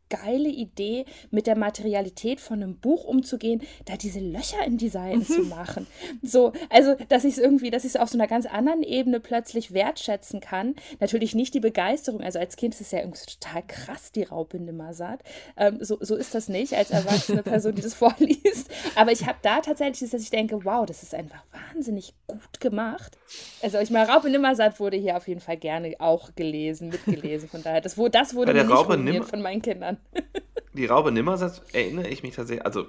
geile 0.08 0.48
Idee, 0.48 1.04
mit 1.30 1.46
der 1.46 1.56
Materialität 1.56 2.40
von 2.40 2.62
einem 2.62 2.76
Buch 2.76 3.04
umzugehen, 3.04 3.62
da 3.84 3.96
diese 3.96 4.20
Löcher 4.20 4.64
in 4.64 4.78
die 4.78 4.88
Seiten 4.88 5.24
zu 5.24 5.42
machen. 5.42 5.86
So, 6.22 6.52
also, 6.70 6.96
dass 7.08 7.24
ich 7.24 7.34
es 7.34 7.38
irgendwie, 7.38 7.70
dass 7.70 7.84
ich 7.84 7.90
es 7.90 7.96
auf 7.96 8.08
so 8.08 8.18
einer 8.18 8.26
ganz 8.26 8.46
anderen 8.46 8.82
Ebene 8.82 9.20
plötzlich 9.20 9.72
wertschätzen 9.72 10.40
kann. 10.40 10.74
Natürlich 11.00 11.34
nicht 11.34 11.54
die 11.54 11.60
Begeisterung, 11.60 12.20
also 12.20 12.38
als 12.38 12.56
Kind 12.56 12.74
ist 12.74 12.80
es 12.80 12.90
ja 12.90 13.00
irgendwie 13.00 13.20
total 13.26 13.62
krass, 13.66 14.12
die 14.12 14.22
Raupe 14.22 14.58
Nimmersatt. 14.58 15.20
Ähm, 15.56 15.78
so, 15.80 15.98
so 16.00 16.16
ist 16.16 16.34
das 16.34 16.48
nicht 16.48 16.74
als 16.74 16.90
erwachsene 16.90 17.42
Person, 17.42 17.74
die 17.74 17.82
das 17.82 17.94
vorliest. 17.94 18.70
Aber 18.94 19.12
ich 19.12 19.26
habe 19.26 19.38
da 19.42 19.60
tatsächlich, 19.60 20.10
dass 20.10 20.22
ich 20.22 20.30
denke, 20.30 20.64
wow, 20.64 20.86
das 20.86 21.02
ist 21.02 21.14
einfach 21.14 21.42
wahnsinnig 21.52 22.14
gut 22.26 22.60
gemacht. 22.60 23.18
Also 23.62 23.78
ich 23.78 23.90
meine, 23.90 24.08
Raupe 24.08 24.30
Nimmersatt 24.30 24.78
wurde 24.80 24.96
hier 24.96 25.16
auf 25.16 25.28
jeden 25.28 25.40
Fall 25.40 25.56
gerne 25.56 25.94
auch 25.98 26.34
gelesen, 26.34 26.88
mitgelesen. 26.88 27.48
Von 27.48 27.62
daher, 27.62 27.80
das, 27.80 27.96
das 28.12 28.34
wurde 28.34 28.52
mir 28.54 29.20
nicht 29.20 29.24
von 29.28 29.42
meinen 29.42 29.62
Kindern. 29.62 29.95
Die 30.74 30.86
Raupe 30.86 31.10
Nimmersatt 31.10 31.62
erinnere 31.72 32.08
ich 32.08 32.22
mich 32.22 32.34
tatsächlich, 32.34 32.66
also 32.66 32.86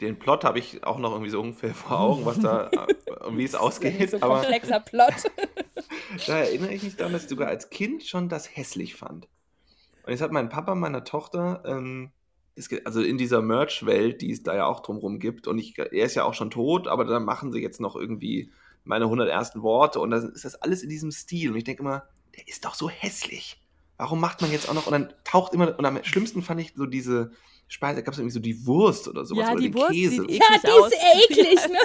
den 0.00 0.18
Plot 0.18 0.44
habe 0.44 0.58
ich 0.58 0.84
auch 0.84 0.98
noch 0.98 1.12
irgendwie 1.12 1.30
so 1.30 1.40
ungefähr 1.40 1.74
vor 1.74 1.98
Augen, 2.00 2.24
was 2.24 2.38
da, 2.38 2.70
äh, 2.70 2.86
wie 3.32 3.44
es 3.44 3.52
Das 3.52 3.60
ist 3.60 3.60
ein 3.60 3.66
ausgeht, 3.66 4.10
so 4.10 4.16
aber 4.20 4.40
komplexer 4.40 4.80
Plot. 4.80 5.14
da 6.26 6.38
erinnere 6.38 6.72
ich 6.72 6.82
mich 6.82 6.96
daran, 6.96 7.12
dass 7.12 7.24
ich 7.24 7.28
sogar 7.28 7.48
als 7.48 7.70
Kind 7.70 8.04
schon 8.04 8.28
das 8.28 8.56
hässlich 8.56 8.94
fand. 8.94 9.28
Und 10.04 10.12
jetzt 10.12 10.22
hat 10.22 10.32
mein 10.32 10.48
Papa 10.48 10.74
meiner 10.74 11.04
Tochter, 11.04 11.62
ähm, 11.66 12.10
es 12.54 12.68
geht, 12.68 12.86
also 12.86 13.02
in 13.02 13.18
dieser 13.18 13.42
Merch-Welt, 13.42 14.22
die 14.22 14.32
es 14.32 14.42
da 14.42 14.54
ja 14.56 14.66
auch 14.66 14.80
drumherum 14.80 15.18
gibt, 15.18 15.46
und 15.46 15.58
ich, 15.58 15.78
er 15.78 15.92
ist 15.92 16.14
ja 16.14 16.24
auch 16.24 16.34
schon 16.34 16.50
tot, 16.50 16.88
aber 16.88 17.04
dann 17.04 17.24
machen 17.24 17.52
sie 17.52 17.60
jetzt 17.60 17.80
noch 17.80 17.96
irgendwie 17.96 18.50
meine 18.84 19.04
100 19.04 19.28
ersten 19.28 19.62
Worte 19.62 20.00
und 20.00 20.10
dann 20.10 20.32
ist 20.32 20.44
das 20.44 20.56
alles 20.56 20.82
in 20.82 20.88
diesem 20.88 21.10
Stil. 21.10 21.50
Und 21.50 21.58
ich 21.58 21.64
denke 21.64 21.82
immer, 21.82 22.04
der 22.36 22.48
ist 22.48 22.64
doch 22.64 22.74
so 22.74 22.88
hässlich. 22.88 23.60
Warum 24.00 24.18
macht 24.18 24.40
man 24.40 24.50
jetzt 24.50 24.66
auch 24.66 24.72
noch, 24.72 24.86
und 24.86 24.92
dann 24.92 25.12
taucht 25.24 25.52
immer, 25.52 25.78
und 25.78 25.84
am 25.84 26.02
schlimmsten 26.04 26.40
fand 26.40 26.58
ich 26.58 26.72
so 26.74 26.86
diese 26.86 27.32
Speise, 27.68 27.96
da 27.96 28.00
gab 28.00 28.14
es 28.14 28.18
irgendwie 28.18 28.32
so 28.32 28.40
die 28.40 28.66
Wurst 28.66 29.06
oder 29.08 29.26
sowas, 29.26 29.44
Ja, 29.46 29.52
oder 29.52 29.60
die 29.60 29.70
den 29.70 29.74
Wurst 29.74 29.90
Käse. 29.92 30.22
sieht 30.22 30.30
Ja, 30.30 30.46
die 30.64 30.68
aus. 30.70 30.90
ist 30.90 31.30
eklig, 31.30 31.58
ne? 31.68 31.78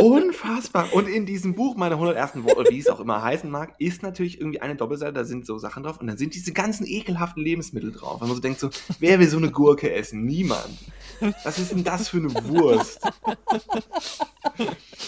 Unfassbar. 0.04 0.92
Und 0.92 1.08
in 1.08 1.24
diesem 1.24 1.54
Buch, 1.54 1.76
meine 1.76 1.94
100 1.94 2.16
ersten 2.16 2.42
Worte, 2.44 2.68
wie 2.70 2.80
es 2.80 2.88
auch 2.88 2.98
immer 3.00 3.22
heißen 3.22 3.48
mag, 3.48 3.74
ist 3.78 4.02
natürlich 4.02 4.40
irgendwie 4.40 4.60
eine 4.60 4.74
Doppelseite, 4.74 5.12
da 5.12 5.24
sind 5.24 5.46
so 5.46 5.56
Sachen 5.56 5.84
drauf 5.84 6.00
und 6.00 6.08
dann 6.08 6.18
sind 6.18 6.34
diese 6.34 6.52
ganzen 6.52 6.84
ekelhaften 6.84 7.42
Lebensmittel 7.44 7.92
drauf. 7.92 8.20
Und 8.20 8.26
man 8.26 8.36
so 8.36 8.42
denkt 8.42 8.58
so, 8.60 8.68
wer 8.98 9.20
will 9.20 9.28
so 9.28 9.36
eine 9.38 9.52
Gurke 9.52 9.90
essen? 9.94 10.24
Niemand. 10.24 10.68
Was 11.44 11.58
ist 11.60 11.70
denn 11.72 11.84
das 11.84 12.08
für 12.08 12.18
eine 12.18 12.34
Wurst? 12.48 13.00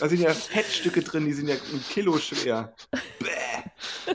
Da 0.00 0.08
sind 0.08 0.20
ja 0.20 0.32
Fettstücke 0.32 1.02
drin, 1.02 1.26
die 1.26 1.32
sind 1.32 1.48
ja 1.48 1.56
ein 1.56 1.84
Kilo 1.90 2.16
schwer. 2.18 2.72
Bäh. 3.18 4.14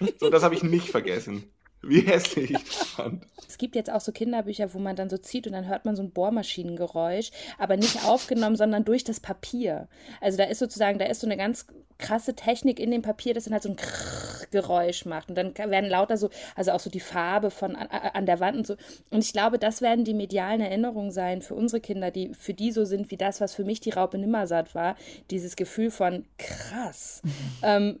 So, 0.20 0.30
das 0.30 0.42
habe 0.42 0.54
ich 0.54 0.62
nicht 0.62 0.88
vergessen. 0.88 1.44
Wie 1.82 2.00
hässlich 2.00 2.50
ich 2.50 2.64
das 2.64 2.88
fand. 2.88 3.26
Es 3.46 3.58
gibt 3.58 3.76
jetzt 3.76 3.90
auch 3.90 4.00
so 4.00 4.10
Kinderbücher, 4.10 4.74
wo 4.74 4.78
man 4.78 4.96
dann 4.96 5.08
so 5.08 5.18
zieht 5.18 5.46
und 5.46 5.52
dann 5.52 5.68
hört 5.68 5.84
man 5.84 5.94
so 5.94 6.02
ein 6.02 6.10
Bohrmaschinengeräusch, 6.10 7.30
aber 7.58 7.76
nicht 7.76 8.04
aufgenommen, 8.04 8.56
sondern 8.56 8.84
durch 8.84 9.04
das 9.04 9.20
Papier. 9.20 9.88
Also 10.20 10.36
da 10.38 10.44
ist 10.44 10.58
sozusagen, 10.58 10.98
da 10.98 11.04
ist 11.04 11.20
so 11.20 11.26
eine 11.26 11.36
ganz 11.36 11.66
krasse 11.98 12.34
Technik 12.34 12.80
in 12.80 12.90
dem 12.90 13.02
Papier, 13.02 13.34
das 13.34 13.44
dann 13.44 13.52
halt 13.52 13.62
so 13.62 13.68
ein 13.68 13.76
Krrrr 13.76 14.36
Geräusch 14.50 15.04
macht. 15.04 15.28
Und 15.28 15.36
dann 15.36 15.56
werden 15.56 15.90
lauter 15.90 16.16
so, 16.16 16.30
also 16.54 16.72
auch 16.72 16.80
so 16.80 16.90
die 16.90 17.00
Farbe 17.00 17.50
von 17.50 17.76
an, 17.76 17.88
an 17.88 18.26
der 18.26 18.40
Wand 18.40 18.56
und 18.56 18.66
so. 18.66 18.76
Und 19.10 19.24
ich 19.24 19.32
glaube, 19.32 19.58
das 19.58 19.82
werden 19.82 20.04
die 20.04 20.14
medialen 20.14 20.60
Erinnerungen 20.60 21.10
sein 21.10 21.42
für 21.42 21.54
unsere 21.54 21.80
Kinder, 21.80 22.10
die 22.10 22.32
für 22.34 22.54
die 22.54 22.72
so 22.72 22.84
sind 22.84 23.10
wie 23.10 23.16
das, 23.16 23.40
was 23.40 23.54
für 23.54 23.64
mich 23.64 23.80
die 23.80 23.90
Raupe 23.90 24.18
Nimmersatt 24.18 24.74
war. 24.74 24.96
Dieses 25.30 25.56
Gefühl 25.56 25.90
von 25.90 26.24
krass. 26.38 27.22
Ähm, 27.62 28.00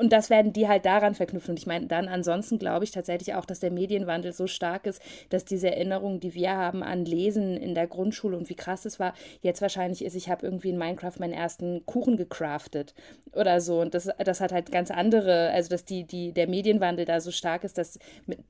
und 0.00 0.12
das 0.12 0.30
werden 0.30 0.52
die 0.52 0.68
halt 0.68 0.84
daran 0.84 1.14
verknüpfen. 1.14 1.50
Und 1.50 1.58
ich 1.58 1.66
meine, 1.66 1.86
dann 1.86 2.08
ansonsten 2.08 2.58
glaube 2.58 2.84
ich 2.84 2.90
tatsächlich 2.90 3.34
auch, 3.34 3.44
dass 3.44 3.60
der 3.60 3.70
Medienwandel 3.70 4.32
so 4.32 4.46
stark 4.46 4.86
ist, 4.86 5.00
dass 5.30 5.44
diese 5.44 5.70
Erinnerung, 5.70 6.20
die 6.20 6.34
wir 6.34 6.50
haben 6.50 6.82
an 6.82 7.04
Lesen 7.04 7.56
in 7.56 7.74
der 7.74 7.86
Grundschule 7.86 8.36
und 8.36 8.48
wie 8.48 8.54
krass 8.54 8.84
es 8.84 8.98
war, 8.98 9.14
jetzt 9.42 9.62
wahrscheinlich 9.62 10.04
ist, 10.04 10.14
ich 10.14 10.28
habe 10.28 10.44
irgendwie 10.44 10.70
in 10.70 10.78
Minecraft 10.78 11.18
meinen 11.18 11.32
ersten 11.32 11.84
Kuchen 11.86 12.16
gecraftet 12.16 12.94
oder 13.32 13.60
so. 13.60 13.80
Und 13.80 13.94
das, 13.94 14.08
das 14.18 14.40
hat 14.40 14.52
halt 14.52 14.72
ganz 14.72 14.90
andere, 14.90 15.50
also 15.50 15.70
dass 15.70 15.84
die, 15.84 16.04
die, 16.04 16.32
der 16.32 16.48
Medienwandel 16.48 17.04
da 17.04 17.20
so 17.20 17.30
stark 17.30 17.64
ist, 17.64 17.78
dass 17.78 17.98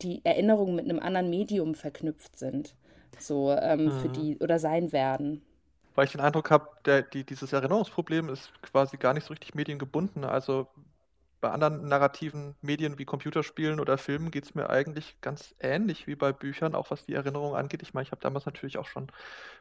die 0.03 0.21
Erinnerungen 0.25 0.77
mit 0.77 0.85
einem 0.85 1.01
anderen 1.01 1.31
Medium 1.31 1.75
verknüpft 1.75 2.39
sind. 2.39 2.75
So 3.19 3.51
ähm, 3.53 3.87
mhm. 3.87 3.91
für 3.93 4.09
die 4.09 4.39
oder 4.39 4.59
sein 4.59 4.93
werden 4.93 5.43
weil 5.97 6.05
ich 6.05 6.13
den 6.13 6.21
Eindruck 6.21 6.51
habe, 6.51 6.69
die, 7.15 7.25
dieses 7.25 7.55
Erinnerungsproblem 7.55 8.29
ist 8.29 8.53
quasi 8.61 8.99
gar 8.99 9.15
nicht 9.15 9.25
so 9.25 9.33
richtig 9.33 9.55
mediengebunden. 9.55 10.25
Also 10.25 10.69
bei 11.47 11.53
anderen 11.53 11.87
narrativen 11.87 12.57
Medien 12.61 12.99
wie 12.99 13.05
Computerspielen 13.05 13.79
oder 13.79 13.99
Filmen 13.99 14.33
geht 14.33 14.45
es 14.45 14.57
mir 14.57 14.69
eigentlich 14.69 15.17
ganz 15.21 15.55
ähnlich 15.61 16.09
wie 16.09 16.17
bei 16.17 16.33
Büchern, 16.33 16.75
auch 16.75 16.91
was 16.91 17.07
die 17.07 17.15
Erinnerung 17.15 17.55
angeht. 17.55 17.83
Ich 17.83 17.95
meine, 17.95 18.03
ich 18.03 18.11
habe 18.11 18.21
damals 18.21 18.47
natürlich 18.47 18.79
auch 18.79 18.89
schon 18.89 19.13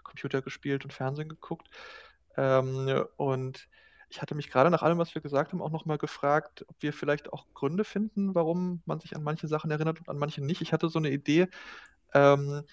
Computer 0.01 0.41
gespielt 0.41 0.83
und 0.83 0.93
Fernsehen 0.93 1.29
geguckt. 1.29 1.69
Ähm, 2.37 3.05
und 3.17 3.67
ich 4.09 4.19
hatte 4.19 4.33
mich 4.33 4.49
gerade 4.49 4.71
nach 4.71 4.81
allem, 4.81 4.97
was 4.97 5.13
wir 5.13 5.21
gesagt 5.21 5.51
haben, 5.51 5.61
auch 5.61 5.69
nochmal 5.69 5.99
gefragt, 5.99 6.65
ob 6.67 6.75
wir 6.79 6.91
vielleicht 6.91 7.31
auch 7.31 7.45
Gründe 7.53 7.83
finden, 7.83 8.33
warum 8.33 8.81
man 8.87 8.99
sich 8.99 9.15
an 9.15 9.21
manche 9.21 9.47
Sachen 9.47 9.69
erinnert 9.69 9.99
und 9.99 10.09
an 10.09 10.17
manche 10.17 10.43
nicht. 10.43 10.61
Ich 10.61 10.73
hatte 10.73 10.89
so 10.89 10.97
eine 10.97 11.11
Idee, 11.11 11.49
ähm, 12.15 12.63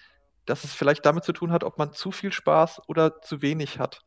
dass 0.45 0.63
es 0.63 0.73
vielleicht 0.73 1.05
damit 1.05 1.23
zu 1.23 1.33
tun 1.33 1.51
hat, 1.51 1.63
ob 1.63 1.77
man 1.77 1.93
zu 1.93 2.11
viel 2.11 2.31
Spaß 2.33 2.81
oder 2.87 3.21
zu 3.21 3.41
wenig 3.41 3.79
hat. 3.79 4.01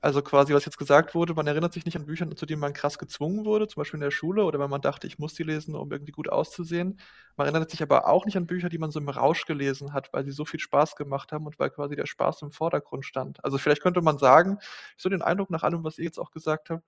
Also 0.00 0.22
quasi, 0.22 0.54
was 0.54 0.64
jetzt 0.64 0.78
gesagt 0.78 1.14
wurde, 1.14 1.34
man 1.34 1.46
erinnert 1.46 1.72
sich 1.72 1.84
nicht 1.84 1.96
an 1.96 2.06
Bücher, 2.06 2.30
zu 2.36 2.46
denen 2.46 2.60
man 2.60 2.72
krass 2.72 2.98
gezwungen 2.98 3.44
wurde, 3.44 3.68
zum 3.68 3.80
Beispiel 3.80 3.98
in 3.98 4.02
der 4.02 4.10
Schule 4.10 4.44
oder 4.44 4.58
wenn 4.58 4.70
man 4.70 4.80
dachte, 4.80 5.06
ich 5.06 5.18
muss 5.18 5.34
die 5.34 5.42
lesen, 5.42 5.74
um 5.74 5.90
irgendwie 5.92 6.12
gut 6.12 6.28
auszusehen. 6.28 7.00
Man 7.36 7.46
erinnert 7.48 7.70
sich 7.70 7.82
aber 7.82 8.06
auch 8.08 8.24
nicht 8.24 8.36
an 8.36 8.46
Bücher, 8.46 8.68
die 8.68 8.78
man 8.78 8.90
so 8.90 9.00
im 9.00 9.08
Rausch 9.08 9.44
gelesen 9.46 9.92
hat, 9.92 10.12
weil 10.12 10.24
sie 10.24 10.32
so 10.32 10.44
viel 10.44 10.60
Spaß 10.60 10.96
gemacht 10.96 11.32
haben 11.32 11.46
und 11.46 11.58
weil 11.58 11.70
quasi 11.70 11.96
der 11.96 12.06
Spaß 12.06 12.42
im 12.42 12.52
Vordergrund 12.52 13.04
stand. 13.04 13.44
Also 13.44 13.58
vielleicht 13.58 13.82
könnte 13.82 14.00
man 14.02 14.18
sagen, 14.18 14.58
so 14.96 15.08
den 15.08 15.22
Eindruck 15.22 15.50
nach 15.50 15.62
allem, 15.64 15.84
was 15.84 15.98
ihr 15.98 16.04
jetzt 16.04 16.18
auch 16.18 16.30
gesagt 16.30 16.70
habt, 16.70 16.84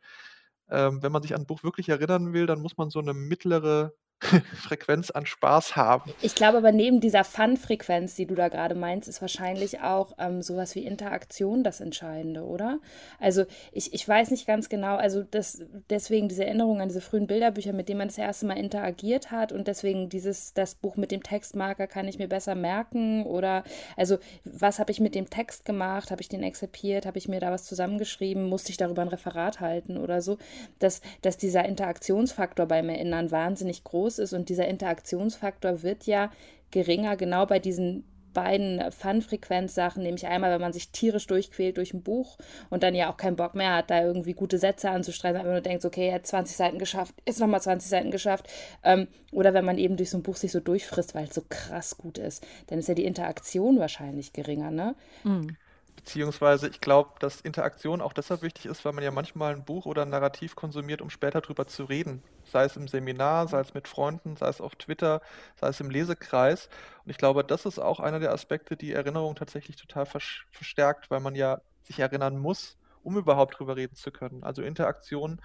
ähm, 0.71 1.03
wenn 1.03 1.13
man 1.13 1.23
sich 1.23 1.35
an 1.35 1.43
ein 1.43 1.47
Buch 1.47 1.63
wirklich 1.65 1.89
erinnern 1.89 2.33
will, 2.33 2.47
dann 2.47 2.61
muss 2.61 2.77
man 2.77 2.91
so 2.91 3.01
eine 3.01 3.15
mittlere 3.15 3.93
Frequenz 4.57 5.11
an 5.11 5.27
Spaß 5.27 5.77
haben. 5.77 6.13
Ich 6.23 6.35
glaube 6.35 6.59
aber 6.59 6.73
neben 6.73 7.01
dieser 7.01 7.25
Fun-Frequenz, 7.25 8.15
die 8.15 8.27
du 8.27 8.35
da 8.35 8.49
gerade 8.49 8.75
meinst, 8.75 9.09
ist 9.09 9.21
wahrscheinlich 9.21 9.81
auch 9.81 10.13
ähm, 10.19 10.43
sowas 10.43 10.75
wie 10.75 10.85
Interaktion 10.85 11.65
das 11.65 11.81
Entscheidende, 11.81 12.45
oder? 12.45 12.79
Also 13.19 13.45
ich, 13.73 13.93
ich 13.93 14.07
weiß 14.07 14.31
nicht 14.31 14.47
ganz 14.47 14.69
genau, 14.69 14.97
also 14.97 15.23
das, 15.23 15.63
deswegen 15.91 16.29
diese 16.29 16.45
Erinnerung 16.45 16.81
an 16.81 16.89
diese 16.89 17.01
frühen 17.01 17.27
Bilderbücher, 17.27 17.73
mit 17.73 17.89
denen 17.89 17.99
man 17.99 18.09
das 18.09 18.19
erste 18.19 18.47
Mal 18.47 18.59
interagiert 18.59 19.31
hat 19.31 19.53
und 19.53 19.67
deswegen 19.67 20.09
dieses, 20.09 20.55
das 20.55 20.75
Buch 20.75 20.97
mit 20.97 21.11
dem 21.11 21.23
Textmarker 21.23 21.87
kann 21.87 22.07
ich 22.07 22.19
mir 22.19 22.29
besser 22.29 22.55
merken 22.55 23.25
oder 23.25 23.65
also 23.97 24.19
was 24.45 24.79
habe 24.79 24.93
ich 24.93 25.01
mit 25.01 25.15
dem 25.15 25.31
Text 25.31 25.65
gemacht, 25.65 26.11
habe 26.11 26.23
ich 26.23 26.29
den 26.29 26.43
exzipiert, 26.43 27.07
habe 27.07 27.19
ich 27.19 27.29
mir 27.29 27.41
da 27.41 27.51
was 27.51 27.65
zusammengeschrieben, 27.65 28.49
musste 28.49 28.71
ich 28.71 28.77
darüber 28.77 29.03
ein 29.03 29.09
Referat 29.09 29.61
halten 29.61 29.97
oder 29.97 30.23
so, 30.23 30.39
dass, 30.79 31.01
dass 31.23 31.37
dieser 31.37 31.65
Interaktionsfaktor 31.65 32.67
beim 32.67 32.89
Erinnern 32.89 33.31
wahnsinnig 33.31 33.83
groß 33.85 34.12
groß 34.13 34.19
ist 34.19 34.33
und 34.33 34.49
dieser 34.49 34.69
Interaktionsfaktor 34.69 35.83
wird 35.83 36.07
ja 36.07 36.31
geringer, 36.71 37.17
genau 37.17 37.47
bei 37.47 37.59
diesen 37.59 38.05
beiden 38.35 38.91
Fun-Frequenz-Sachen, 38.91 40.03
nämlich 40.03 40.27
einmal, 40.27 40.51
wenn 40.53 40.61
man 40.61 40.73
sich 40.73 40.89
tierisch 40.89 41.27
durchquält 41.27 41.77
durch 41.77 41.93
ein 41.93 42.03
Buch 42.03 42.39
und 42.71 42.83
dann 42.83 42.95
ja 42.95 43.13
auch 43.13 43.19
keinen 43.19 43.37
Bock 43.37 43.55
mehr 43.55 43.75
hat, 43.75 43.91
da 43.91 44.03
irgendwie 44.03 44.33
gute 44.33 44.57
Sätze 44.57 44.89
anzustreichen, 44.89 45.39
aber 45.39 45.51
nur 45.51 45.61
denkt, 45.61 45.85
okay, 45.85 46.09
er 46.09 46.15
hat 46.15 46.27
20 46.27 46.57
Seiten 46.57 46.79
geschafft, 46.79 47.15
ist 47.27 47.41
nochmal 47.41 47.61
20 47.61 47.91
Seiten 47.91 48.11
geschafft. 48.11 48.49
Ähm, 48.85 49.07
oder 49.33 49.53
wenn 49.53 49.67
man 49.67 49.77
eben 49.77 49.99
durch 49.99 50.09
so 50.09 50.17
ein 50.17 50.23
Buch 50.23 50.37
sich 50.37 50.51
so 50.51 50.61
durchfrisst, 50.61 51.15
weil 51.15 51.25
es 51.25 51.35
so 51.35 51.43
krass 51.47 51.99
gut 51.99 52.17
ist, 52.17 52.43
dann 52.69 52.79
ist 52.79 52.89
ja 52.89 52.95
die 52.95 53.05
Interaktion 53.05 53.79
wahrscheinlich 53.79 54.33
geringer, 54.33 54.71
ne? 54.71 54.95
Mhm. 55.25 55.59
Beziehungsweise 55.97 56.69
ich 56.69 56.81
glaube, 56.81 57.11
dass 57.21 57.41
Interaktion 57.41 58.01
auch 58.01 58.13
deshalb 58.13 58.43
wichtig 58.43 58.67
ist, 58.67 58.85
weil 58.85 58.93
man 58.93 59.05
ja 59.05 59.11
manchmal 59.11 59.55
ein 59.55 59.65
Buch 59.65 59.87
oder 59.87 60.03
ein 60.03 60.09
Narrativ 60.09 60.57
konsumiert, 60.57 61.01
um 61.01 61.11
später 61.11 61.41
drüber 61.41 61.67
zu 61.67 61.85
reden. 61.85 62.23
Sei 62.45 62.65
es 62.65 62.77
im 62.77 62.89
Seminar, 62.89 63.47
sei 63.47 63.61
es 63.61 63.73
mit 63.75 63.87
Freunden, 63.87 64.37
sei 64.37 64.49
es 64.49 64.61
auf 64.61 64.75
Twitter, 64.75 65.21
sei 65.61 65.69
es 65.69 65.81
im 65.81 65.91
Lesekreis. 65.91 66.69
Und 67.05 67.11
ich 67.11 67.19
glaube, 67.19 67.45
das 67.45 67.67
ist 67.67 67.79
auch 67.79 68.01
einer 68.01 68.19
der 68.19 68.33
Aspekte, 68.33 68.77
die 68.77 68.93
Erinnerung 68.93 69.37
tatsächlich 69.37 69.77
total 69.77 70.07
verstärkt, 70.07 71.11
weil 71.11 71.21
man 71.21 71.37
ja 71.37 71.61
sich 71.83 72.01
erinnern 72.01 72.37
muss, 72.39 72.79
um 73.03 73.17
überhaupt 73.17 73.59
drüber 73.59 73.77
reden 73.77 73.95
zu 73.95 74.11
können. 74.11 74.43
Also 74.43 74.63
Interaktion, 74.63 75.41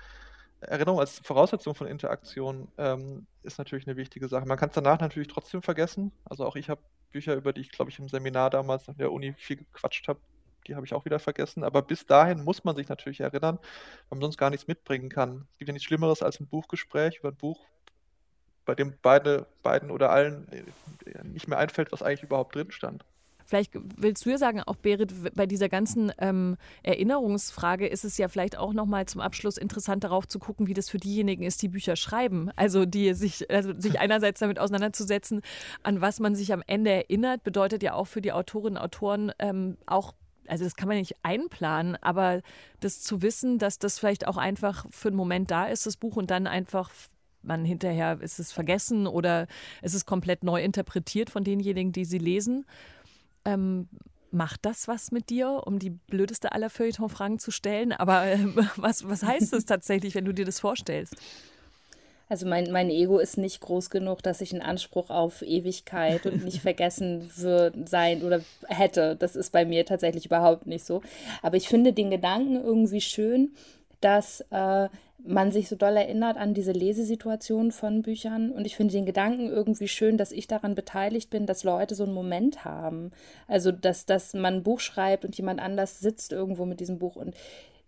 Erinnerung 0.59 0.99
als 0.99 1.19
Voraussetzung 1.19 1.75
von 1.75 1.87
Interaktion 1.87 2.67
ähm, 2.77 3.27
ist 3.43 3.59
natürlich 3.59 3.87
eine 3.87 3.95
wichtige 3.95 4.27
Sache. 4.27 4.47
Man 4.47 4.57
kann 4.57 4.69
es 4.69 4.75
danach 4.75 4.99
natürlich 4.99 5.27
trotzdem 5.27 5.61
vergessen. 5.61 6.11
Also 6.25 6.45
auch 6.45 6.55
ich 6.55 6.69
habe 6.69 6.81
Bücher, 7.11 7.35
über 7.35 7.53
die 7.53 7.61
ich, 7.61 7.71
glaube 7.71 7.91
ich, 7.91 7.99
im 7.99 8.09
Seminar 8.09 8.49
damals 8.49 8.87
in 8.87 8.97
der 8.97 9.11
Uni 9.11 9.33
viel 9.37 9.57
gequatscht 9.57 10.07
habe, 10.07 10.19
die 10.67 10.75
habe 10.75 10.85
ich 10.85 10.93
auch 10.93 11.05
wieder 11.05 11.19
vergessen. 11.19 11.63
Aber 11.63 11.81
bis 11.81 12.05
dahin 12.05 12.43
muss 12.43 12.63
man 12.63 12.75
sich 12.75 12.89
natürlich 12.89 13.19
erinnern, 13.19 13.57
weil 14.09 14.17
man 14.17 14.21
sonst 14.21 14.37
gar 14.37 14.49
nichts 14.49 14.67
mitbringen 14.67 15.09
kann. 15.09 15.47
Es 15.51 15.57
gibt 15.59 15.69
ja 15.69 15.73
nichts 15.73 15.85
Schlimmeres 15.85 16.21
als 16.21 16.39
ein 16.39 16.47
Buchgespräch 16.47 17.19
über 17.19 17.29
ein 17.29 17.35
Buch, 17.35 17.65
bei 18.65 18.75
dem 18.75 18.93
beide, 19.01 19.47
beiden 19.63 19.91
oder 19.91 20.11
allen 20.11 20.47
äh, 20.51 21.23
nicht 21.23 21.47
mehr 21.47 21.57
einfällt, 21.57 21.91
was 21.91 22.01
eigentlich 22.01 22.23
überhaupt 22.23 22.55
drin 22.55 22.71
stand. 22.71 23.05
Vielleicht 23.47 23.71
willst 23.95 24.25
du 24.25 24.29
ja 24.29 24.37
sagen, 24.37 24.61
auch 24.61 24.75
Berit, 24.75 25.13
bei 25.33 25.45
dieser 25.45 25.69
ganzen 25.69 26.11
ähm, 26.17 26.57
Erinnerungsfrage 26.83 27.87
ist 27.87 28.03
es 28.03 28.17
ja 28.17 28.27
vielleicht 28.27 28.57
auch 28.57 28.73
nochmal 28.73 29.05
zum 29.05 29.21
Abschluss 29.21 29.55
interessant 29.57 30.03
darauf 30.03 30.27
zu 30.27 30.37
gucken, 30.37 30.67
wie 30.67 30.73
das 30.73 30.89
für 30.89 30.97
diejenigen 30.97 31.43
ist, 31.43 31.61
die 31.61 31.69
Bücher 31.69 31.95
schreiben. 31.95 32.51
Also 32.57 32.85
die 32.85 33.13
sich, 33.13 33.49
also 33.49 33.73
sich 33.79 33.99
einerseits 34.01 34.41
damit 34.41 34.59
auseinanderzusetzen, 34.59 35.41
an 35.81 36.01
was 36.01 36.19
man 36.19 36.35
sich 36.35 36.51
am 36.51 36.61
Ende 36.67 36.91
erinnert, 36.91 37.45
bedeutet 37.45 37.83
ja 37.83 37.93
auch 37.93 38.07
für 38.07 38.21
die 38.21 38.33
Autorinnen 38.33 38.77
und 38.77 38.83
Autoren 38.83 39.31
ähm, 39.39 39.77
auch 39.85 40.13
also 40.47 40.63
das 40.63 40.75
kann 40.75 40.87
man 40.87 40.97
nicht 40.97 41.15
einplanen, 41.23 41.95
aber 42.01 42.41
das 42.79 43.01
zu 43.01 43.21
wissen, 43.21 43.59
dass 43.59 43.79
das 43.79 43.99
vielleicht 43.99 44.27
auch 44.27 44.37
einfach 44.37 44.85
für 44.89 45.09
einen 45.09 45.17
Moment 45.17 45.51
da 45.51 45.65
ist, 45.65 45.85
das 45.85 45.97
Buch, 45.97 46.15
und 46.15 46.31
dann 46.31 46.47
einfach 46.47 46.91
man 47.43 47.65
hinterher 47.65 48.19
ist 48.21 48.39
es 48.39 48.51
vergessen 48.51 49.07
oder 49.07 49.47
ist 49.81 49.93
es 49.93 50.05
komplett 50.05 50.43
neu 50.43 50.61
interpretiert 50.61 51.29
von 51.29 51.43
denjenigen, 51.43 51.91
die 51.91 52.05
sie 52.05 52.17
lesen. 52.17 52.65
Ähm, 53.45 53.87
macht 54.31 54.65
das 54.65 54.87
was 54.87 55.11
mit 55.11 55.29
dir, 55.29 55.63
um 55.65 55.79
die 55.79 55.89
blödeste 55.89 56.51
aller 56.51 56.69
Feuilleton-Fragen 56.69 57.39
zu 57.39 57.51
stellen? 57.51 57.93
Aber 57.93 58.25
äh, 58.25 58.39
was, 58.75 59.07
was 59.07 59.23
heißt 59.23 59.53
es 59.53 59.65
tatsächlich, 59.65 60.15
wenn 60.15 60.25
du 60.25 60.33
dir 60.33 60.45
das 60.45 60.59
vorstellst? 60.59 61.15
Also 62.29 62.47
mein, 62.47 62.71
mein 62.71 62.89
Ego 62.89 63.19
ist 63.19 63.37
nicht 63.37 63.61
groß 63.61 63.89
genug, 63.89 64.21
dass 64.21 64.41
ich 64.41 64.51
einen 64.51 64.61
Anspruch 64.61 65.09
auf 65.09 65.41
Ewigkeit 65.41 66.25
und 66.25 66.43
nicht 66.43 66.61
vergessen 66.61 67.29
wird, 67.35 67.87
sein 67.87 68.23
oder 68.23 68.41
hätte. 68.67 69.15
Das 69.15 69.35
ist 69.35 69.51
bei 69.51 69.65
mir 69.65 69.85
tatsächlich 69.85 70.25
überhaupt 70.25 70.67
nicht 70.67 70.85
so. 70.85 71.01
Aber 71.41 71.57
ich 71.57 71.67
finde 71.67 71.93
den 71.93 72.11
Gedanken 72.11 72.55
irgendwie 72.55 73.01
schön, 73.01 73.51
dass 74.01 74.41
äh, 74.51 74.89
man 75.27 75.51
sich 75.51 75.67
so 75.67 75.75
doll 75.75 75.97
erinnert 75.97 76.37
an 76.37 76.53
diese 76.53 76.71
Lesesituation 76.71 77.71
von 77.71 78.01
Büchern. 78.01 78.51
Und 78.51 78.65
ich 78.65 78.75
finde 78.75 78.93
den 78.93 79.05
Gedanken 79.05 79.47
irgendwie 79.47 79.87
schön, 79.87 80.17
dass 80.17 80.31
ich 80.31 80.47
daran 80.47 80.75
beteiligt 80.75 81.29
bin, 81.29 81.45
dass 81.45 81.63
Leute 81.63 81.95
so 81.95 82.03
einen 82.03 82.13
Moment 82.13 82.65
haben. 82.65 83.11
Also, 83.47 83.71
dass, 83.71 84.05
dass 84.05 84.33
man 84.33 84.55
ein 84.55 84.63
Buch 84.63 84.79
schreibt 84.79 85.25
und 85.25 85.35
jemand 85.37 85.59
anders 85.59 85.99
sitzt 85.99 86.31
irgendwo 86.31 86.65
mit 86.65 86.79
diesem 86.79 86.99
Buch 86.99 87.15
und 87.15 87.35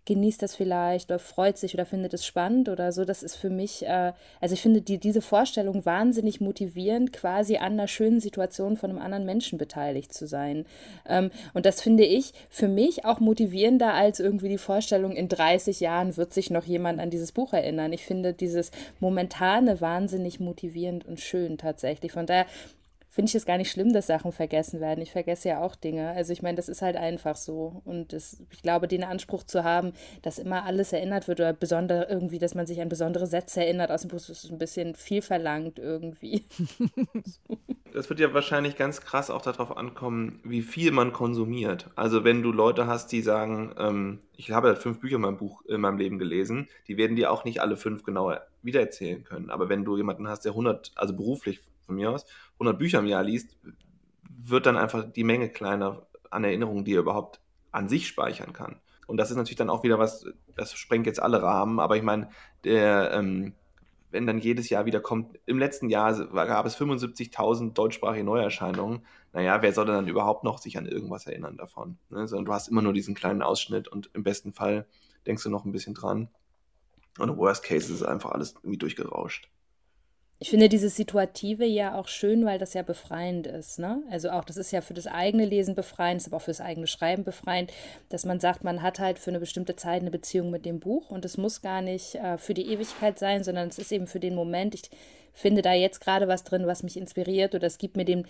genießt 0.06 0.42
das 0.42 0.56
vielleicht 0.56 1.10
oder 1.10 1.18
freut 1.18 1.58
sich 1.58 1.74
oder 1.74 1.86
findet 1.86 2.14
es 2.14 2.24
spannend 2.24 2.68
oder 2.68 2.92
so. 2.92 3.04
Das 3.04 3.22
ist 3.22 3.36
für 3.36 3.50
mich, 3.50 3.86
äh, 3.86 4.12
also 4.40 4.54
ich 4.54 4.62
finde 4.62 4.80
die, 4.80 4.98
diese 4.98 5.22
Vorstellung 5.22 5.84
wahnsinnig 5.84 6.40
motivierend, 6.40 7.12
quasi 7.12 7.56
an 7.56 7.74
einer 7.74 7.88
schönen 7.88 8.20
Situation 8.20 8.76
von 8.76 8.90
einem 8.90 8.98
anderen 8.98 9.26
Menschen 9.26 9.58
beteiligt 9.58 10.12
zu 10.12 10.26
sein. 10.26 10.66
Ähm, 11.06 11.30
und 11.54 11.66
das 11.66 11.80
finde 11.80 12.04
ich 12.04 12.32
für 12.48 12.68
mich 12.68 13.04
auch 13.04 13.20
motivierender 13.20 13.94
als 13.94 14.20
irgendwie 14.20 14.48
die 14.48 14.58
Vorstellung, 14.58 15.12
in 15.12 15.28
30 15.28 15.80
Jahren 15.80 16.16
wird 16.16 16.32
sich 16.32 16.50
noch 16.50 16.64
jemand 16.64 17.00
an 17.00 17.10
dieses 17.10 17.32
Buch 17.32 17.52
erinnern. 17.52 17.92
Ich 17.92 18.04
finde 18.04 18.32
dieses 18.32 18.70
Momentane 19.00 19.80
wahnsinnig 19.80 20.40
motivierend 20.40 21.06
und 21.06 21.20
schön 21.20 21.58
tatsächlich. 21.58 22.12
Von 22.12 22.26
daher 22.26 22.46
finde 23.10 23.28
ich 23.28 23.34
es 23.34 23.44
gar 23.44 23.58
nicht 23.58 23.70
schlimm, 23.70 23.92
dass 23.92 24.06
Sachen 24.06 24.30
vergessen 24.30 24.80
werden. 24.80 25.02
Ich 25.02 25.10
vergesse 25.10 25.48
ja 25.48 25.60
auch 25.60 25.74
Dinge. 25.74 26.10
Also 26.10 26.32
ich 26.32 26.42
meine, 26.42 26.56
das 26.56 26.68
ist 26.68 26.80
halt 26.80 26.96
einfach 26.96 27.34
so. 27.34 27.82
Und 27.84 28.12
das, 28.12 28.42
ich 28.50 28.62
glaube, 28.62 28.86
den 28.86 29.02
Anspruch 29.02 29.42
zu 29.42 29.64
haben, 29.64 29.92
dass 30.22 30.38
immer 30.38 30.64
alles 30.64 30.92
erinnert 30.92 31.26
wird 31.26 31.40
oder 31.40 31.52
besonders 31.52 32.08
irgendwie, 32.08 32.38
dass 32.38 32.54
man 32.54 32.66
sich 32.66 32.80
an 32.80 32.88
besondere 32.88 33.26
Sätze 33.26 33.64
erinnert 33.64 33.90
aus 33.90 34.02
dem 34.02 34.10
Buch, 34.10 34.18
ist 34.18 34.50
ein 34.50 34.58
bisschen 34.58 34.94
viel 34.94 35.22
verlangt 35.22 35.78
irgendwie. 35.78 36.44
Das 37.92 38.08
wird 38.08 38.20
ja 38.20 38.32
wahrscheinlich 38.32 38.76
ganz 38.76 39.00
krass 39.00 39.30
auch 39.30 39.42
darauf 39.42 39.76
ankommen, 39.76 40.38
wie 40.44 40.62
viel 40.62 40.92
man 40.92 41.12
konsumiert. 41.12 41.90
Also 41.96 42.22
wenn 42.22 42.40
du 42.40 42.52
Leute 42.52 42.86
hast, 42.86 43.10
die 43.10 43.20
sagen, 43.20 43.74
ähm, 43.78 44.20
ich 44.36 44.52
habe 44.52 44.68
halt 44.68 44.78
fünf 44.78 45.00
Bücher 45.00 45.16
in 45.16 45.22
meinem 45.22 45.38
Buch 45.38 45.62
in 45.66 45.80
meinem 45.80 45.98
Leben 45.98 46.18
gelesen, 46.18 46.68
die 46.86 46.96
werden 46.96 47.16
dir 47.16 47.32
auch 47.32 47.44
nicht 47.44 47.60
alle 47.60 47.76
fünf 47.76 48.04
genau 48.04 48.32
wiedererzählen 48.62 49.24
können. 49.24 49.50
Aber 49.50 49.68
wenn 49.68 49.84
du 49.84 49.96
jemanden 49.96 50.28
hast, 50.28 50.44
der 50.44 50.52
100, 50.52 50.92
also 50.94 51.16
beruflich 51.16 51.60
von 51.90 51.96
mir 51.96 52.10
aus, 52.10 52.24
100 52.54 52.78
Bücher 52.78 53.00
im 53.00 53.06
Jahr 53.06 53.24
liest, 53.24 53.56
wird 54.28 54.66
dann 54.66 54.76
einfach 54.76 55.10
die 55.10 55.24
Menge 55.24 55.48
kleiner 55.50 56.06
an 56.30 56.44
Erinnerungen, 56.44 56.84
die 56.84 56.94
er 56.94 57.00
überhaupt 57.00 57.40
an 57.72 57.88
sich 57.88 58.06
speichern 58.06 58.52
kann. 58.52 58.76
Und 59.06 59.16
das 59.16 59.30
ist 59.30 59.36
natürlich 59.36 59.56
dann 59.56 59.70
auch 59.70 59.82
wieder 59.82 59.98
was, 59.98 60.24
das 60.54 60.72
sprengt 60.74 61.06
jetzt 61.06 61.20
alle 61.20 61.42
Rahmen, 61.42 61.80
aber 61.80 61.96
ich 61.96 62.02
meine, 62.02 62.30
der, 62.62 63.10
ähm, 63.12 63.54
wenn 64.12 64.26
dann 64.26 64.38
jedes 64.38 64.70
Jahr 64.70 64.86
wieder 64.86 65.00
kommt, 65.00 65.38
im 65.46 65.58
letzten 65.58 65.88
Jahr 65.88 66.14
gab 66.26 66.64
es 66.66 66.76
75.000 66.76 67.72
deutschsprachige 67.72 68.24
Neuerscheinungen, 68.24 69.04
naja, 69.32 69.62
wer 69.62 69.72
soll 69.72 69.86
dann 69.86 70.06
überhaupt 70.06 70.44
noch 70.44 70.58
sich 70.58 70.78
an 70.78 70.86
irgendwas 70.86 71.26
erinnern 71.26 71.56
davon? 71.56 71.98
Ne? 72.08 72.26
Sondern 72.28 72.44
du 72.46 72.52
hast 72.52 72.68
immer 72.68 72.82
nur 72.82 72.92
diesen 72.92 73.14
kleinen 73.14 73.42
Ausschnitt 73.42 73.88
und 73.88 74.10
im 74.14 74.22
besten 74.22 74.52
Fall 74.52 74.86
denkst 75.26 75.42
du 75.42 75.50
noch 75.50 75.64
ein 75.64 75.72
bisschen 75.72 75.94
dran. 75.94 76.28
Und 77.18 77.28
im 77.28 77.36
Worst 77.36 77.64
Case 77.64 77.92
ist 77.92 78.02
einfach 78.02 78.30
alles 78.30 78.54
irgendwie 78.54 78.78
durchgerauscht. 78.78 79.48
Ich 80.42 80.48
finde 80.48 80.70
dieses 80.70 80.96
Situative 80.96 81.66
ja 81.66 81.94
auch 81.94 82.08
schön, 82.08 82.46
weil 82.46 82.58
das 82.58 82.72
ja 82.72 82.80
befreiend 82.80 83.46
ist. 83.46 83.78
Ne? 83.78 84.02
Also 84.10 84.30
auch, 84.30 84.42
das 84.42 84.56
ist 84.56 84.70
ja 84.70 84.80
für 84.80 84.94
das 84.94 85.06
eigene 85.06 85.44
Lesen 85.44 85.74
befreiend, 85.74 86.22
ist 86.22 86.28
aber 86.28 86.38
auch 86.38 86.42
für 86.42 86.50
das 86.50 86.62
eigene 86.62 86.86
Schreiben 86.86 87.24
befreiend, 87.24 87.70
dass 88.08 88.24
man 88.24 88.40
sagt, 88.40 88.64
man 88.64 88.80
hat 88.80 89.00
halt 89.00 89.18
für 89.18 89.30
eine 89.30 89.38
bestimmte 89.38 89.76
Zeit 89.76 90.00
eine 90.00 90.10
Beziehung 90.10 90.50
mit 90.50 90.64
dem 90.64 90.80
Buch 90.80 91.10
und 91.10 91.26
es 91.26 91.36
muss 91.36 91.60
gar 91.60 91.82
nicht 91.82 92.14
äh, 92.14 92.38
für 92.38 92.54
die 92.54 92.72
Ewigkeit 92.72 93.18
sein, 93.18 93.44
sondern 93.44 93.68
es 93.68 93.78
ist 93.78 93.92
eben 93.92 94.06
für 94.06 94.18
den 94.18 94.34
Moment. 94.34 94.74
Ich 94.74 94.90
finde 95.34 95.60
da 95.60 95.74
jetzt 95.74 96.00
gerade 96.00 96.26
was 96.26 96.42
drin, 96.42 96.66
was 96.66 96.82
mich 96.82 96.96
inspiriert 96.96 97.54
oder 97.54 97.66
es 97.66 97.76
gibt 97.76 97.98
mir 97.98 98.06
den 98.06 98.26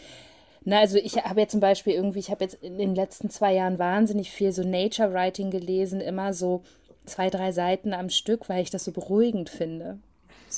na, 0.62 0.80
also 0.80 0.98
ich 0.98 1.16
habe 1.16 1.40
jetzt 1.40 1.52
zum 1.52 1.60
Beispiel 1.60 1.94
irgendwie, 1.94 2.18
ich 2.18 2.30
habe 2.30 2.44
jetzt 2.44 2.62
in 2.62 2.76
den 2.76 2.94
letzten 2.94 3.30
zwei 3.30 3.54
Jahren 3.54 3.78
wahnsinnig 3.78 4.30
viel 4.30 4.52
so 4.52 4.62
Nature 4.62 5.14
Writing 5.14 5.50
gelesen, 5.50 6.02
immer 6.02 6.34
so 6.34 6.64
zwei, 7.06 7.30
drei 7.30 7.52
Seiten 7.52 7.94
am 7.94 8.10
Stück, 8.10 8.48
weil 8.50 8.62
ich 8.62 8.70
das 8.70 8.84
so 8.84 8.92
beruhigend 8.92 9.48
finde. 9.48 10.00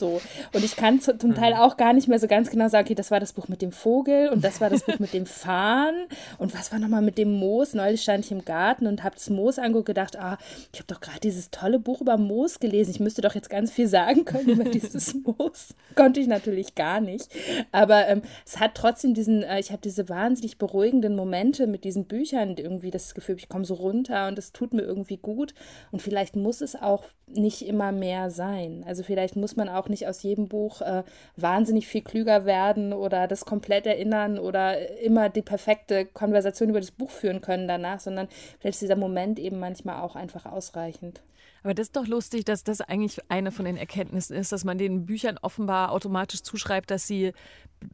So. 0.03 0.21
Und 0.53 0.65
ich 0.65 0.75
kann 0.75 1.01
zum 1.01 1.17
mhm. 1.23 1.35
Teil 1.37 1.55
auch 1.55 1.77
gar 1.77 1.93
nicht 1.93 2.09
mehr 2.09 2.19
so 2.19 2.27
ganz 2.27 2.51
genau 2.51 2.67
sagen, 2.67 2.87
okay, 2.87 2.97
das 2.97 3.13
war 3.13 3.21
das 3.21 3.35
Buch 3.35 3.47
mit 3.47 3.63
dem 3.63 3.71
Vogel 3.71 4.31
und 4.31 4.43
das 4.43 4.61
war 4.61 4.69
das 4.69 4.83
Buch 4.83 4.99
mit 4.99 5.13
dem 5.13 5.27
Fahnen 5.43 6.09
und 6.39 6.53
was 6.55 6.73
war 6.73 6.81
nochmal 6.81 7.03
mit 7.03 7.19
dem 7.19 7.31
Moos. 7.31 7.73
Neulich 7.73 8.03
stand 8.03 8.25
ich 8.25 8.33
im 8.33 8.45
Garten 8.45 8.89
und 8.89 9.05
habe 9.05 9.15
das 9.15 9.31
Moos 9.31 9.61
angeguckt 9.61 9.91
und 9.91 9.95
gedacht, 9.95 10.19
ah, 10.19 10.39
ich 10.73 10.81
habe 10.81 10.89
doch 10.89 11.01
gerade 11.01 11.21
dieses 11.21 11.53
tolle 11.53 11.79
Buch 11.79 12.01
über 12.01 12.17
Moos 12.17 12.59
gelesen. 12.59 12.91
Ich 12.91 12.99
müsste 12.99 13.23
doch 13.23 13.37
jetzt 13.37 13.49
ganz 13.49 13.71
viel 13.71 13.87
sagen 13.87 14.25
können 14.25 14.49
über 14.49 14.65
dieses 14.71 15.15
Moos. 15.15 15.69
Konnte 15.95 16.19
ich 16.19 16.27
natürlich 16.27 16.75
gar 16.75 17.01
nicht. 17.01 17.29
Aber 17.71 18.09
ähm, 18.09 18.23
es 18.45 18.59
hat 18.59 18.75
trotzdem 18.75 19.15
diesen, 19.15 19.45
äh, 19.45 19.61
ich 19.61 19.71
habe 19.71 19.83
diese 19.83 20.09
wahnsinnig 20.09 20.59
beruhigenden 20.59 21.15
Momente 21.15 21.69
mit 21.69 21.85
diesen 21.85 22.07
Büchern, 22.07 22.57
irgendwie 22.57 22.91
das 22.91 23.15
Gefühl, 23.15 23.37
ich 23.37 23.49
komme 23.49 23.65
so 23.65 23.75
runter 23.75 24.27
und 24.27 24.37
es 24.37 24.53
tut 24.53 24.75
mir 24.75 24.83
irgendwie 24.83 25.19
gut. 25.19 25.55
Und 25.93 26.03
vielleicht 26.03 26.35
muss 26.35 26.61
es 26.61 26.75
auch 26.75 27.05
nicht 27.29 27.63
immer 27.63 27.93
mehr 27.93 28.31
sein. 28.31 28.85
Also 28.87 29.03
vielleicht 29.03 29.37
muss 29.37 29.57
man 29.57 29.69
auch 29.69 29.89
nicht 29.93 30.09
aus 30.09 30.23
jedem 30.23 30.49
Buch 30.49 30.81
äh, 30.81 31.05
wahnsinnig 31.37 31.87
viel 31.87 32.03
klüger 32.03 32.45
werden 32.45 32.93
oder 32.93 33.29
das 33.29 33.45
komplett 33.45 33.87
erinnern 33.87 34.39
oder 34.39 35.01
immer 35.01 35.29
die 35.29 35.43
perfekte 35.43 36.07
Konversation 36.07 36.71
über 36.71 36.81
das 36.81 36.91
Buch 36.91 37.11
führen 37.11 37.41
können 37.41 37.69
danach, 37.69 38.01
sondern 38.01 38.29
vielleicht 38.59 38.75
ist 38.75 38.83
dieser 38.83 38.97
Moment 38.97 39.39
eben 39.39 39.61
manchmal 39.61 40.01
auch 40.01 40.17
einfach 40.17 40.47
ausreichend. 40.47 41.23
Aber 41.63 41.75
das 41.75 41.89
ist 41.89 41.97
doch 41.97 42.07
lustig, 42.07 42.45
dass 42.45 42.65
das 42.65 42.81
eigentlich 42.81 43.19
eine 43.29 43.53
von 43.53 43.65
den 43.65 43.77
Erkenntnissen 43.77 44.37
ist, 44.37 44.51
dass 44.51 44.65
man 44.65 44.79
den 44.79 45.07
Büchern 45.07 45.39
offenbar 45.41 45.93
automatisch 45.93 46.43
zuschreibt, 46.43 46.91
dass 46.91 47.07
sie 47.07 47.33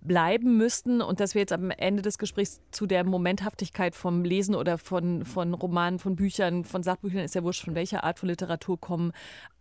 bleiben 0.03 0.57
müssten 0.57 1.03
und 1.03 1.21
dass 1.21 1.35
wir 1.35 1.41
jetzt 1.41 1.53
am 1.53 1.71
Ende 1.71 2.03
des 2.03 2.19
Gesprächs 2.19 2.61
zu 2.71 2.87
der 2.87 3.05
Momenthaftigkeit 3.05 3.95
vom 3.95 4.25
Lesen 4.25 4.55
oder 4.55 4.79
von, 4.79 5.25
von 5.25 5.55
Romanen, 5.55 5.99
von 5.99 6.17
Büchern, 6.17 6.65
von 6.65 6.83
Sachbüchern, 6.83 7.25
ist 7.25 7.35
ja 7.35 7.43
wurscht, 7.43 7.65
von 7.65 7.75
welcher 7.75 8.05
Art 8.05 8.19
von 8.19 8.29
Literatur 8.29 8.81
kommen, 8.81 9.13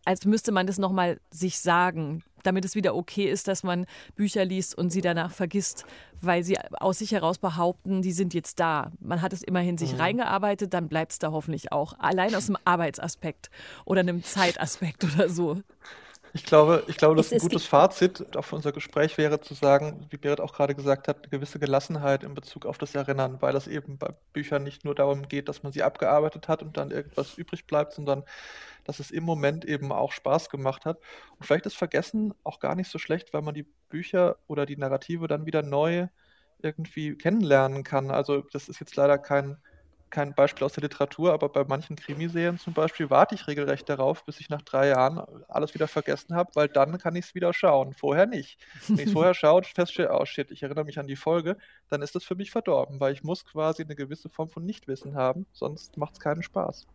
als 0.08 0.26
müsste 0.26 0.54
man 0.54 0.68
das 0.68 0.78
nochmal 0.78 1.20
sich 1.32 1.60
sagen, 1.60 2.24
damit 2.44 2.64
es 2.64 2.76
wieder 2.76 2.96
okay 2.96 3.26
ist, 3.26 3.50
dass 3.50 3.64
man 3.64 3.86
Bücher 4.16 4.46
liest 4.46 4.78
und 4.78 4.90
sie 4.90 5.02
danach 5.02 5.32
vergisst, 5.32 5.86
weil 6.22 6.44
sie 6.44 6.58
aus 6.80 7.00
sich 7.00 7.12
heraus 7.12 7.40
behaupten, 7.40 8.02
die 8.02 8.14
sind 8.14 8.34
jetzt 8.34 8.62
da. 8.62 8.94
Man 9.02 9.22
hat 9.22 9.34
es 9.34 9.44
immerhin 9.44 9.78
sich 9.78 9.94
mhm. 9.94 10.00
reingearbeitet, 10.00 10.74
dann 10.74 10.88
bleibt 10.88 11.12
es 11.12 11.20
da 11.20 11.32
hoffentlich 11.32 11.74
auch. 11.74 12.00
Allein 12.00 12.34
aus 12.36 12.46
dem 12.46 12.58
Arbeitsaspekt 12.64 13.50
oder 13.84 14.00
einem 14.00 14.24
Zeitaspekt 14.24 15.04
oder 15.04 15.28
so. 15.28 15.62
Ich 16.34 16.46
glaube, 16.46 16.84
ich 16.88 16.98
glaube, 16.98 17.16
dass 17.16 17.34
ein 17.34 17.40
gutes 17.40 17.66
Fazit 17.66 18.38
auch 18.38 18.44
für 18.44 18.56
unser 18.56 18.72
Gespräch 18.72 19.18
wäre 19.18 19.42
zu 19.42 19.54
sagen, 19.54 20.06
wie 20.10 20.18
Berit 20.18 20.40
auch 20.40 20.54
gerade 20.54 20.76
gesagt 20.76 21.08
hat, 21.08 21.18
eine 21.18 21.30
gewisse 21.30 21.60
Gelassenheit 21.60 22.24
in 22.24 22.34
Bezug 22.34 22.66
auf 22.66 22.78
das 22.78 22.96
Erinnern, 22.96 23.38
weil 23.42 23.56
es 23.56 23.68
eben 23.68 23.98
bei 23.98 24.14
Büchern 24.34 24.64
nicht 24.64 24.86
nur 24.86 24.96
darum 24.96 25.28
geht, 25.28 25.50
dass 25.50 25.64
man 25.64 25.72
sie 25.72 25.84
abgearbeitet 25.84 26.48
hat 26.48 26.62
und 26.62 26.78
dann 26.78 26.92
irgendwas 26.92 27.38
übrig 27.38 27.66
bleibt, 27.66 27.94
sondern 27.94 28.24
dass 28.88 29.00
es 29.00 29.12
im 29.12 29.24
Moment 29.24 29.66
eben 29.66 29.92
auch 29.92 30.12
Spaß 30.12 30.50
gemacht 30.50 30.86
hat. 30.86 31.00
Und 31.38 31.46
vielleicht 31.46 31.66
ist 31.66 31.78
Vergessen 31.78 32.34
auch 32.44 32.60
gar 32.60 32.76
nicht 32.76 32.90
so 32.90 32.98
schlecht, 32.98 33.34
weil 33.34 33.42
man 33.42 33.54
die 33.54 33.68
Bücher 33.90 34.38
oder 34.48 34.66
die 34.66 34.78
Narrative 34.78 35.28
dann 35.28 35.46
wieder 35.46 35.62
neu 35.62 36.08
irgendwie 36.60 37.16
kennenlernen 37.16 37.84
kann. 37.84 38.12
Also 38.12 38.42
das 38.42 38.70
ist 38.70 38.80
jetzt 38.80 38.96
leider 38.96 39.18
kein 39.18 39.58
kein 40.10 40.34
Beispiel 40.34 40.64
aus 40.64 40.74
der 40.74 40.84
Literatur, 40.84 41.34
aber 41.34 41.50
bei 41.50 41.64
manchen 41.66 41.96
Krimiserien 41.96 42.58
zum 42.58 42.74
Beispiel 42.74 43.10
warte 43.10 43.36
ich 43.36 43.48
regelrecht 43.48 43.90
darauf, 43.90 44.24
bis 44.26 44.40
ich 44.40 44.50
nach 44.50 44.62
drei 44.62 44.90
Jahren 44.90 45.22
alles 45.48 45.74
wieder 45.74 45.88
vergessen 45.88 46.36
habe, 46.36 46.52
weil 46.56 46.68
dann 46.68 46.98
kann 46.98 47.16
ich 47.16 47.26
es 47.26 47.36
wieder 47.36 47.54
schauen. 47.54 47.94
Vorher 47.94 48.26
nicht. 48.26 48.58
Wenn 48.88 49.00
ich 49.00 49.08
es 49.08 49.14
vorher 49.14 49.34
schaue 49.34 49.58
und 49.58 49.68
feststelle, 49.68 50.12
oh 50.12 50.26
shit, 50.26 50.52
ich 50.52 50.64
erinnere 50.64 50.86
mich 50.86 51.00
an 51.00 51.08
die 51.08 51.16
Folge, 51.16 51.58
dann 51.90 52.02
ist 52.02 52.16
das 52.16 52.24
für 52.24 52.36
mich 52.36 52.52
verdorben, 52.52 53.00
weil 53.00 53.14
ich 53.14 53.24
muss 53.24 53.46
quasi 53.46 53.84
eine 53.84 53.96
gewisse 53.96 54.30
Form 54.30 54.50
von 54.50 54.66
Nichtwissen 54.66 55.16
haben, 55.16 55.46
sonst 55.52 55.98
macht 55.98 56.14
es 56.14 56.20
keinen 56.20 56.44
Spaß. 56.44 56.88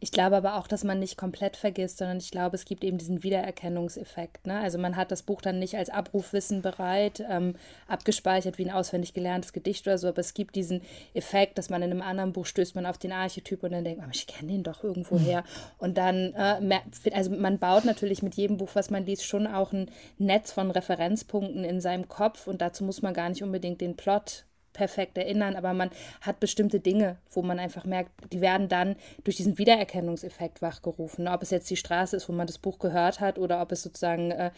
Ich 0.00 0.12
glaube 0.12 0.36
aber 0.36 0.56
auch, 0.56 0.68
dass 0.68 0.84
man 0.84 1.00
nicht 1.00 1.16
komplett 1.16 1.56
vergisst, 1.56 1.98
sondern 1.98 2.18
ich 2.18 2.30
glaube, 2.30 2.54
es 2.54 2.64
gibt 2.64 2.84
eben 2.84 2.98
diesen 2.98 3.24
Wiedererkennungseffekt. 3.24 4.46
Ne? 4.46 4.60
Also 4.60 4.78
man 4.78 4.94
hat 4.94 5.10
das 5.10 5.22
Buch 5.22 5.42
dann 5.42 5.58
nicht 5.58 5.76
als 5.76 5.90
Abrufwissen 5.90 6.62
bereit, 6.62 7.24
ähm, 7.28 7.56
abgespeichert 7.88 8.58
wie 8.58 8.66
ein 8.66 8.70
auswendig 8.70 9.12
gelerntes 9.12 9.52
Gedicht 9.52 9.86
oder 9.88 9.98
so, 9.98 10.08
aber 10.08 10.20
es 10.20 10.34
gibt 10.34 10.54
diesen 10.54 10.82
Effekt, 11.14 11.58
dass 11.58 11.68
man 11.68 11.82
in 11.82 11.90
einem 11.90 12.02
anderen 12.02 12.32
Buch 12.32 12.46
stößt 12.46 12.76
man 12.76 12.86
auf 12.86 12.98
den 12.98 13.10
Archetyp 13.10 13.64
und 13.64 13.72
dann 13.72 13.82
denkt 13.82 14.00
man, 14.00 14.10
ich 14.12 14.28
kenne 14.28 14.52
den 14.52 14.62
doch 14.62 14.84
irgendwo 14.84 15.16
mhm. 15.16 15.24
her. 15.24 15.44
Und 15.78 15.98
dann, 15.98 16.32
äh, 16.34 16.80
also 17.12 17.30
man 17.30 17.58
baut 17.58 17.84
natürlich 17.84 18.22
mit 18.22 18.36
jedem 18.36 18.58
Buch, 18.58 18.70
was 18.74 18.90
man 18.90 19.04
liest, 19.04 19.24
schon 19.24 19.48
auch 19.48 19.72
ein 19.72 19.90
Netz 20.18 20.52
von 20.52 20.70
Referenzpunkten 20.70 21.64
in 21.64 21.80
seinem 21.80 22.08
Kopf 22.08 22.46
und 22.46 22.60
dazu 22.60 22.84
muss 22.84 23.02
man 23.02 23.14
gar 23.14 23.28
nicht 23.28 23.42
unbedingt 23.42 23.80
den 23.80 23.96
Plot 23.96 24.44
perfekt 24.78 25.18
erinnern, 25.18 25.56
aber 25.56 25.74
man 25.74 25.90
hat 26.20 26.38
bestimmte 26.38 26.78
Dinge, 26.78 27.16
wo 27.32 27.42
man 27.42 27.58
einfach 27.58 27.84
merkt, 27.84 28.12
die 28.32 28.40
werden 28.40 28.68
dann 28.68 28.94
durch 29.24 29.36
diesen 29.36 29.58
Wiedererkennungseffekt 29.58 30.62
wachgerufen. 30.62 31.26
Ob 31.26 31.42
es 31.42 31.50
jetzt 31.50 31.68
die 31.68 31.76
Straße 31.76 32.14
ist, 32.14 32.28
wo 32.28 32.32
man 32.32 32.46
das 32.46 32.58
Buch 32.58 32.78
gehört 32.78 33.18
hat, 33.18 33.38
oder 33.40 33.60
ob 33.60 33.72
es 33.72 33.82
sozusagen 33.82 34.30
äh, 34.30 34.52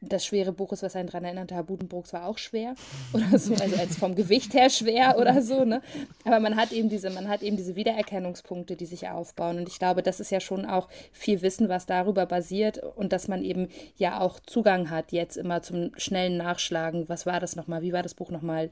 das 0.00 0.24
schwere 0.24 0.52
Buch 0.52 0.72
ist, 0.72 0.84
was 0.84 0.94
einen 0.94 1.08
daran 1.08 1.24
erinnert, 1.24 1.50
Herr 1.50 1.64
Budenbrooks 1.64 2.12
war 2.12 2.26
auch 2.26 2.38
schwer 2.38 2.74
oder 3.12 3.36
so, 3.36 3.52
also 3.54 3.76
als 3.76 3.96
vom 3.96 4.14
Gewicht 4.14 4.54
her 4.54 4.70
schwer 4.70 5.18
oder 5.18 5.42
so. 5.42 5.64
Ne? 5.64 5.82
Aber 6.24 6.38
man 6.38 6.54
hat 6.54 6.70
eben 6.70 6.88
diese, 6.88 7.10
man 7.10 7.28
hat 7.28 7.42
eben 7.42 7.56
diese 7.56 7.74
Wiedererkennungspunkte, 7.74 8.76
die 8.76 8.86
sich 8.86 9.08
aufbauen. 9.08 9.58
Und 9.58 9.68
ich 9.68 9.80
glaube, 9.80 10.04
das 10.04 10.20
ist 10.20 10.30
ja 10.30 10.38
schon 10.38 10.66
auch 10.66 10.88
viel 11.10 11.42
Wissen, 11.42 11.68
was 11.68 11.86
darüber 11.86 12.26
basiert 12.26 12.78
und 12.78 13.12
dass 13.12 13.26
man 13.26 13.42
eben 13.42 13.68
ja 13.96 14.20
auch 14.20 14.38
Zugang 14.38 14.90
hat 14.90 15.10
jetzt 15.10 15.36
immer 15.36 15.62
zum 15.62 15.90
schnellen 15.96 16.36
Nachschlagen. 16.36 17.08
Was 17.08 17.26
war 17.26 17.40
das 17.40 17.56
nochmal? 17.56 17.82
Wie 17.82 17.92
war 17.92 18.04
das 18.04 18.14
Buch 18.14 18.30
nochmal? 18.30 18.70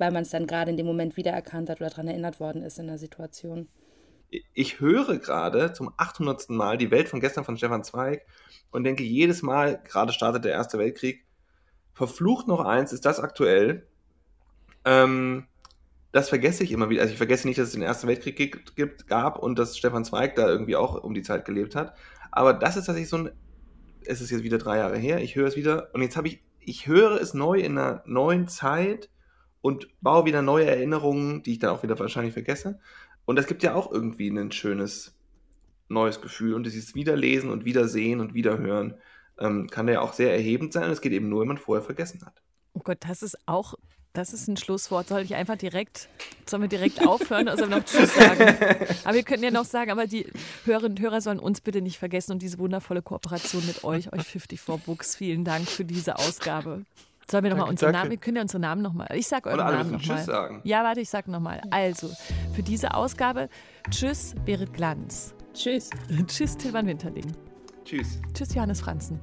Weil 0.00 0.10
man 0.10 0.22
es 0.22 0.30
dann 0.30 0.46
gerade 0.46 0.70
in 0.70 0.76
dem 0.76 0.86
Moment 0.86 1.16
wiedererkannt 1.16 1.68
hat 1.68 1.80
oder 1.80 1.90
daran 1.90 2.08
erinnert 2.08 2.40
worden 2.40 2.62
ist 2.62 2.78
in 2.78 2.86
der 2.86 2.98
Situation. 2.98 3.68
Ich 4.54 4.80
höre 4.80 5.18
gerade 5.18 5.72
zum 5.72 5.92
800. 5.96 6.50
Mal 6.50 6.78
die 6.78 6.90
Welt 6.90 7.08
von 7.08 7.20
gestern 7.20 7.44
von 7.44 7.56
Stefan 7.56 7.84
Zweig 7.84 8.24
und 8.70 8.84
denke 8.84 9.02
jedes 9.02 9.42
Mal, 9.42 9.80
gerade 9.82 10.12
startet 10.12 10.44
der 10.44 10.52
Erste 10.52 10.78
Weltkrieg, 10.78 11.26
verflucht 11.92 12.48
noch 12.48 12.60
eins, 12.60 12.92
ist 12.92 13.04
das 13.04 13.20
aktuell? 13.20 13.86
Ähm, 14.84 15.46
das 16.12 16.28
vergesse 16.28 16.64
ich 16.64 16.72
immer 16.72 16.88
wieder. 16.88 17.02
Also 17.02 17.12
ich 17.12 17.18
vergesse 17.18 17.46
nicht, 17.46 17.58
dass 17.58 17.68
es 17.68 17.74
den 17.74 17.82
Ersten 17.82 18.08
Weltkrieg 18.08 18.36
gibt, 18.74 19.06
gab 19.06 19.38
und 19.38 19.58
dass 19.58 19.76
Stefan 19.76 20.04
Zweig 20.04 20.34
da 20.36 20.48
irgendwie 20.48 20.76
auch 20.76 21.02
um 21.02 21.14
die 21.14 21.22
Zeit 21.22 21.44
gelebt 21.44 21.74
hat. 21.74 21.94
Aber 22.30 22.54
das 22.54 22.76
ist 22.76 22.86
tatsächlich 22.86 23.10
so 23.10 23.18
ein, 23.18 23.30
es 24.04 24.20
ist 24.20 24.30
jetzt 24.30 24.44
wieder 24.44 24.58
drei 24.58 24.78
Jahre 24.78 24.96
her, 24.96 25.20
ich 25.20 25.36
höre 25.36 25.48
es 25.48 25.56
wieder 25.56 25.90
und 25.92 26.02
jetzt 26.02 26.16
habe 26.16 26.28
ich, 26.28 26.42
ich 26.60 26.86
höre 26.86 27.20
es 27.20 27.34
neu 27.34 27.58
in 27.58 27.76
einer 27.76 28.02
neuen 28.06 28.48
Zeit 28.48 29.10
und 29.62 29.88
baue 30.00 30.24
wieder 30.24 30.42
neue 30.42 30.66
Erinnerungen, 30.66 31.42
die 31.42 31.52
ich 31.52 31.58
dann 31.58 31.70
auch 31.70 31.82
wieder 31.82 31.98
wahrscheinlich 31.98 32.32
vergesse. 32.32 32.80
Und 33.24 33.36
das 33.36 33.46
gibt 33.46 33.62
ja 33.62 33.74
auch 33.74 33.92
irgendwie 33.92 34.28
ein 34.28 34.52
schönes 34.52 35.14
neues 35.88 36.20
Gefühl. 36.20 36.54
Und 36.54 36.64
dieses 36.64 36.94
Wiederlesen 36.94 37.50
und 37.50 37.64
Wiedersehen 37.64 38.20
und 38.20 38.34
Wiederhören 38.34 38.94
ähm, 39.38 39.68
kann 39.68 39.88
ja 39.88 40.00
auch 40.00 40.12
sehr 40.12 40.32
erhebend 40.32 40.72
sein. 40.72 40.84
Und 40.84 40.90
es 40.90 41.00
geht 41.00 41.12
eben 41.12 41.28
nur, 41.28 41.40
wenn 41.40 41.48
man 41.48 41.58
vorher 41.58 41.84
vergessen 41.84 42.24
hat. 42.24 42.40
Oh 42.72 42.80
Gott, 42.82 42.98
das 43.00 43.22
ist 43.22 43.36
auch, 43.46 43.74
das 44.12 44.32
ist 44.32 44.48
ein 44.48 44.56
Schlusswort. 44.56 45.08
Soll 45.08 45.22
ich 45.22 45.34
einfach 45.34 45.56
direkt, 45.56 46.08
sollen 46.46 46.62
wir 46.62 46.68
direkt 46.68 47.06
aufhören 47.06 47.48
oder 47.48 47.58
sollen 47.58 47.70
wir 47.70 47.78
noch 47.78 47.84
Tschüss 47.84 48.14
sagen? 48.16 48.56
Aber 49.04 49.14
wir 49.14 49.22
könnten 49.22 49.44
ja 49.44 49.50
noch 49.50 49.64
sagen, 49.64 49.90
aber 49.90 50.06
die 50.06 50.26
Hörerinnen 50.64 50.92
und 50.92 51.00
Hörer 51.00 51.20
sollen 51.20 51.38
uns 51.38 51.60
bitte 51.60 51.82
nicht 51.82 51.98
vergessen 51.98 52.32
und 52.32 52.42
diese 52.42 52.58
wundervolle 52.58 53.02
Kooperation 53.02 53.66
mit 53.66 53.84
euch, 53.84 54.12
euch 54.12 54.22
54 54.22 54.60
Books. 54.86 55.16
Vielen 55.16 55.44
Dank 55.44 55.68
für 55.68 55.84
diese 55.84 56.16
Ausgabe. 56.16 56.84
Sollen 57.30 57.44
wir 57.44 57.50
nochmal 57.50 57.68
unsere 57.68 57.92
Namen, 57.92 58.10
wir 58.10 58.16
können 58.16 58.36
ja 58.36 58.42
unsere 58.42 58.60
Namen 58.60 58.82
nochmal, 58.82 59.06
ich 59.14 59.28
sag 59.28 59.46
euren 59.46 59.58
Namen 59.58 59.92
nochmal. 59.92 60.24
sagen. 60.24 60.60
Ja, 60.64 60.82
warte, 60.82 61.00
ich 61.00 61.08
sag 61.08 61.28
nochmal. 61.28 61.60
Also, 61.70 62.10
für 62.54 62.64
diese 62.64 62.94
Ausgabe, 62.94 63.48
tschüss, 63.90 64.34
Berit 64.44 64.72
Glanz. 64.72 65.32
Tschüss. 65.54 65.90
tschüss, 66.26 66.56
Tilman 66.56 66.86
Winterling. 66.86 67.30
Tschüss. 67.84 68.18
Tschüss, 68.34 68.52
Johannes 68.54 68.80
Franzen. 68.80 69.20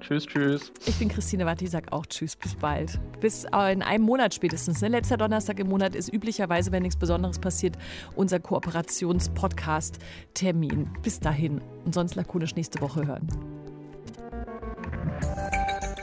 Tschüss, 0.00 0.24
tschüss. 0.24 0.72
Ich 0.86 0.98
bin 0.98 1.10
Christine 1.10 1.44
Watti, 1.44 1.66
sag 1.66 1.92
auch 1.92 2.06
Tschüss, 2.06 2.34
bis 2.34 2.54
bald. 2.54 2.98
Bis 3.20 3.44
äh, 3.44 3.74
in 3.74 3.82
einem 3.82 4.04
Monat 4.04 4.32
spätestens. 4.34 4.80
Ne? 4.80 4.88
Letzter 4.88 5.18
Donnerstag 5.18 5.60
im 5.60 5.68
Monat 5.68 5.94
ist 5.94 6.10
üblicherweise, 6.10 6.72
wenn 6.72 6.80
nichts 6.82 6.98
Besonderes 6.98 7.38
passiert, 7.38 7.76
unser 8.16 8.40
Kooperations-Podcast-Termin. 8.40 10.88
Bis 11.02 11.20
dahin. 11.20 11.60
Und 11.84 11.94
sonst 11.94 12.14
lakonisch 12.14 12.56
nächste 12.56 12.80
Woche 12.80 13.06
hören. 13.06 13.28